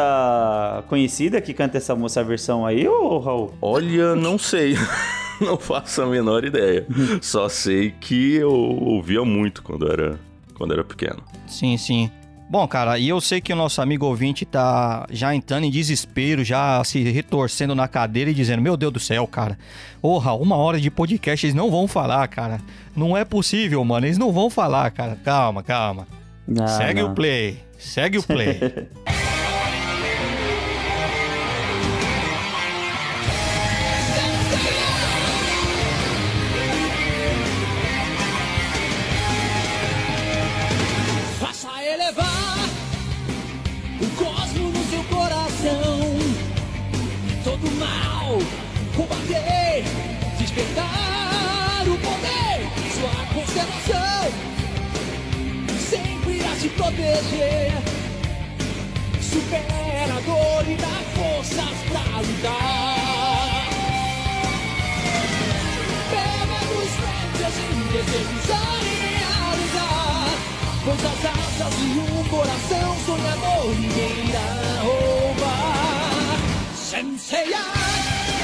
[0.89, 3.53] conhecida que canta essa, essa versão aí, ô Raul?
[3.61, 4.75] Olha, não sei.
[5.41, 6.87] não faço a menor ideia.
[7.21, 10.19] Só sei que eu ouvia muito quando era,
[10.55, 11.23] quando era pequeno.
[11.47, 12.11] Sim, sim.
[12.49, 16.45] Bom, cara, e eu sei que o nosso amigo ouvinte tá já entrando em desespero,
[16.45, 19.59] já se retorcendo na cadeira e dizendo: Meu Deus do céu, cara,
[20.03, 22.61] porra, uma hora de podcast eles não vão falar, cara.
[22.95, 25.17] Não é possível, mano, eles não vão falar, cara.
[25.25, 26.07] Calma, calma.
[26.61, 27.13] Ah, segue não.
[27.13, 28.59] o play, segue o play.
[57.13, 57.73] proteger.
[59.21, 63.69] Supera a dor e dá forças pra lutar.
[66.11, 68.53] Pega nos frentes e desejos a
[69.13, 70.31] realizar.
[70.85, 74.51] Pois as asas e um coração sonhador ninguém irá
[74.83, 76.39] roubar.
[76.75, 77.65] Senseiya,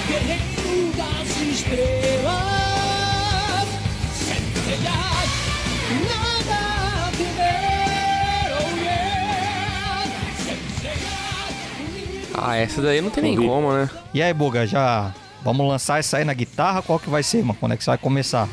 [0.08, 2.08] guerreiro das estrelas.
[4.14, 5.07] Senseiya,
[12.43, 13.89] Ah, essa daí não tem nem como, né?
[14.12, 15.12] E aí, Buga, já
[15.43, 16.82] vamos lançar essa aí na guitarra?
[16.82, 17.56] Qual que vai ser, mano?
[17.59, 18.48] Quando é que você vai começar?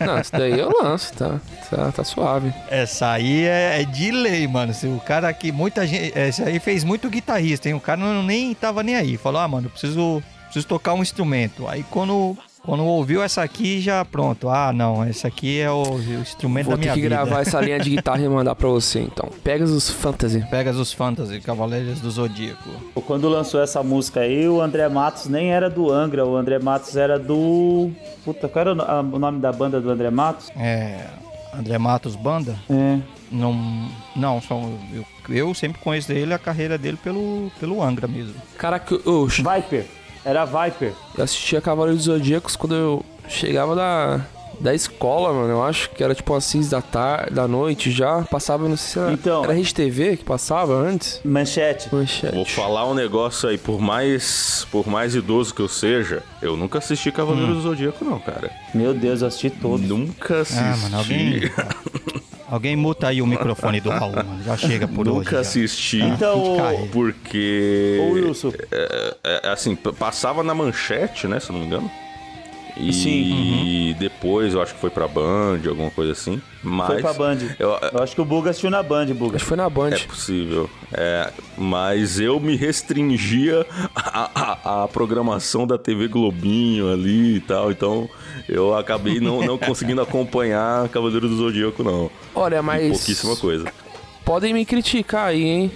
[0.00, 1.40] Não, essa daí eu lanço, tá?
[1.70, 2.52] Tá, tá suave.
[2.68, 4.72] Essa aí é, é de lei, mano.
[4.96, 6.16] O cara aqui, muita gente.
[6.18, 7.74] Esse aí fez muito guitarrista, hein?
[7.74, 9.16] O cara não, nem tava nem aí.
[9.16, 11.68] Falou, ah, mano, eu preciso, preciso tocar um instrumento.
[11.68, 14.48] Aí quando, quando ouviu essa aqui, já pronto.
[14.48, 17.16] Ah, não, essa aqui é o, o instrumento Vou da ter minha que vida.
[17.16, 19.28] gravar essa linha de guitarra e mandar pra você, então.
[19.42, 20.44] Pegasus Fantasy.
[20.50, 22.68] Pegasus Fantasy, Cavaleiros do Zodíaco.
[23.06, 26.96] Quando lançou essa música aí, o André Matos nem era do Angra, o André Matos
[26.96, 27.90] era do.
[28.24, 30.50] Puta, qual era o nome da banda do André Matos?
[30.56, 31.04] É.
[31.52, 32.56] André Matos Banda?
[32.68, 32.98] É.
[33.30, 33.88] Não.
[34.16, 34.60] Não, só.
[34.92, 38.34] Eu, eu sempre conheço ele, a carreira dele pelo, pelo Angra mesmo.
[38.56, 39.86] Caraca, eu, Viper.
[40.24, 40.92] Era Viper.
[41.16, 44.20] eu assistia Cavaleiros dos Zodíacos quando eu chegava da,
[44.60, 45.48] da escola, mano.
[45.50, 48.22] Eu acho que era tipo umas 6 da tarde, da noite já.
[48.22, 51.20] Passava, não sei se era, Então- era Rede TV que passava antes.
[51.24, 51.94] Manchete.
[51.94, 52.34] Manchete.
[52.34, 56.78] Vou falar um negócio aí, por mais, por mais idoso que eu seja, eu nunca
[56.78, 58.50] assisti Cavaleiros do Zodíaco, não, cara.
[58.74, 59.86] Meu Deus, eu assisti todos.
[59.86, 60.62] Nunca assisti.
[60.62, 61.40] Ah, mano, alguém.
[62.54, 64.42] Alguém muta aí o microfone do Raul, mano.
[64.44, 65.18] Já chega por hoje.
[65.18, 65.40] Nunca já.
[65.40, 66.00] assisti.
[66.00, 66.56] Então.
[66.92, 67.98] Porque.
[68.00, 68.52] Ô, Wilson.
[68.70, 71.40] É, é, assim, p- passava na manchete, né?
[71.40, 71.90] Se eu não me engano.
[72.76, 73.96] E Sim.
[74.00, 76.42] depois eu acho que foi pra Band, alguma coisa assim.
[76.62, 76.86] Mas.
[76.88, 77.38] Foi pra Band.
[77.58, 79.36] Eu, Eu acho que o Buga assistiu na Band, Buga.
[79.36, 79.90] Acho que foi na Band.
[79.90, 80.68] É possível.
[80.92, 83.64] É, mas eu me restringia
[83.94, 87.70] à, à- à programação da TV Globinho ali e tal.
[87.70, 88.08] Então
[88.48, 92.10] eu acabei não, não conseguindo acompanhar Cavaleiro do Zodíaco, não.
[92.34, 92.88] Olha, E mas.
[92.96, 93.72] pouquíssima coisa.
[94.24, 95.72] Podem me criticar aí, hein?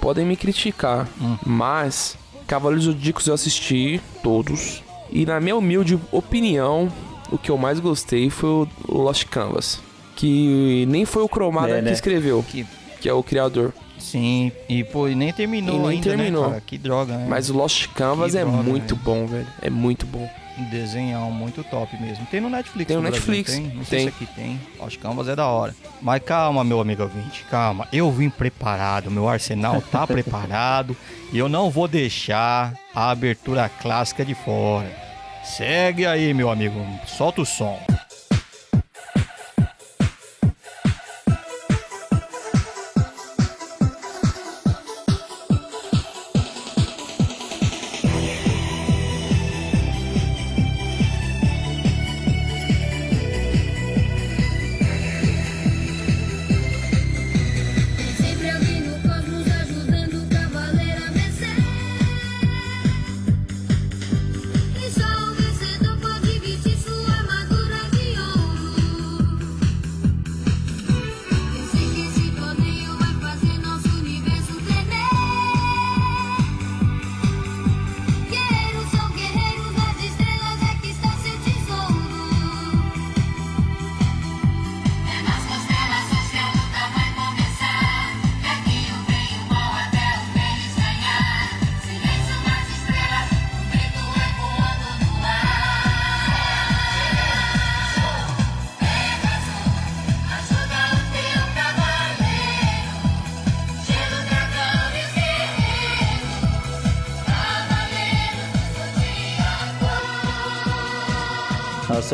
[0.00, 1.06] Podem me criticar.
[1.44, 2.16] Mas,
[2.46, 4.82] Cavaleiros Zodíacos eu assisti todos.
[5.10, 6.90] E na minha humilde opinião,
[7.30, 9.80] o que eu mais gostei foi o Lost Canvas.
[10.16, 11.92] Que nem foi o Cromada É, que né?
[11.92, 12.66] escreveu, Que-
[13.00, 13.72] que é o criador.
[13.98, 16.42] Sim, e pô, e nem terminou E nem ainda, terminou.
[16.44, 16.60] né, cara?
[16.64, 17.26] Que droga, né?
[17.28, 19.00] Mas o Lost Canvas Que é droga, muito né?
[19.04, 19.46] bom, velho.
[19.60, 20.28] É muito bom.
[20.58, 22.26] Um desenhão muito top mesmo.
[22.26, 22.88] Tem no Netflix.
[22.88, 23.62] Tem no Brasil, Netflix, Tem?
[23.68, 24.08] Não sei tem.
[24.08, 24.60] se aqui tem.
[24.80, 25.74] Acho que Canvas é da hora.
[26.02, 27.86] Mas calma, meu amigo ouvinte, calma.
[27.92, 30.96] Eu vim preparado, meu arsenal tá preparado.
[31.32, 34.90] E eu não vou deixar a abertura clássica de fora.
[35.44, 36.74] Segue aí, meu amigo.
[37.06, 37.78] Solta o som.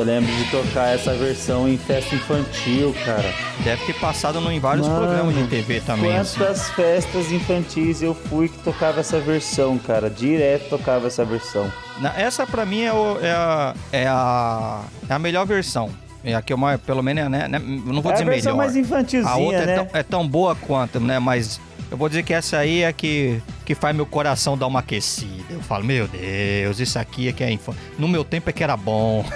[0.05, 3.33] Eu lembro de tocar essa versão em festa infantil, cara.
[3.65, 6.15] Deve ter passado no- em vários Mano, programas de TV também.
[6.17, 6.39] assim.
[6.39, 10.11] Quantas festas infantis eu fui que tocava essa versão, cara.
[10.11, 11.73] Direto tocava essa versão.
[12.17, 15.89] Essa pra mim é, o- é a, é, a, é a melhor versão.
[16.23, 18.25] É a que eu mais, pelo menos, é, né, né, não vou É a dizer
[18.31, 18.65] versão melhor.
[18.65, 19.75] mais infantilzinha, a outra é né?
[19.77, 21.19] tão, é tão boa quanto, né?
[21.19, 21.61] Mas
[21.91, 25.44] eu vou dizer que essa aí é que, que faz meu coração dar uma aquecida.
[25.65, 27.81] Falo, meu Deus, isso aqui é que é infância.
[27.99, 29.25] No meu tempo é que era bom.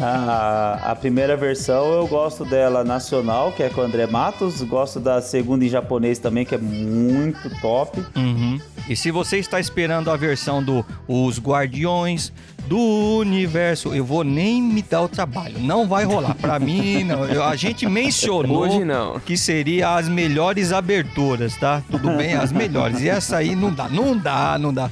[0.00, 4.62] A, a primeira versão eu gosto dela nacional, que é com o André Matos.
[4.62, 8.04] Gosto da segunda em japonês também, que é muito top.
[8.14, 8.60] Uhum.
[8.88, 12.32] E se você está esperando a versão do Os Guardiões
[12.68, 12.78] do
[13.18, 15.58] Universo, eu vou nem me dar o trabalho.
[15.58, 16.34] Não vai rolar.
[16.34, 17.22] Pra mim, não.
[17.44, 19.18] A gente mencionou Hoje não.
[19.20, 21.82] que seria as melhores aberturas, tá?
[21.90, 22.34] Tudo bem?
[22.34, 23.00] As melhores.
[23.00, 24.90] E essa aí não dá, não dá, não dá.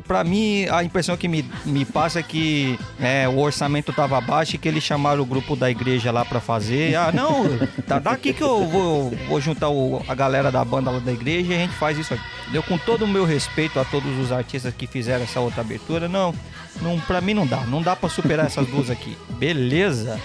[0.00, 4.54] Pra mim, a impressão que me, me passa é que é, o orçamento tava baixo
[4.56, 6.94] e que eles chamaram o grupo da igreja lá pra fazer.
[6.94, 7.44] Ah, não,
[7.86, 11.52] tá daqui que eu vou, vou juntar o- a galera da banda lá da igreja
[11.52, 12.22] e a gente faz isso aqui.
[12.68, 16.08] Com todo o meu respeito a todos os artistas que fizeram essa outra abertura.
[16.08, 16.34] Não,
[16.80, 17.58] não pra mim não dá.
[17.66, 19.16] Não dá pra superar essas duas aqui.
[19.30, 20.18] Beleza?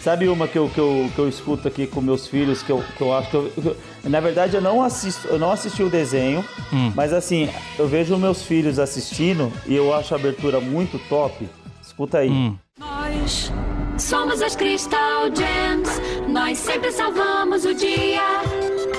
[0.00, 2.82] Sabe uma que eu, que eu, que eu escuto aqui com meus filhos, que eu,
[2.96, 6.44] que eu acho que eu- Na verdade, eu não assisto, eu não assisti o desenho,
[6.72, 6.92] Hum.
[6.94, 7.48] mas assim,
[7.78, 11.48] eu vejo meus filhos assistindo e eu acho a abertura muito top.
[11.82, 12.30] Escuta aí.
[12.30, 12.56] Hum.
[12.78, 13.50] Nós
[13.98, 18.20] somos as Crystal Gems, nós sempre salvamos o dia.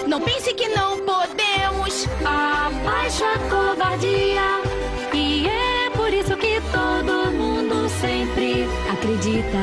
[0.07, 4.41] Não pense que não podemos, abaixa a covardia.
[5.13, 9.57] E é por isso que todo mundo sempre acredita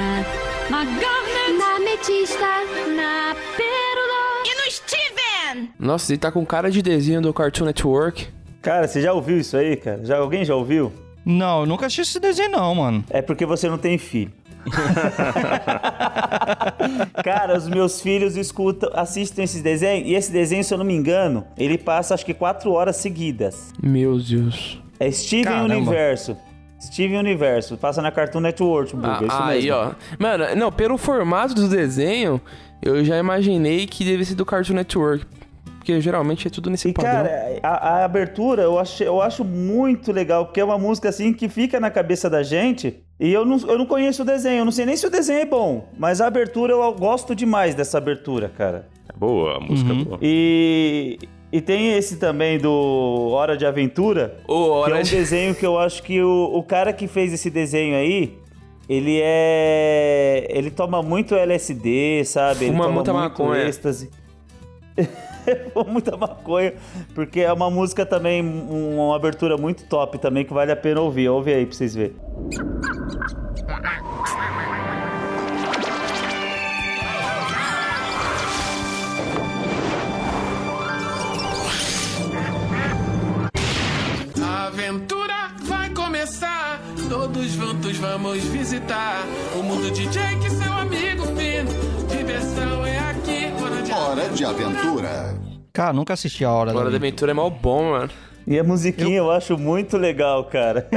[0.70, 2.46] na Garnet, na Ametista,
[2.96, 3.34] na
[5.78, 8.28] Nossa, ele tá com cara de desenho do Cartoon Network.
[8.60, 10.04] Cara, você já ouviu isso aí, cara?
[10.04, 10.92] Já, alguém já ouviu?
[11.24, 13.04] Não, eu nunca assisti esse desenho não, mano.
[13.10, 14.32] É porque você não tem filho.
[17.24, 20.94] Cara, os meus filhos escutam, assistem esses desenhos e esse desenho, se eu não me
[20.94, 23.72] engano, ele passa acho que quatro horas seguidas.
[23.82, 24.80] Meu Deus.
[24.98, 25.74] É Steven Caramba.
[25.74, 26.36] Universo.
[26.80, 27.76] Steven Universo.
[27.76, 29.08] Passa na Cartoon Network, Buga.
[29.08, 29.76] Ah, isso aí, mesmo.
[29.76, 29.92] ó.
[30.18, 32.40] Mano, não, pelo formato do desenho,
[32.82, 35.24] eu já imaginei que deve ser do Cartoon Network.
[35.82, 37.24] Porque geralmente é tudo nesse E, padrão.
[37.24, 41.32] cara, a, a abertura eu acho, eu acho muito legal, porque é uma música assim
[41.32, 44.64] que fica na cabeça da gente E eu não, eu não conheço o desenho, eu
[44.64, 47.98] não sei nem se o desenho é bom, mas a abertura eu gosto demais dessa
[47.98, 48.86] abertura, cara.
[49.12, 50.18] É boa, a música é boa.
[50.22, 51.18] E,
[51.50, 55.66] e tem esse também do Hora de Aventura, que hora é um de- desenho que
[55.66, 58.38] eu acho que o, o cara que fez esse desenho aí,
[58.88, 60.46] ele é.
[60.48, 62.66] Ele toma muito LSD, sabe?
[62.66, 63.64] ele Fuma toma muita muito maconha.
[63.64, 64.10] êxtase.
[65.88, 66.74] Muita maconha,
[67.14, 71.00] porque é uma música também, um- uma abertura muito top também, que vale a pena
[71.00, 71.28] ouvir.
[71.28, 72.16] Ouve aí pra vocês verem.
[84.72, 86.80] Aventura vai começar.
[87.08, 89.22] Todos juntos vamos visitar
[89.54, 91.66] o mundo de Jake, seu amigo Finn.
[92.08, 95.38] Diversão é aqui, hora de Hora de aventura.
[95.74, 98.10] Cara, nunca assisti a Hora, Hora da da Aventura é mal bom, mano.
[98.46, 100.88] E a musiquinha eu, acho muito legal, cara.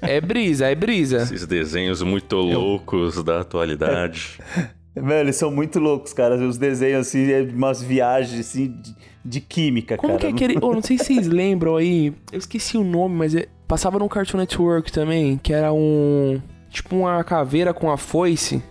[0.00, 1.18] É brisa, é brisa.
[1.18, 4.38] Esses desenhos muito loucos da atualidade.
[4.96, 6.36] Velho, eles são muito loucos, cara.
[6.36, 8.94] Os desenhos, assim, é umas viagens, assim, de,
[9.24, 10.20] de química, Como cara.
[10.20, 10.56] que é aquele.
[10.56, 12.12] Eu não sei se vocês lembram aí.
[12.32, 16.40] Eu esqueci o nome, mas é- passava no Cartoon Network também, que era um.
[16.70, 18.62] Tipo uma caveira com a foice.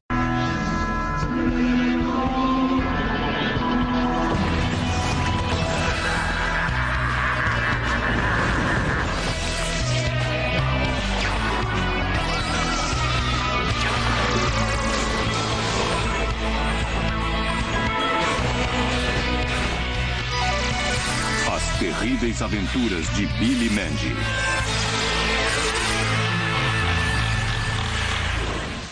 [22.41, 24.15] Aventuras de Billy Mandy.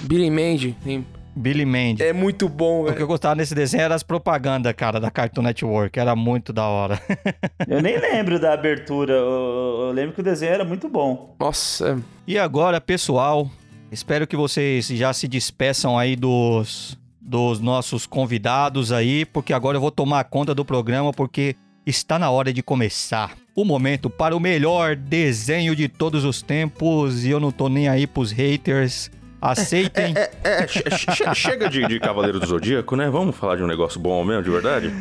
[0.02, 0.76] Billy Mandy.
[0.84, 1.06] tem-
[1.36, 2.04] Billy Mandy.
[2.04, 5.42] É muito bom, O que eu gostava nesse desenho era as propagandas, cara, da Cartoon
[5.44, 5.98] Network.
[5.98, 7.00] Era muito da hora.
[7.68, 9.14] Eu nem lembro da abertura.
[9.14, 11.36] Eu, eu lembro que o desenho era muito bom.
[11.40, 12.00] Nossa.
[12.28, 13.50] E agora, pessoal,
[13.92, 19.82] espero que vocês já se despeçam aí dos, dos nossos convidados aí, porque agora eu
[19.82, 21.56] vou tomar conta do programa, porque
[21.90, 23.36] está na hora de começar.
[23.56, 27.90] O momento para o melhor desenho de todos os tempos, e eu não tô nem
[27.90, 29.12] aí pros haters.
[29.42, 30.14] Aceitem.
[30.18, 33.10] É, é, che- che- chega de, de Cavaleiro do Zodíaco, né?
[33.10, 34.94] Vamos falar de um negócio bom mesmo, de verdade?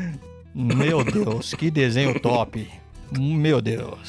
[0.54, 2.68] Meu Deus, que desenho top.
[3.16, 4.08] Meu Deus.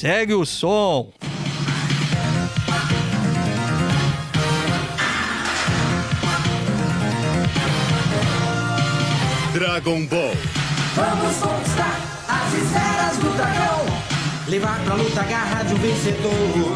[0.00, 1.10] Segue o som.
[9.52, 10.34] Dragon Ball.
[10.94, 11.89] Vamos conquistar
[13.30, 13.86] do dragão.
[14.48, 16.74] Levar pra luta a garra de um vencedor.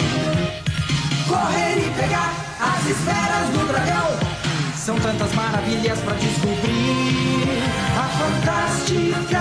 [1.26, 4.16] Correr e pegar as esferas do dragão.
[4.76, 7.48] São tantas maravilhas pra descobrir.
[7.98, 9.40] A fantástica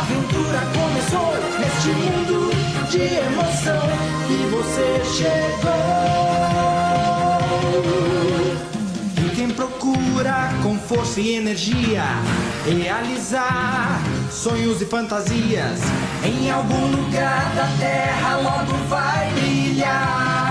[0.00, 2.50] aventura começou neste mundo
[2.90, 3.82] de emoção.
[4.30, 6.54] E você chegou.
[10.88, 12.04] Força e energia
[12.66, 14.00] realizar
[14.30, 15.80] sonhos e fantasias
[16.24, 20.44] em algum lugar da terra logo vai brilhar.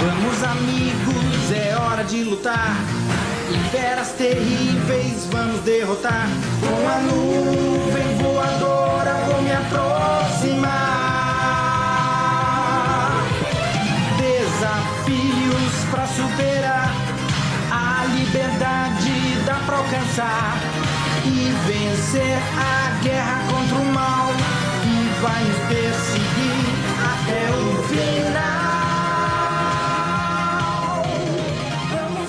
[0.00, 2.76] Vamos, amigos, é hora de lutar.
[3.50, 6.28] E feras terríveis vamos derrotar.
[6.60, 10.37] Com a nuvem voadora vou me aproximar.
[18.38, 20.56] Liberdade dá pra alcançar.
[21.26, 24.28] E vencer a guerra contra o mal.
[24.82, 28.28] Que vai nos perseguir até o final.
[31.90, 32.28] Vamos.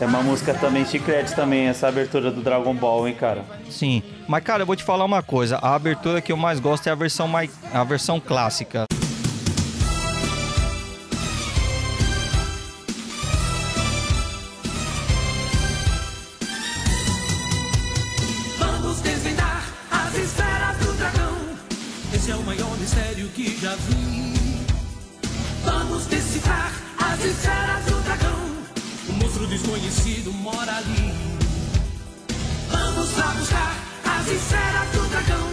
[0.00, 3.44] É uma música também chiclete também, essa abertura do Dragon Ball, hein, cara.
[3.70, 5.58] Sim, mas cara, eu vou te falar uma coisa.
[5.58, 7.48] A abertura que eu mais gosto é a versão, mai...
[7.72, 8.86] a versão clássica.
[26.52, 28.38] Decifrar as esferas do dragão.
[29.08, 31.14] O monstro desconhecido mora ali.
[32.70, 35.48] Vamos lá buscar as esferas do dragão.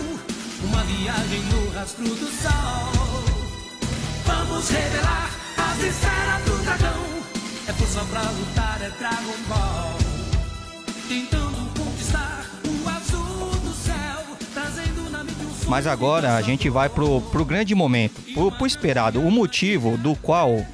[0.63, 3.23] Uma viagem no rastro do sol.
[4.25, 7.03] Vamos revelar as esferas do dragão.
[7.67, 9.97] É força pra lutar, é Dragon Ball.
[11.07, 15.69] Tentando conquistar o azul do céu, trazendo na mente um.
[15.69, 20.15] Mas agora a gente vai pro, pro grande momento, pro, pro esperado, o motivo do
[20.15, 20.65] qual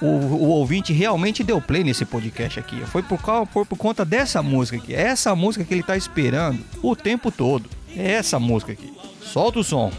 [0.00, 2.80] o, o ouvinte realmente deu play nesse podcast aqui.
[2.86, 3.18] Foi por,
[3.52, 4.94] foi por conta dessa música aqui.
[4.94, 7.68] É essa música que ele tá esperando o tempo todo.
[7.96, 8.92] É essa música aqui.
[9.20, 9.90] Solta o som.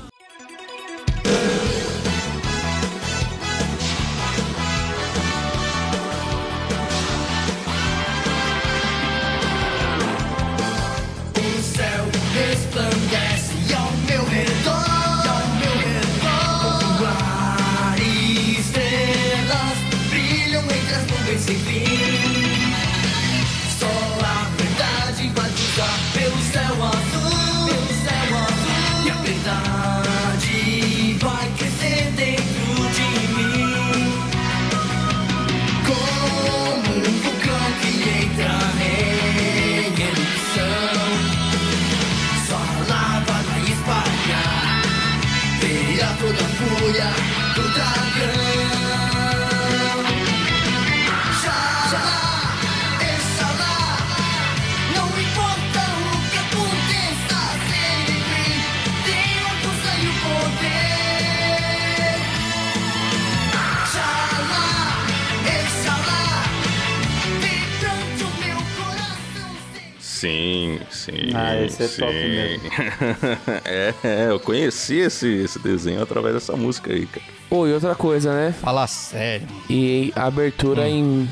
[71.84, 72.02] Esse é sim.
[72.02, 72.70] top mesmo.
[73.66, 77.26] é, é, eu conheci esse, esse desenho através dessa música aí, cara.
[77.50, 78.52] Pô, e outra coisa, né?
[78.54, 79.48] Fala sério.
[79.70, 81.30] E a abertura em.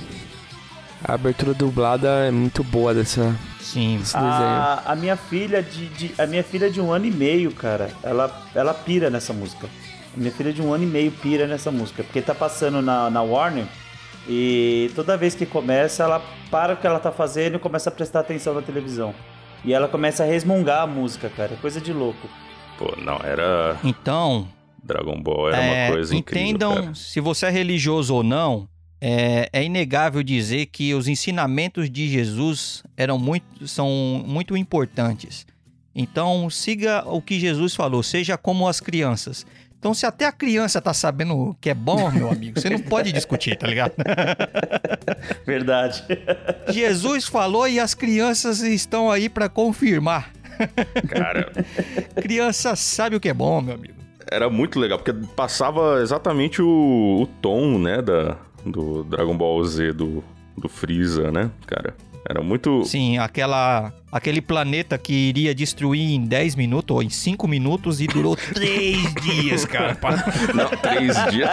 [1.03, 3.36] A abertura dublada é muito boa dessa.
[3.60, 3.98] Sim.
[3.98, 4.32] Desse desenho.
[4.32, 7.90] A, a minha filha de, de- a minha filha de um ano e meio, cara,
[8.03, 9.68] ela, ela pira nessa música.
[10.15, 13.10] A minha filha de um ano e meio pira nessa música, porque tá passando na,
[13.10, 13.65] na Warner
[14.28, 17.91] e toda vez que começa, ela para o que ela tá fazendo e começa a
[17.91, 19.14] prestar atenção na televisão.
[19.64, 22.27] E ela começa a resmungar a música, cara, é coisa de louco.
[22.77, 23.77] Pô, não, era.
[23.84, 24.48] Então,
[24.84, 26.48] Dragon Ball era é, uma coisa incrível.
[26.48, 26.95] entendam cara.
[26.95, 28.68] se você é religioso ou não.
[29.06, 33.90] É, é inegável dizer que os ensinamentos de Jesus eram muito, são
[34.26, 35.45] muito importantes.
[35.94, 39.45] Então, siga o que Jesus falou, seja como as crianças.
[39.84, 43.11] Então, se até a criança tá sabendo que é bom, meu amigo, você não pode
[43.11, 43.91] discutir, tá ligado?
[45.45, 46.05] Verdade.
[46.69, 50.31] Jesus falou e as crianças estão aí pra confirmar.
[51.10, 51.51] Cara,
[52.15, 53.95] Criança sabe o que é bom, meu amigo.
[54.31, 59.91] era muito legal, porque passava exatamente o, o tom, né, da, do Dragon Ball Z
[59.91, 60.23] do,
[60.57, 61.93] do Freeza, né, cara?
[62.30, 62.85] Era muito.
[62.85, 68.06] Sim, aquela, aquele planeta que iria destruir em 10 minutos ou em 5 minutos e
[68.07, 69.98] durou 3 dias, cara.
[70.53, 71.49] Não, três dias.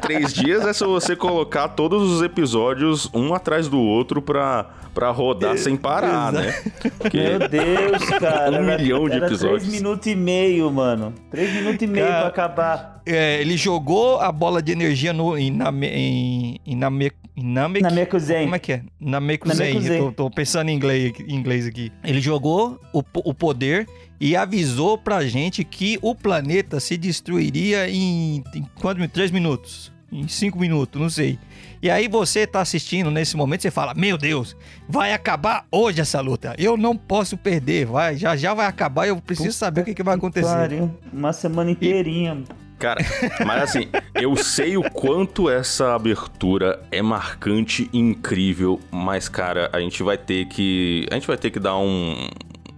[0.00, 5.10] três dias é se você colocar todos os episódios um atrás do outro pra, pra
[5.10, 6.52] rodar sem parar, né?
[6.98, 8.50] Porque Meu Deus, cara.
[8.52, 9.62] Um era- milhão de era episódios.
[9.64, 11.12] Três minutos e meio, mano.
[11.30, 13.02] Três minutos e meio Cara, pra acabar.
[13.04, 17.10] É, ele jogou a bola de energia no, em, Name, em, em, em
[17.42, 17.82] Namek.
[17.82, 18.42] Namekuzen.
[18.44, 18.82] Como é que é?
[19.00, 19.74] Namekuzen.
[19.74, 19.98] Namekuzen.
[19.98, 21.92] Tô, tô pensando em inglês, em inglês aqui.
[22.04, 23.86] Ele jogou o, o poder
[24.20, 29.12] e avisou pra gente que o planeta se destruiria em, em minutos?
[29.12, 29.92] Três minutos.
[30.10, 31.38] Em cinco minutos, não sei.
[31.82, 34.56] E aí você tá assistindo nesse momento, você fala: Meu Deus,
[34.88, 36.54] vai acabar hoje essa luta.
[36.58, 37.86] Eu não posso perder.
[37.86, 40.48] Vai, já já vai acabar e eu preciso saber o que, que vai acontecer.
[40.48, 40.90] Pariu.
[41.12, 42.42] Uma semana inteirinha.
[42.78, 43.00] Cara,
[43.44, 49.80] mas assim, eu sei o quanto essa abertura é marcante e incrível, mas cara, a
[49.80, 52.28] gente vai ter que, a gente vai ter que dar um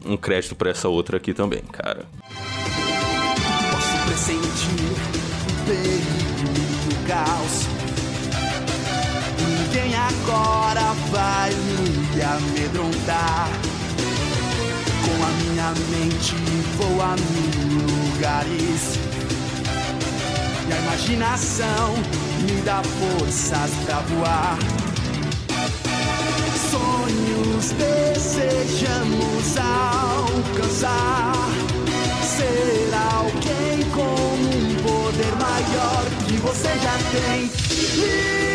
[0.05, 2.07] um crédito pra essa outra aqui também, cara.
[3.71, 7.67] Posso pressentir o perigo do caos.
[9.39, 13.49] Ninguém agora vai me amedrontar.
[15.05, 16.35] Com a minha mente
[16.77, 19.20] vou a mil lugares.
[20.71, 21.97] E a imaginação
[22.43, 24.57] me dá forças pra voar.
[26.71, 31.33] Sonhos desejamos alcançar.
[32.23, 37.51] Ser alguém com um poder maior que você já tem.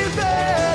[0.05, 0.69] Liberdade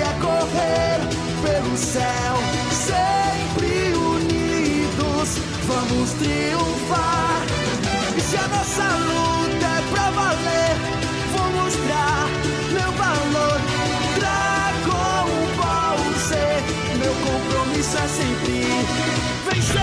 [0.00, 0.98] é correr
[1.44, 2.34] pelo céu,
[2.72, 5.38] sempre unidos.
[5.64, 7.46] Vamos triunfar.
[8.16, 8.95] E se a nossa
[19.50, 19.80] vencer.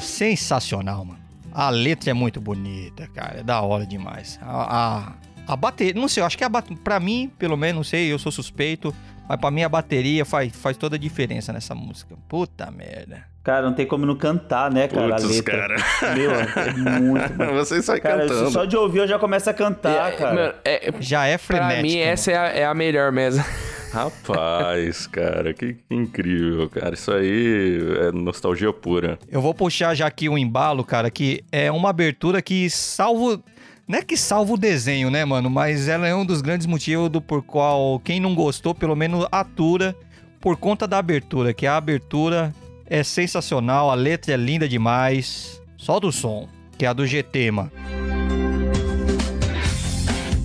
[0.00, 1.18] Sensacional, mano.
[1.52, 3.40] A letra é muito bonita, cara.
[3.40, 4.38] É da hora demais.
[4.42, 5.12] A,
[5.46, 7.84] a, a bateria, não sei, eu acho que a bateria, pra mim, pelo menos, não
[7.84, 8.92] sei, eu sou suspeito,
[9.28, 12.16] mas pra mim a bateria faz, faz toda a diferença nessa música.
[12.28, 13.24] Puta merda.
[13.44, 15.10] Cara, não tem como não cantar, né, cara?
[15.16, 15.76] Putz, a letra.
[15.76, 16.14] cara.
[16.16, 17.52] Meu, é muito bom.
[17.54, 18.50] Você sai Cara, cantando.
[18.50, 20.34] só de ouvir eu já começo a cantar, É, cara.
[20.34, 21.82] mano, é- Já é pra frenético.
[21.82, 23.44] mim, essa é a, é a melhor mesmo.
[23.94, 26.94] Rapaz, cara, que incrível, cara.
[26.94, 29.16] Isso aí é nostalgia pura.
[29.30, 33.40] Eu vou puxar já aqui o embalo, cara, que é uma abertura que salvo.
[33.86, 35.48] Não é que salva o desenho, né, mano?
[35.48, 39.28] Mas ela é um dos grandes motivos do por qual quem não gostou, pelo menos
[39.30, 39.94] atura
[40.40, 42.52] por conta da abertura, que a abertura
[42.86, 45.62] é sensacional, a letra é linda demais.
[45.76, 47.70] Solta o som, que é a do GT, mano.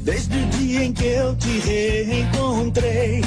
[0.03, 3.21] Desde o dia em que eu te reencontrei,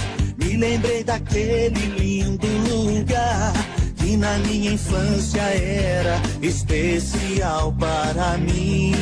[0.52, 3.52] me lembrei daquele lindo lugar
[3.96, 8.92] que na minha infância era especial para mim.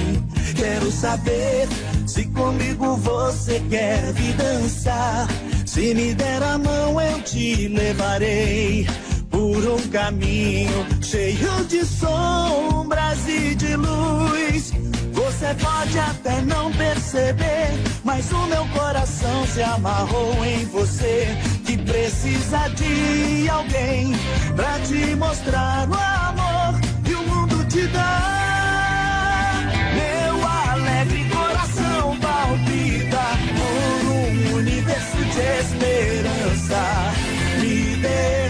[0.55, 1.69] Quero saber
[2.07, 5.27] se comigo você quer vir dançar.
[5.67, 8.87] Se me der a mão, eu te levarei
[9.31, 14.73] por um caminho cheio de sombras e de luz.
[15.13, 17.71] Você pode até não perceber,
[18.05, 21.29] mas o meu coração se amarrou em você.
[21.65, 24.13] Que precisa de alguém
[24.57, 29.61] pra te mostrar o amor que o mundo te dá.
[29.95, 33.25] Meu alegre coração palpita
[33.57, 37.13] por um universo de esperança.
[37.61, 38.49] Me dê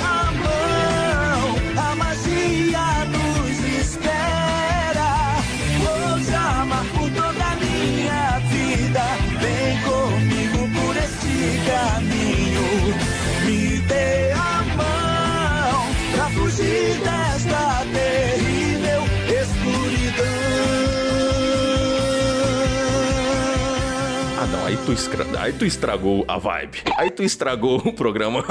[24.90, 26.78] tu, estra- aí tu estragou a vibe.
[26.96, 28.44] Aí tu estragou o programa.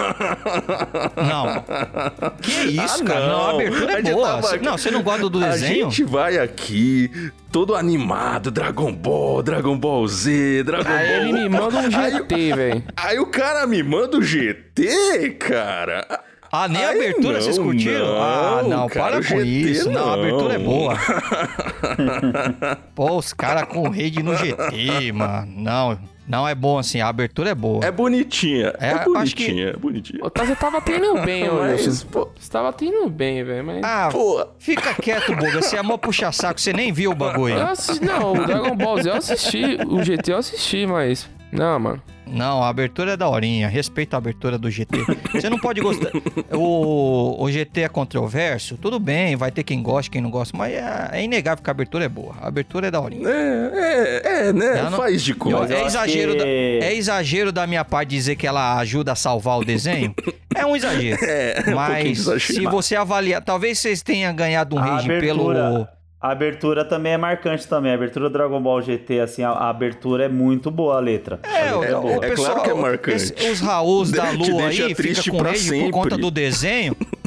[1.18, 1.64] Não.
[2.42, 2.52] Que
[2.82, 3.28] isso, Ah, cara?
[3.28, 4.28] Não, a abertura é gente boa.
[4.42, 5.90] tava não, você não gosta do A desenho?
[5.92, 7.12] gente vai aqui,
[7.52, 11.18] todo animado, Dragon Ball, Dragon Ball Z, Dragon Aí Ball...
[11.18, 12.84] ele me manda um GT, velho.
[12.96, 16.06] Aí o cara me manda o GT, cara.
[16.52, 18.20] Ah, nem a abertura não, vocês curtiram?
[18.20, 19.92] ah, não, cara, para o com GT isso.
[19.92, 20.10] Não.
[20.10, 20.66] a abertura é não.
[20.66, 20.96] boa.
[22.96, 25.52] Pô, os caras com rede no GT, mano.
[25.58, 26.00] Não,
[26.30, 27.02] não é bom assim.
[27.02, 27.84] A abertura é boa.
[27.84, 30.24] É bonitinha, é, É, bonitinha, é bonitinha.
[30.24, 32.28] Ô, tá- Você tava tendo bem, ô Mas, Wilson.
[32.40, 33.82] Você tava tendo bem, velho, mas...
[33.84, 35.62] Ah, Pô, fica quieto, Boga.
[35.62, 36.62] Você é mó puxa-saco.
[36.62, 37.56] Você nem viu o bagulho.
[37.56, 41.28] Eu assisti, não, o Dragon Ball Z eu assisti, o GT eu assisti, mas...
[41.52, 42.02] Não, mano.
[42.32, 43.68] Não, a abertura é daorinha.
[43.68, 44.98] Respeita a abertura do GT.
[45.34, 46.10] Você não pode gostar.
[46.52, 48.78] O, o GT é controverso?
[48.78, 51.72] Tudo bem, vai ter quem gosta, quem não gosta, mas é, é inegável que a
[51.72, 52.36] abertura é boa.
[52.42, 53.28] A abertura é daorinha.
[53.30, 54.84] É, é, é, né?
[54.84, 55.74] Não- Faz de conta.
[55.74, 59.58] É exagero, que- da, é exagero da minha parte dizer que ela ajuda a salvar
[59.60, 60.14] o desenho?
[60.56, 61.18] É um exagero.
[61.30, 62.72] É, um pouquinho Mas se exagerado.
[62.76, 65.88] você avaliar, talvez vocês tenham ganhado um A rage pelo.
[66.22, 67.92] Abertura, a abertura também é marcante também.
[67.92, 71.40] A abertura do Dragon Ball GT, assim, a, a abertura é muito boa a letra.
[71.44, 72.10] É, o, É o.
[72.24, 73.16] É pessoal, claro que é marcante.
[73.34, 76.96] esse- os Raús da Lua aí fica com pra por conta do desenho.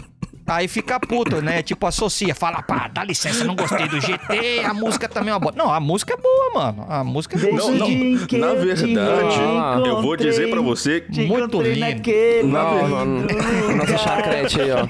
[0.47, 1.63] Aí fica puto, né?
[1.63, 5.41] Tipo, associa, fala, pá, dá licença, não gostei do GT, a música também é uma
[5.41, 5.53] boa.
[5.57, 6.87] Não, a música é boa, mano.
[6.89, 7.53] A música é boa.
[7.57, 7.89] Não, não.
[8.39, 8.95] Na verdade,
[9.89, 11.81] eu vou dizer pra você muito lindo.
[11.81, 14.87] naquele Não, não, nossa chacrete aí, ó.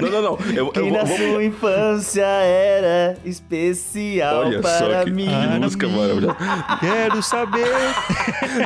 [0.00, 0.38] Não, não, não.
[0.54, 5.26] Eu, Que eu na vou- sua infância era especial Olha para só que, mim.
[5.28, 6.36] que música maravilhosa.
[6.78, 7.66] Quero saber.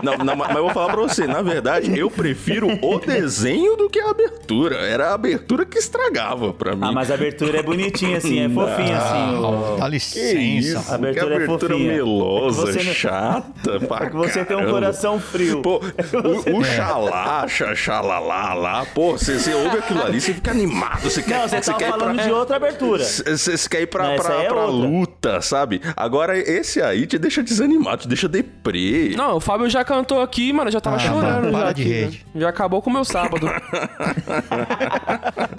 [0.02, 3.88] Não, não, mas eu vou falar pra você, na verdade, eu prefiro o desenho do
[3.88, 4.76] que a abertura.
[4.76, 6.80] Era a abertura que estragava pra mim.
[6.84, 9.36] Ah, mas a abertura é bonitinha, assim, é fofinha, assim.
[9.38, 10.34] o- Dá licença.
[10.38, 11.92] isso, A abertura que é abertura fofinha.
[11.94, 14.72] melosa, É que você chata pra É que você tem um caramba.
[14.80, 15.62] coração frio.
[15.62, 20.50] Pô, Você- o, o xalá, xaxalalá lá, pô, você, você ouve aquilo ali, você fica
[20.50, 23.04] animado, você quer, Não, você tava quer ir falando pra- de outra abertura.
[23.04, 25.80] Você você quer ir pra, Não, pra, é pra luta, sabe?
[25.96, 29.14] Agora, esse aí te deixa desanimado, te deixa deprê.
[29.16, 31.82] Não, o Fábio já cantou aqui, mano, eu já tava Ah, chorando para já de
[31.82, 32.26] aqui, rede.
[32.34, 32.40] né?
[32.40, 33.46] Já acabou com o meu sábado.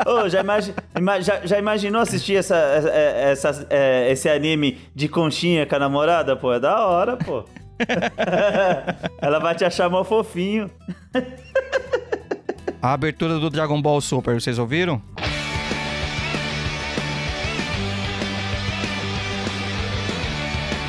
[0.07, 2.89] Ô, já, imagi- ima- já, já imaginou assistir essa, essa-
[3.49, 6.35] essa- é, esse anime de conchinha com a namorada?
[6.35, 7.43] Pô, é da hora, pô.
[9.21, 10.71] Ela vai te achar mó fofinho.
[12.81, 15.01] A abertura do Dragon Ball Super, vocês ouviram?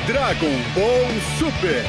[0.07, 1.85] Dragon Ball Super.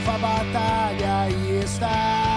[0.00, 2.29] Nova batalha aí está.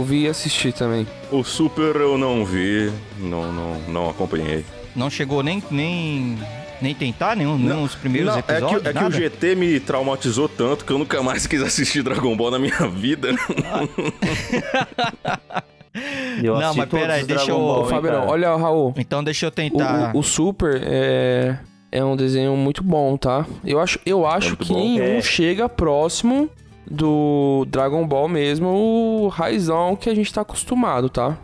[0.00, 1.06] Eu vi e assisti também.
[1.30, 4.64] O Super eu não vi, não, não, não acompanhei.
[4.96, 6.38] Não chegou nem, nem,
[6.80, 8.82] nem tentar nenhum, nenhum dos primeiros Não, é episódios?
[8.82, 12.34] que, é que o GT me traumatizou tanto que eu nunca mais quis assistir Dragon
[12.34, 13.28] Ball na minha vida.
[16.42, 18.94] Eu Não, mas todos pera aí, os deixa eu- Fábio, olha, Raul.
[18.96, 20.14] Então deixa eu O, tentar.
[20.14, 21.58] o- o Super é,
[21.90, 23.44] é um desenho muito bom, tá?
[23.66, 24.78] Eu acho, eu acho muito que bom.
[24.78, 25.20] nenhum É.
[25.20, 26.48] chega próximo
[26.90, 31.38] do Dragon Ball mesmo, o raizão que a gente tá acostumado, tá?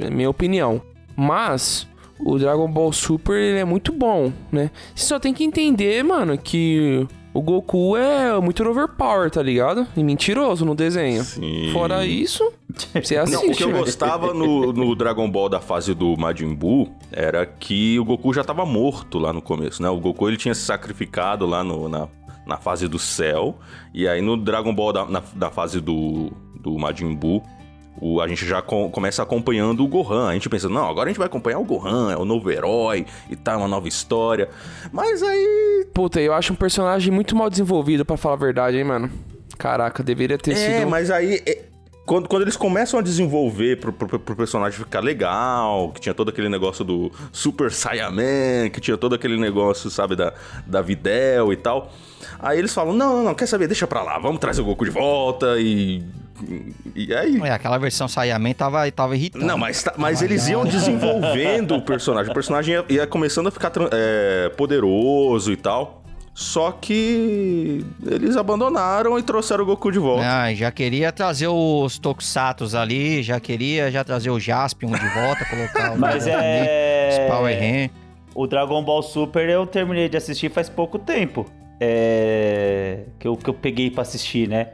[0.00, 0.82] É minha opinião.
[1.16, 1.86] Mas
[2.20, 4.70] o Dragon Ball Super ele é muito bom, né?
[4.94, 9.86] Você só tem que entender, mano, que o Goku é muito overpower, tá ligado?
[9.96, 11.24] E mentiroso no desenho.
[11.24, 11.70] Sim.
[11.72, 12.52] Fora isso,
[12.94, 13.50] você Não, assiste.
[13.50, 17.98] o que eu gostava no, no Dragon Ball da fase do Majin Buu era que
[17.98, 19.88] o Goku já tava morto lá no começo, né?
[19.88, 22.06] O Goku ele tinha se sacrificado lá no- na,
[22.46, 23.56] na fase do céu.
[23.94, 27.42] E aí no Dragon Ball da, na, da fase do, do Majin Buu,
[28.00, 30.28] o, a gente já co- começa acompanhando o Gohan.
[30.28, 33.06] A gente pensa, não, agora a gente vai acompanhar o Gohan, é o novo herói
[33.30, 34.48] e tal, uma nova história.
[34.90, 35.86] Mas aí.
[35.94, 39.10] Puta, eu acho um personagem muito mal desenvolvido, pra falar a verdade, hein, mano.
[39.58, 40.88] Caraca, deveria ter É, sido.
[40.90, 41.42] mas aí.
[41.46, 41.66] é-
[42.04, 46.30] quando, quando eles começam a desenvolver pro, pro, pro personagem ficar legal, que tinha todo
[46.30, 50.32] aquele negócio do Super Saiyaman, que tinha todo aquele negócio, sabe, da,
[50.66, 51.92] da Videl e tal.
[52.40, 53.68] Aí eles falam: não, não, não, quer saber?
[53.68, 56.02] Deixa pra lá, vamos trazer o Goku de volta e.
[56.96, 57.40] E aí.
[57.40, 59.44] É, aquela versão Saiyaman tava, tava irritando.
[59.44, 62.32] Não, mas, tá- mas eles iam desenvolvendo o personagem.
[62.32, 66.01] O personagem ia, ia começando a ficar é, poderoso e tal.
[66.34, 70.24] Só que eles abandonaram e trouxeram o Goku de volta.
[70.26, 75.44] Ah, já queria trazer os Tokusatos ali, já queria já trazer o Jaspion de volta,
[75.44, 77.10] colocar o Mas é.
[77.26, 77.90] os Power Rangers.
[78.34, 81.44] O Dragon Ball Super eu terminei de assistir faz pouco tempo.
[81.78, 83.00] É.
[83.18, 84.68] Que eu, que eu peguei pra assistir, né?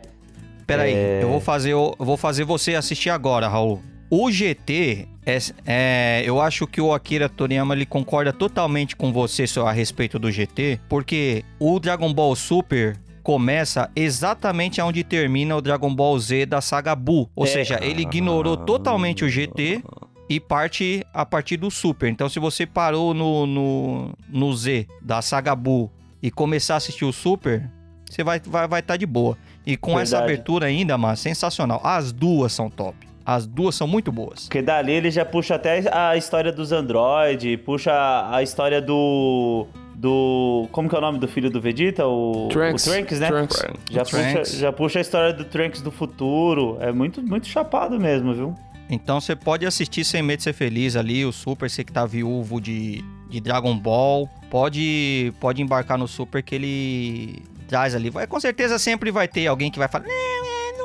[0.64, 1.20] Pera aí, É.
[1.22, 3.82] eu vou fazer, eu vou fazer você assistir agora, Raul.
[4.10, 9.44] O GT, é, é, eu acho que o Akira Toriyama ele concorda totalmente com você
[9.64, 15.94] a respeito do GT, porque o Dragon Ball Super começa exatamente onde termina o Dragon
[15.94, 17.28] Ball Z da saga Buu.
[17.36, 17.48] Ou É.
[17.48, 19.82] seja, ele ignorou totalmente o GT
[20.30, 22.08] e parte a partir do Super.
[22.08, 25.90] Então, se você parou no, no, no Z da saga Buu
[26.22, 27.68] e começar a assistir o Super,
[28.08, 29.36] você vai estar vai, vai tá de boa.
[29.66, 30.32] E com essa Verdade.
[30.32, 31.80] abertura ainda, mas sensacional.
[31.84, 33.07] As duas são top.
[33.28, 34.44] As duas são muito boas.
[34.44, 37.92] Porque dali ele já puxa até a história dos androides, puxa
[38.34, 39.66] a história do.
[39.94, 40.66] Do.
[40.72, 42.06] Como que é o nome do filho do Vegeta?
[42.06, 42.86] O Trunks.
[42.86, 43.26] O Trunks, né?
[43.28, 43.66] Trunks.
[43.90, 44.32] Já, Trunks.
[44.32, 46.78] Puxa, já puxa a história do Trunks do futuro.
[46.80, 48.54] É muito, muito chapado mesmo, viu?
[48.88, 52.06] Então você pode assistir sem medo de ser feliz ali, o Super, você que tá
[52.06, 58.08] viúvo de, de Dragon Ball, pode, pode embarcar no Super que ele traz ali.
[58.08, 60.06] Vai, com certeza sempre vai ter alguém que vai falar,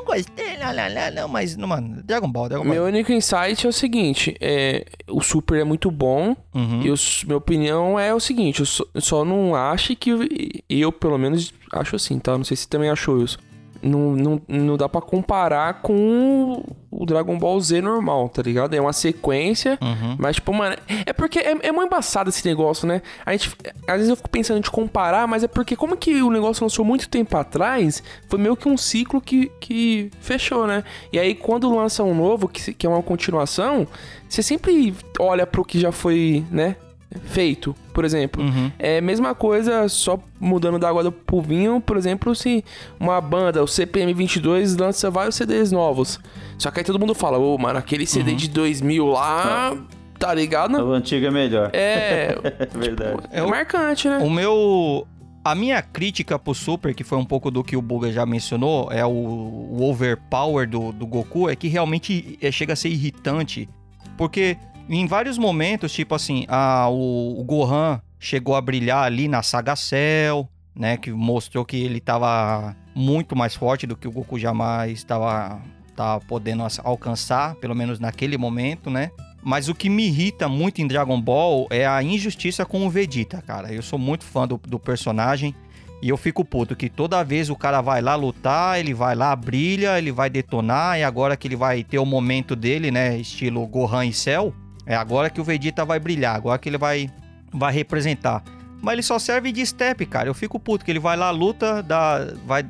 [0.04, 2.74] não, não gostei, não, não, não, não, mas, mano, Dragon Ball, Dragon Ball.
[2.74, 6.36] Meu único insight é o seguinte: é, o Super é muito bom.
[6.54, 6.82] Uhum.
[6.84, 10.12] E os- minha opinião é o seguinte: eu só, eu só não acho que.
[10.70, 12.38] Eu, pelo menos, acho assim, tá?
[12.38, 13.38] Não sei se também achou isso.
[13.84, 18.73] Não, não, não dá pra comparar com o Dragon Ball Z normal, tá ligado?
[18.76, 20.15] É uma sequência, Uhum.
[20.18, 20.76] mas, tipo, mano.
[21.05, 23.01] É porque é, é muito embaçado esse negócio, né?
[23.26, 23.51] A gente,
[23.88, 26.85] às vezes eu fico pensando em comparar, mas é porque, como que o negócio lançou
[26.85, 30.84] muito tempo atrás, foi meio que um ciclo que, que fechou, né?
[31.11, 33.85] E aí, quando lança um novo, que, que é uma continuação,
[34.30, 36.76] você sempre olha pro que já foi, né?
[37.26, 38.44] Feito, por exemplo.
[38.44, 38.72] Uhum.
[38.80, 42.64] É a mesma coisa, só mudando da água pro vinho, por exemplo, se
[42.99, 46.19] uma banda, o CPM 22, lança vários CDs novos.
[46.57, 48.38] Só que aí todo mundo fala, ô, mano, aquele CD Uhum.
[48.38, 49.76] de 2000 lá,
[50.18, 50.76] tá ligado?
[50.77, 51.69] O antigo é melhor.
[51.73, 52.35] É,
[52.73, 53.19] Verdade.
[53.31, 54.19] é marcante, né?
[54.19, 55.07] O meu.
[55.45, 58.90] A minha crítica pro Super, que foi um pouco do que o Buga já mencionou,
[58.90, 63.68] é o, o overpower do, do Goku, é que realmente é, chega a ser irritante.
[64.18, 64.56] Porque
[64.89, 69.76] em vários momentos, tipo assim, a, o, o Gohan chegou a brilhar ali na saga
[69.76, 70.97] Cell, né?
[70.97, 75.61] Que mostrou que ele tava muito mais forte do que o Goku jamais estava
[75.95, 79.11] tava podendo alcançar, pelo menos naquele momento, né?
[79.43, 83.41] Mas o que me irrita muito em Dragon Ball é a injustiça com o Vegeta,
[83.41, 83.72] cara.
[83.72, 85.53] Eu sou muito fã do, do personagem
[86.01, 89.35] e eu fico puto que toda vez o cara vai lá lutar, ele vai lá,
[89.35, 93.65] brilha, ele vai detonar e agora que ele vai ter o momento dele, né, estilo
[93.68, 94.53] Gohan e Cell,
[94.85, 97.10] é agora que o Vegeta vai brilhar, agora que ele vai,
[97.51, 98.43] vai representar.
[98.81, 100.27] Mas ele só serve de step, cara.
[100.27, 102.65] Eu fico puto que ele vai lá, luta, dá, vai,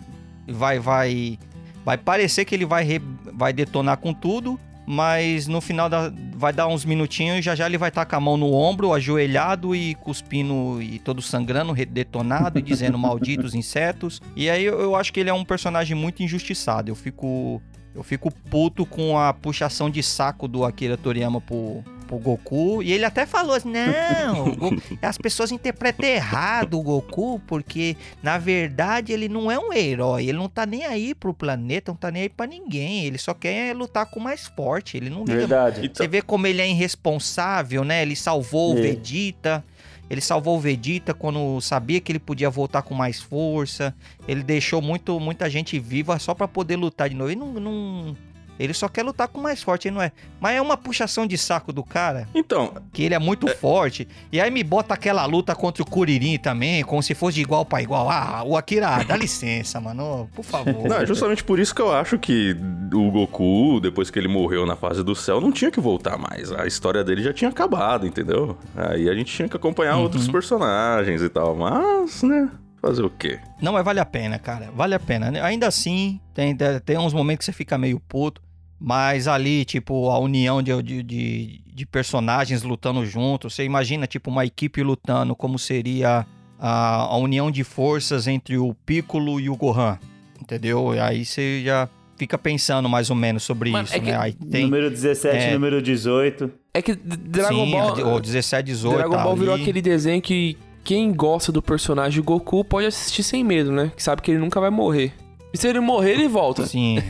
[0.48, 1.40] vai, vai,
[1.84, 3.02] vai parecer que ele vai, re-
[3.34, 7.66] vai detonar com tudo, mas no final da, vai dar uns minutinhos e já já
[7.66, 12.60] ele vai estar com a mão no ombro, ajoelhado e cuspindo e todo sangrando, detonado
[12.60, 14.22] e dizendo malditos insetos.
[14.36, 16.92] E aí eu, eu acho que ele é um personagem muito injustiçado.
[16.92, 17.60] Eu fico
[17.96, 21.84] eu fico puto com a puxação de saco do Akira Toriyama pro,
[22.18, 22.84] pro Goku.
[22.84, 24.56] E ele até falou assim: não,
[25.02, 30.24] as pessoas interpretam errado o Goku, porque na verdade ele não é um herói.
[30.24, 33.06] Ele não tá nem aí pro planeta, não tá nem aí pra ninguém.
[33.06, 34.98] Ele só quer lutar com o mais forte.
[34.98, 35.40] Ele não liga.
[35.40, 35.92] Verdade.
[35.94, 38.02] Você vê como ele é irresponsável, né?
[38.02, 38.82] Ele salvou o É.
[38.82, 39.64] Vegeta.
[40.10, 43.96] Ele salvou o Vegeta quando sabia que ele podia voltar com mais força.
[44.28, 47.32] Ele deixou muito, muita gente viva só pra poder lutar de novo.
[47.32, 48.18] Ele não, não-
[48.60, 50.12] Ele só quer lutar com o mais forte, ele não é.
[50.40, 52.28] Mas é uma puxação de saco do cara.
[52.36, 52.74] Então.
[52.94, 54.08] Que ele é muito forte.
[54.32, 57.66] E aí me bota aquela luta contra o Kuririn também, como se fosse de igual
[57.66, 58.10] pra igual.
[58.10, 60.30] Ah, o Akira, dá licença, mano.
[60.36, 60.88] Por favor.
[60.88, 62.56] Não, é justamente por isso que eu acho que
[62.94, 66.52] o Goku, depois que ele morreu na fase do céu, não tinha que voltar mais.
[66.52, 68.58] A história dele já tinha acabado, entendeu?
[68.76, 70.04] Aí a gente tinha que acompanhar Uhum.
[70.04, 71.56] outros personagens e tal.
[71.56, 72.50] Mas, né?
[72.86, 73.40] Fazer o quê?
[73.62, 74.70] Não, mas vale a pena, cara.
[74.76, 75.32] Vale a pena.
[75.46, 76.54] Ainda assim, tem,
[76.84, 78.42] tem uns momentos que você fica meio puto.
[78.78, 83.54] Mas ali, tipo, a união de, de, de, de personagens lutando juntos.
[83.56, 86.26] Você imagina, tipo, uma equipe lutando, como seria
[86.60, 89.98] a, a união de forças entre o Piccolo e o Gohan.
[90.42, 90.94] Entendeu?
[90.94, 91.88] E aí você já,
[92.18, 94.18] fica pensando mais ou menos sobre Mano, isso, é né?
[94.18, 95.54] Aí tem Número 17, É.
[95.54, 96.52] número 18.
[96.74, 98.16] É que Dragon Sim, Ball.
[98.16, 99.64] o 17, 18 Dragon Ball virou ali.
[99.64, 103.92] aquele desenho que quem gosta do personagem Goku pode assistir sem medo, né?
[103.96, 105.14] Que sabe que ele nunca vai morrer.
[105.54, 106.66] E se ele morrer, ele volta.
[106.66, 106.98] Sim.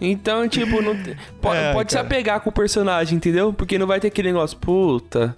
[0.00, 3.52] Então, tipo, não te- po- É, pode se apegar com o personagem, entendeu?
[3.52, 5.36] Porque não vai ter aquele negócio, puta,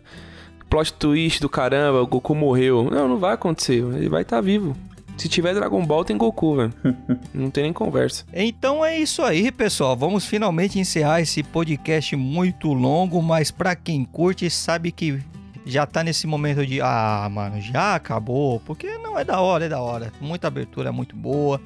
[0.68, 2.88] plot twist do caramba, o Goku morreu.
[2.90, 3.82] Não, não vai acontecer.
[3.94, 4.76] Ele vai estar vivo.
[5.18, 6.72] Se tiver Dragon Ball, tem Goku, velho.
[7.34, 8.24] não tem nem conversa.
[8.32, 9.96] Então é isso aí, pessoal.
[9.96, 15.18] Vamos finalmente encerrar esse podcast muito longo, mas pra quem curte sabe que
[15.66, 19.68] já tá nesse momento de ah, mano, já acabou, porque não é da hora, é
[19.68, 20.12] da hora.
[20.20, 21.60] Muita abertura muito boa.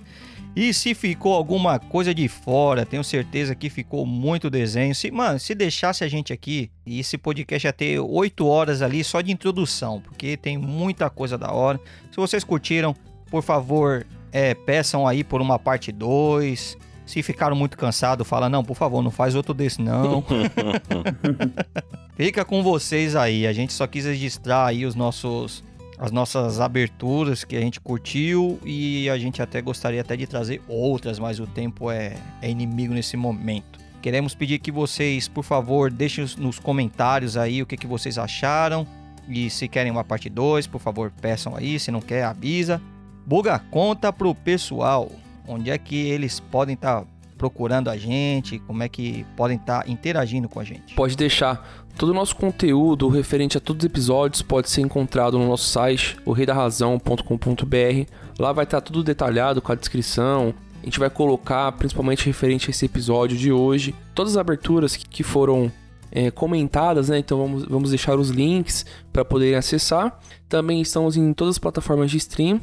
[0.57, 4.95] E se ficou alguma coisa de fora, tenho certeza que ficou muito desenho.
[4.95, 9.05] Se, mano, se deixasse a gente aqui, e esse podcast ia ter 8 horas ali
[9.05, 11.81] só de introdução, porque tem muita coisa da hora.
[12.11, 12.95] Se vocês curtiram,
[13.33, 16.77] por favor, é, peçam aí por uma parte 2.
[17.07, 20.23] Se ficaram muito cansados, fala, não, por favor, não faz outro desse não.
[22.17, 23.47] Fica com vocês aí.
[23.47, 25.65] A gente só quis registrar aí os nossos
[25.99, 30.61] as nossas aberturas que a gente curtiu e a gente até gostaria até de trazer
[30.67, 33.79] outras, mas o tempo é, é inimigo nesse momento.
[34.03, 38.19] Queremos pedir que vocês, por favor, deixem os- nos comentários aí o que, que vocês
[38.19, 38.85] acharam.
[39.29, 41.79] E se querem uma parte 2, por favor, peçam aí.
[41.79, 42.83] Se não quer, avisa.
[43.27, 45.11] Buga, conta pro pessoal
[45.47, 47.05] onde é que eles podem estar
[47.37, 50.95] procurando a gente, como é que podem estar interagindo com a gente.
[50.95, 51.83] Pode deixar.
[51.99, 56.17] Todo o nosso conteúdo referente a todos os episódios pode ser encontrado no nosso site,
[56.25, 58.11] oreidarrazão.com.br.
[58.39, 60.55] Lá vai estar tudo detalhado com a descrição.
[60.81, 65.07] A gente vai colocar, principalmente referente a esse episódio de hoje, todas as aberturas que-
[65.09, 65.71] que foram
[66.15, 67.19] é, comentadas, né?
[67.19, 70.19] Então vamos, vamos deixar os links para poderem acessar.
[70.47, 72.61] Também estamos em todas as plataformas de stream.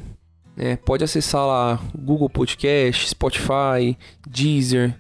[0.60, 0.76] Né?
[0.76, 4.95] pode acessar lá Google Podcast, Spotify, Deezer,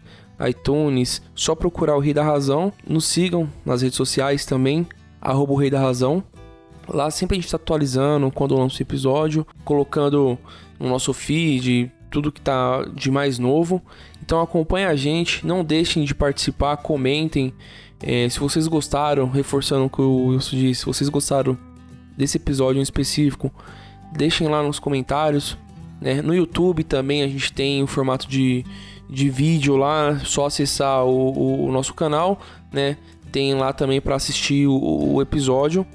[0.47, 2.71] iTunes, só procurar o Rei da Razão.
[2.87, 4.87] Nos sigam nas redes sociais também,
[5.21, 6.23] arroba o Rei da Razão.
[6.87, 10.39] Lá sempre a gente está atualizando quando lança o episódio, colocando
[10.79, 13.81] no nosso feed tudo que tá de mais novo.
[14.23, 17.53] Então acompanhe a gente, não deixem de participar, comentem.
[18.01, 21.57] É, se vocês gostaram, reforçando o que o Wilson disse, se vocês gostaram
[22.17, 23.53] desse episódio em específico,
[24.11, 25.57] deixem lá nos comentários.
[26.01, 26.21] né?
[26.21, 28.63] No YouTube também a gente tem o formato de,
[29.09, 32.39] de vídeo lá, só acessar o, o- o nosso canal,
[32.71, 32.97] né?
[33.31, 35.85] Tem lá também para assistir o, o episódio.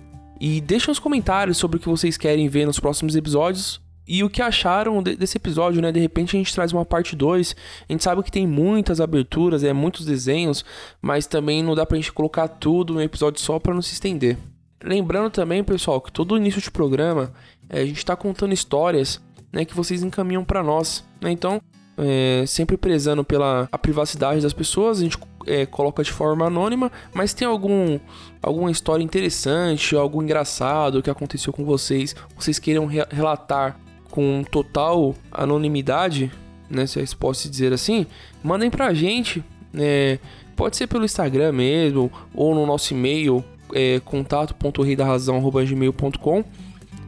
[0.41, 3.81] E deixem nos comentários sobre o que vocês querem ver nos próximos episódios.
[4.07, 5.91] E o que acharam de- desse episódio, né?
[5.91, 7.57] De repente a gente traz uma parte 2.
[7.89, 10.65] A gente sabe que tem muitas aberturas, é muitos desenhos,
[11.01, 14.37] mas também não dá pra gente colocar tudo no episódio só para não se estender.
[14.83, 17.33] Lembrando também, pessoal, que todo início de programa
[17.75, 19.21] eh, a gente está contando histórias
[19.53, 21.05] né, que vocês encaminham para nós.
[21.21, 21.31] né?
[21.31, 21.61] Então,
[21.97, 26.91] é, sempre prezando pela a privacidade das pessoas, a gente é, coloca de forma anônima,
[27.13, 28.01] mas tem algum
[28.43, 33.79] alguma história interessante, algo engraçado que aconteceu com vocês, vocês queiram re- relatar
[34.11, 36.33] com total anonimidade,
[36.69, 38.07] né, se eu posso dizer assim,
[38.43, 40.19] mandem pra gente, né,
[40.57, 46.45] pode ser pelo Instagram mesmo, ou no nosso e-mail, é, contato.reidarrazão.gmail.com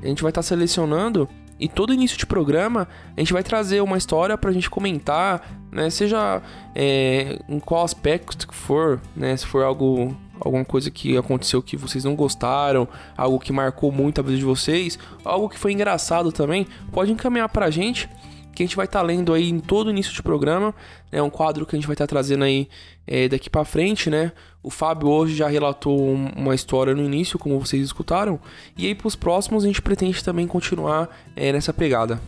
[0.07, 1.29] a gente vai estar selecionando
[1.59, 5.89] e todo início de programa a gente vai trazer uma história pra gente comentar, né?
[5.91, 6.43] Seja
[6.75, 9.37] é, em qual aspecto que for, né?
[9.37, 14.21] Se for algo, alguma coisa que aconteceu que vocês não gostaram, algo que marcou muito
[14.21, 18.09] a vida de vocês, algo que foi engraçado também, pode encaminhar pra gente
[18.57, 20.75] que a gente vai estar lendo aí em todo início de programa.
[21.13, 22.69] É um quadro que a gente vai estar trazendo aí
[23.07, 24.33] é, daqui pra frente, né?
[24.63, 28.41] O Fábio hoje já relatou um- uma história no início, como vocês escutaram.
[28.77, 32.21] E aí pros próximos a gente pretende também continuar é, nessa pegada.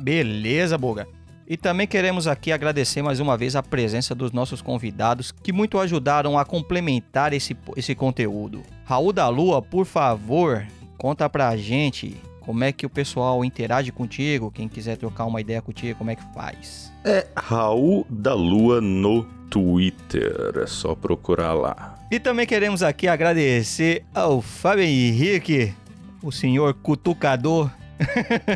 [0.00, 1.06] Beleza, Boga.
[1.48, 5.78] E também queremos aqui agradecer mais uma vez a presença dos nossos convidados que muito
[5.78, 8.62] ajudaram a complementar esse, esse conteúdo.
[8.84, 10.66] Raul da Lua, por favor,
[10.98, 12.16] conta pra gente
[12.46, 16.14] como é que o pessoal interage contigo, quem quiser trocar uma ideia contigo, como é
[16.14, 16.92] que faz?
[17.04, 20.52] É Raul da Lua no Twitter.
[20.62, 21.96] É só procurar lá.
[22.08, 25.74] E também queremos aqui agradecer ao Fábio Henrique,
[26.22, 27.68] o senhor cutucador.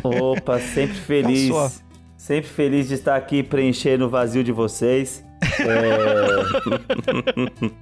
[0.01, 1.83] Opa, sempre feliz.
[2.15, 5.21] Sempre feliz de estar aqui preenchendo o vazio de vocês.
[5.41, 6.41] É...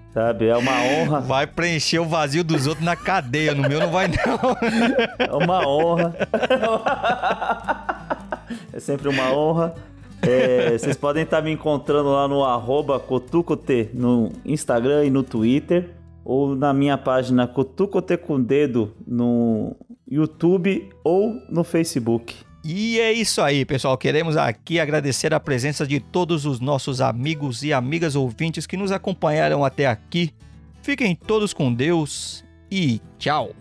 [0.13, 1.19] Sabe, é uma honra.
[1.21, 4.15] Vai preencher o vazio dos outros na cadeia, no meu não vai não.
[5.19, 6.15] É uma honra.
[8.73, 9.75] É sempre uma honra.
[10.21, 15.91] É, vocês podem estar me encontrando lá no arroba cotucote no Instagram e no Twitter.
[16.25, 19.75] Ou na minha página Cotucote com Dedo no
[20.07, 22.35] YouTube ou no Facebook.
[22.63, 23.97] E é isso aí, pessoal.
[23.97, 28.91] Queremos aqui agradecer a presença de todos os nossos amigos e amigas ouvintes que nos
[28.91, 30.33] acompanharam até aqui.
[30.81, 33.51] Fiquem todos com Deus e tchau.